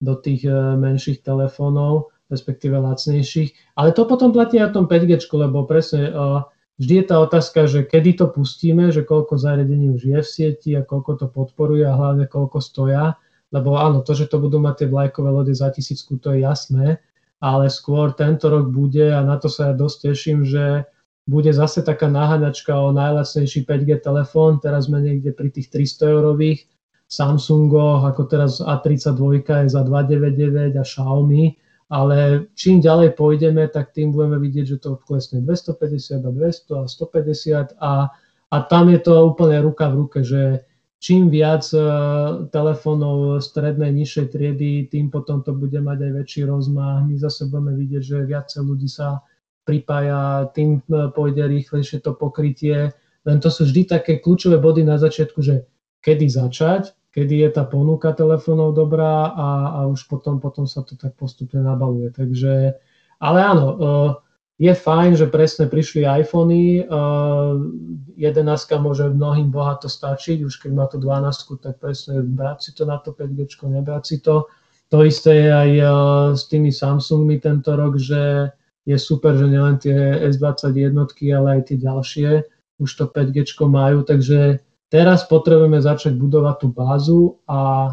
do 0.00 0.14
tých 0.16 0.48
e, 0.48 0.56
menších 0.80 1.20
telefónov, 1.20 2.08
respektíve 2.32 2.80
lacnejších. 2.80 3.76
Ale 3.76 3.92
to 3.92 4.08
potom 4.08 4.32
platí 4.32 4.56
aj 4.56 4.72
o 4.72 4.76
tom 4.80 4.86
5G, 4.88 5.28
lebo 5.36 5.68
presne 5.68 6.08
uh, 6.08 6.48
vždy 6.82 6.94
je 6.98 7.06
tá 7.06 7.22
otázka, 7.22 7.70
že 7.70 7.86
kedy 7.86 8.18
to 8.18 8.26
pustíme, 8.34 8.90
že 8.90 9.06
koľko 9.06 9.38
zariadení 9.38 9.94
už 9.94 10.02
je 10.02 10.18
v 10.18 10.26
sieti 10.26 10.70
a 10.74 10.82
koľko 10.82 11.22
to 11.22 11.26
podporuje 11.30 11.86
a 11.86 11.94
hlavne 11.94 12.26
koľko 12.26 12.58
stoja. 12.58 13.14
Lebo 13.54 13.78
áno, 13.78 14.02
to, 14.02 14.18
že 14.18 14.26
to 14.26 14.42
budú 14.42 14.58
mať 14.58 14.82
tie 14.82 14.88
vlajkové 14.90 15.30
lode 15.30 15.54
za 15.54 15.70
tisícku, 15.70 16.18
to 16.18 16.34
je 16.34 16.42
jasné, 16.42 16.98
ale 17.38 17.70
skôr 17.70 18.10
tento 18.16 18.50
rok 18.50 18.74
bude 18.74 19.14
a 19.14 19.22
na 19.22 19.38
to 19.38 19.46
sa 19.46 19.70
ja 19.70 19.74
dosť 19.78 20.10
teším, 20.10 20.42
že 20.42 20.82
bude 21.22 21.54
zase 21.54 21.86
taká 21.86 22.10
náhaňačka 22.10 22.74
o 22.74 22.90
najlacnejší 22.90 23.62
5G 23.62 24.02
telefón, 24.02 24.58
teraz 24.58 24.90
sme 24.90 24.98
niekde 25.04 25.30
pri 25.30 25.54
tých 25.54 25.70
300 25.70 26.10
eurových 26.10 26.66
Samsungoch, 27.06 28.08
ako 28.08 28.22
teraz 28.24 28.58
A32 28.58 29.44
je 29.44 29.70
za 29.70 29.84
299 29.84 30.80
a 30.80 30.82
Xiaomi, 30.82 31.60
ale 31.92 32.48
čím 32.56 32.80
ďalej 32.80 33.20
pôjdeme, 33.20 33.68
tak 33.68 33.92
tým 33.92 34.16
budeme 34.16 34.40
vidieť, 34.40 34.64
že 34.64 34.78
to 34.80 34.96
klesne 34.96 35.44
250 35.44 36.24
a 36.24 36.30
200 36.32 36.80
a 36.80 36.84
150 36.88 37.76
a, 37.76 37.92
a 38.48 38.56
tam 38.64 38.88
je 38.88 39.00
to 39.04 39.12
úplne 39.28 39.60
ruka 39.60 39.92
v 39.92 39.98
ruke, 40.00 40.24
že 40.24 40.64
čím 41.04 41.28
viac 41.28 41.68
e, 41.76 41.84
telefónov 42.48 43.44
strednej, 43.44 43.92
nižšej 43.92 44.26
triedy, 44.32 44.88
tým 44.88 45.12
potom 45.12 45.44
to 45.44 45.52
bude 45.52 45.76
mať 45.76 45.98
aj 46.00 46.12
väčší 46.16 46.42
rozmach. 46.48 47.04
My 47.04 47.20
zase 47.20 47.52
budeme 47.52 47.76
vidieť, 47.76 48.02
že 48.06 48.18
viacej 48.24 48.60
ľudí 48.64 48.88
sa 48.88 49.20
pripája, 49.68 50.48
tým 50.56 50.80
e, 50.88 51.12
pôjde 51.12 51.44
rýchlejšie 51.44 52.00
to 52.00 52.16
pokrytie. 52.16 52.88
Len 53.28 53.36
to 53.36 53.52
sú 53.52 53.68
vždy 53.68 54.00
také 54.00 54.16
kľúčové 54.16 54.56
body 54.56 54.80
na 54.80 54.96
začiatku, 54.96 55.44
že 55.44 55.68
kedy 56.00 56.24
začať, 56.24 56.96
kedy 57.12 57.44
je 57.44 57.48
tá 57.52 57.68
ponuka 57.68 58.16
telefónov 58.16 58.72
dobrá 58.72 59.28
a, 59.32 59.48
a 59.76 59.78
už 59.86 60.08
potom, 60.08 60.40
potom 60.40 60.64
sa 60.64 60.80
to 60.80 60.96
tak 60.96 61.12
postupne 61.14 61.60
nabaluje. 61.60 62.08
Takže, 62.08 62.72
ale 63.20 63.38
áno, 63.44 63.66
e, 63.68 63.76
je 64.64 64.72
fajn, 64.72 65.20
že 65.20 65.28
presne 65.28 65.68
prišli 65.68 66.08
iPhony, 66.08 66.88
11 66.88 68.16
e, 68.16 68.76
môže 68.80 69.04
mnohým 69.12 69.52
bohato 69.52 69.92
stačiť, 69.92 70.40
už 70.40 70.56
keď 70.56 70.70
má 70.72 70.88
to 70.88 70.96
12, 70.96 71.60
tak 71.60 71.76
presne 71.78 72.24
brať 72.24 72.58
si 72.64 72.70
to 72.72 72.88
na 72.88 72.96
to 72.96 73.12
5G, 73.12 73.60
nebrať 73.68 74.02
si 74.08 74.16
to. 74.24 74.48
To 74.88 75.04
isté 75.04 75.48
je 75.48 75.50
aj 75.52 75.70
s 76.36 76.52
tými 76.52 76.68
Samsungmi 76.68 77.40
tento 77.40 77.72
rok, 77.72 77.96
že 77.96 78.52
je 78.84 78.96
super, 79.00 79.32
že 79.36 79.48
nielen 79.48 79.80
tie 79.80 80.20
S21, 80.28 80.92
ale 81.32 81.48
aj 81.56 81.62
tie 81.64 81.76
ďalšie 81.80 82.30
už 82.82 82.90
to 82.98 83.04
5G 83.08 83.46
majú, 83.68 84.02
takže 84.02 84.58
teraz 84.92 85.24
potrebujeme 85.24 85.80
začať 85.80 86.12
budovať 86.20 86.56
tú 86.60 86.68
bázu 86.68 87.20
a 87.48 87.92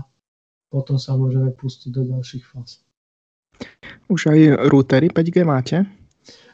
potom 0.67 0.99
sa 0.99 1.15
môžeme 1.15 1.55
pustiť 1.55 1.89
do 1.95 2.03
ďalších 2.03 2.43
fáz. 2.43 2.83
Už 4.11 4.27
aj 4.29 4.67
routery 4.67 5.07
5G 5.07 5.37
máte? 5.47 5.87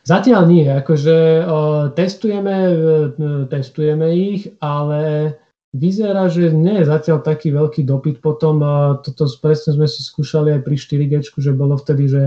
Zatiaľ 0.05 0.45
nie, 0.45 0.69
akože 0.69 1.17
o, 1.49 1.57
testujeme, 1.97 2.55
testujeme 3.49 4.13
ich, 4.13 4.53
ale 4.61 5.33
vyzerá, 5.73 6.29
že 6.29 6.53
nie 6.53 6.85
je 6.85 6.85
zatiaľ 6.93 7.25
taký 7.25 7.49
veľký 7.49 7.81
dopyt. 7.89 8.21
Potom 8.21 8.61
o, 8.61 9.01
toto 9.01 9.25
presne 9.41 9.73
sme 9.73 9.89
si 9.89 10.05
skúšali 10.05 10.53
aj 10.53 10.61
pri 10.61 10.75
4G, 10.77 11.13
že 11.25 11.51
bolo 11.57 11.73
vtedy, 11.81 12.05
že 12.05 12.23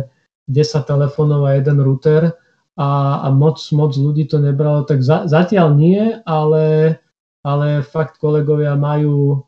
10 0.51 0.91
telefónov 0.91 1.47
a 1.47 1.55
jeden 1.55 1.79
router 1.79 2.35
a, 2.75 3.23
a 3.23 3.29
moc, 3.31 3.63
moc 3.71 3.95
ľudí 3.95 4.27
to 4.27 4.43
nebralo, 4.43 4.83
tak 4.83 5.05
za, 5.05 5.31
zatiaľ 5.31 5.79
nie, 5.79 6.19
ale, 6.27 6.99
ale 7.49 7.81
fakt 7.81 8.21
kolegovia 8.21 8.77
majú, 8.77 9.41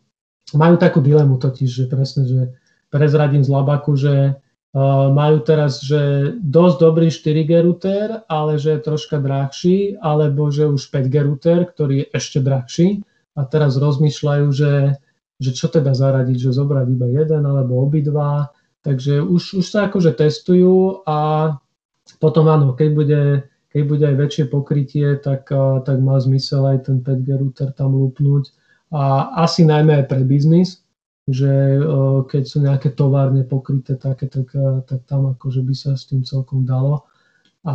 majú 0.57 0.75
takú 0.81 1.05
dilemu 1.05 1.37
totiž, 1.37 1.69
že 1.69 1.85
presne, 1.85 2.25
že 2.25 2.41
prezradím 2.89 3.45
z 3.45 3.53
labaku, 3.53 3.93
že 4.01 4.15
uh, 4.33 5.13
majú 5.13 5.45
teraz, 5.45 5.85
že 5.85 6.33
dosť 6.41 6.77
dobrý 6.81 7.13
4G 7.13 7.51
router, 7.61 8.25
ale 8.25 8.57
že 8.57 8.81
je 8.81 8.87
troška 8.89 9.21
drahší, 9.21 10.01
alebo 10.01 10.49
že 10.49 10.65
už 10.65 10.81
5G 10.89 11.15
router, 11.29 11.69
ktorý 11.69 11.95
je 12.03 12.07
ešte 12.17 12.41
drahší. 12.41 13.05
A 13.37 13.45
teraz 13.45 13.77
rozmýšľajú, 13.77 14.47
že, 14.49 14.97
že 15.37 15.51
čo 15.53 15.69
teda 15.69 15.93
zaradiť, 15.93 16.49
že 16.49 16.57
zobrať 16.57 16.87
iba 16.89 17.07
jeden 17.13 17.45
alebo 17.45 17.85
obidva, 17.85 18.49
Takže 18.81 19.21
už, 19.21 19.61
už 19.61 19.67
sa 19.69 19.93
akože 19.93 20.17
testujú 20.17 21.05
a 21.05 21.53
potom 22.17 22.49
áno, 22.49 22.73
keď 22.73 22.89
bude, 22.97 23.23
keď 23.71 23.83
bude 23.87 24.05
aj 24.07 24.17
väčšie 24.19 24.45
pokrytie, 24.51 25.07
tak, 25.23 25.49
tak 25.87 25.97
má 26.03 26.19
zmysel 26.19 26.67
aj 26.77 26.91
ten 26.91 26.99
5G 27.01 27.29
router 27.39 27.71
tam 27.71 27.95
lúpnúť. 27.95 28.51
A 28.91 29.31
asi 29.47 29.63
najmä 29.63 30.03
aj 30.03 30.07
pre 30.11 30.27
biznis, 30.27 30.83
že 31.31 31.79
keď 32.27 32.43
sú 32.43 32.67
nejaké 32.67 32.91
továrne 32.99 33.47
pokryté 33.47 33.95
také, 33.95 34.27
tak, 34.27 34.51
tak 34.91 35.07
tam 35.07 35.31
akože 35.39 35.63
by 35.63 35.75
sa 35.79 35.95
s 35.95 36.11
tým 36.11 36.27
celkom 36.27 36.67
dalo. 36.67 37.07
A, 37.63 37.75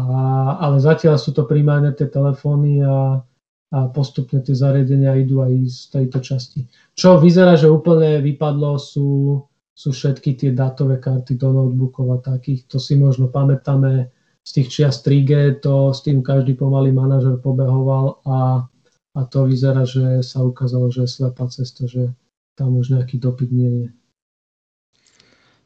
ale 0.60 0.84
zatiaľ 0.84 1.16
sú 1.16 1.32
to 1.32 1.48
primárne 1.48 1.96
tie 1.96 2.12
telefóny 2.12 2.84
a, 2.84 3.24
a 3.72 3.80
postupne 3.96 4.44
tie 4.44 4.52
zariadenia 4.52 5.16
idú 5.16 5.40
aj 5.40 5.54
z 5.72 5.80
tejto 5.96 6.20
časti. 6.20 6.68
Čo 6.92 7.24
vyzerá, 7.24 7.56
že 7.56 7.72
úplne 7.72 8.20
vypadlo 8.20 8.76
sú 8.76 9.40
sú 9.76 9.92
všetky 9.92 10.40
tie 10.40 10.52
datové 10.56 11.04
karty 11.04 11.36
do 11.36 11.52
notebookov 11.52 12.06
a 12.16 12.18
takých. 12.24 12.64
To 12.72 12.80
si 12.80 12.96
možno 12.96 13.28
pamätáme 13.28 14.08
z 14.46 14.52
tých 14.62 14.68
čias 14.70 15.02
3G, 15.02 15.60
to 15.66 15.90
s 15.90 16.06
tým 16.06 16.22
každý 16.22 16.54
pomalý 16.54 16.94
manažer 16.94 17.42
pobehoval 17.42 18.22
a, 18.30 18.70
a 19.18 19.20
to 19.26 19.50
vyzerá, 19.50 19.90
že 19.90 20.22
sa 20.22 20.46
ukázalo, 20.46 20.94
že 20.94 21.10
je 21.10 21.16
slepá 21.18 21.50
cesta, 21.50 21.90
že 21.90 22.14
tam 22.54 22.78
už 22.78 22.94
nejaký 22.94 23.18
dopyt 23.18 23.50
nie 23.50 23.72
je. 23.74 23.88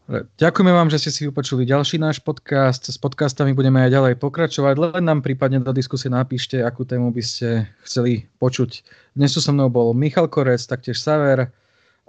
Ďakujeme 0.09 0.73
vám, 0.73 0.89
že 0.89 0.97
ste 1.05 1.11
si 1.13 1.21
vypočuli 1.29 1.69
ďalší 1.69 2.01
náš 2.01 2.17
podcast. 2.17 2.89
S 2.89 2.97
podcastami 2.97 3.53
budeme 3.53 3.85
aj 3.85 3.93
ďalej 3.93 4.13
pokračovať. 4.17 4.97
Len 4.97 5.05
nám 5.05 5.21
prípadne 5.21 5.61
do 5.61 5.69
diskusie 5.69 6.09
napíšte, 6.09 6.65
akú 6.65 6.81
tému 6.81 7.13
by 7.13 7.21
ste 7.21 7.69
chceli 7.85 8.25
počuť. 8.41 8.81
Dnes 9.13 9.29
tu 9.29 9.37
so 9.37 9.53
mnou 9.53 9.69
bol 9.69 9.93
Michal 9.93 10.25
Korec, 10.25 10.65
taktiež 10.65 10.97
Saver 10.97 11.53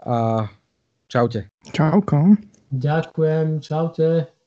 a 0.00 0.48
Čaute. 1.12 1.52
Čauko. 1.76 2.40
Ďakujem, 2.72 3.60
čaute. 3.60 4.39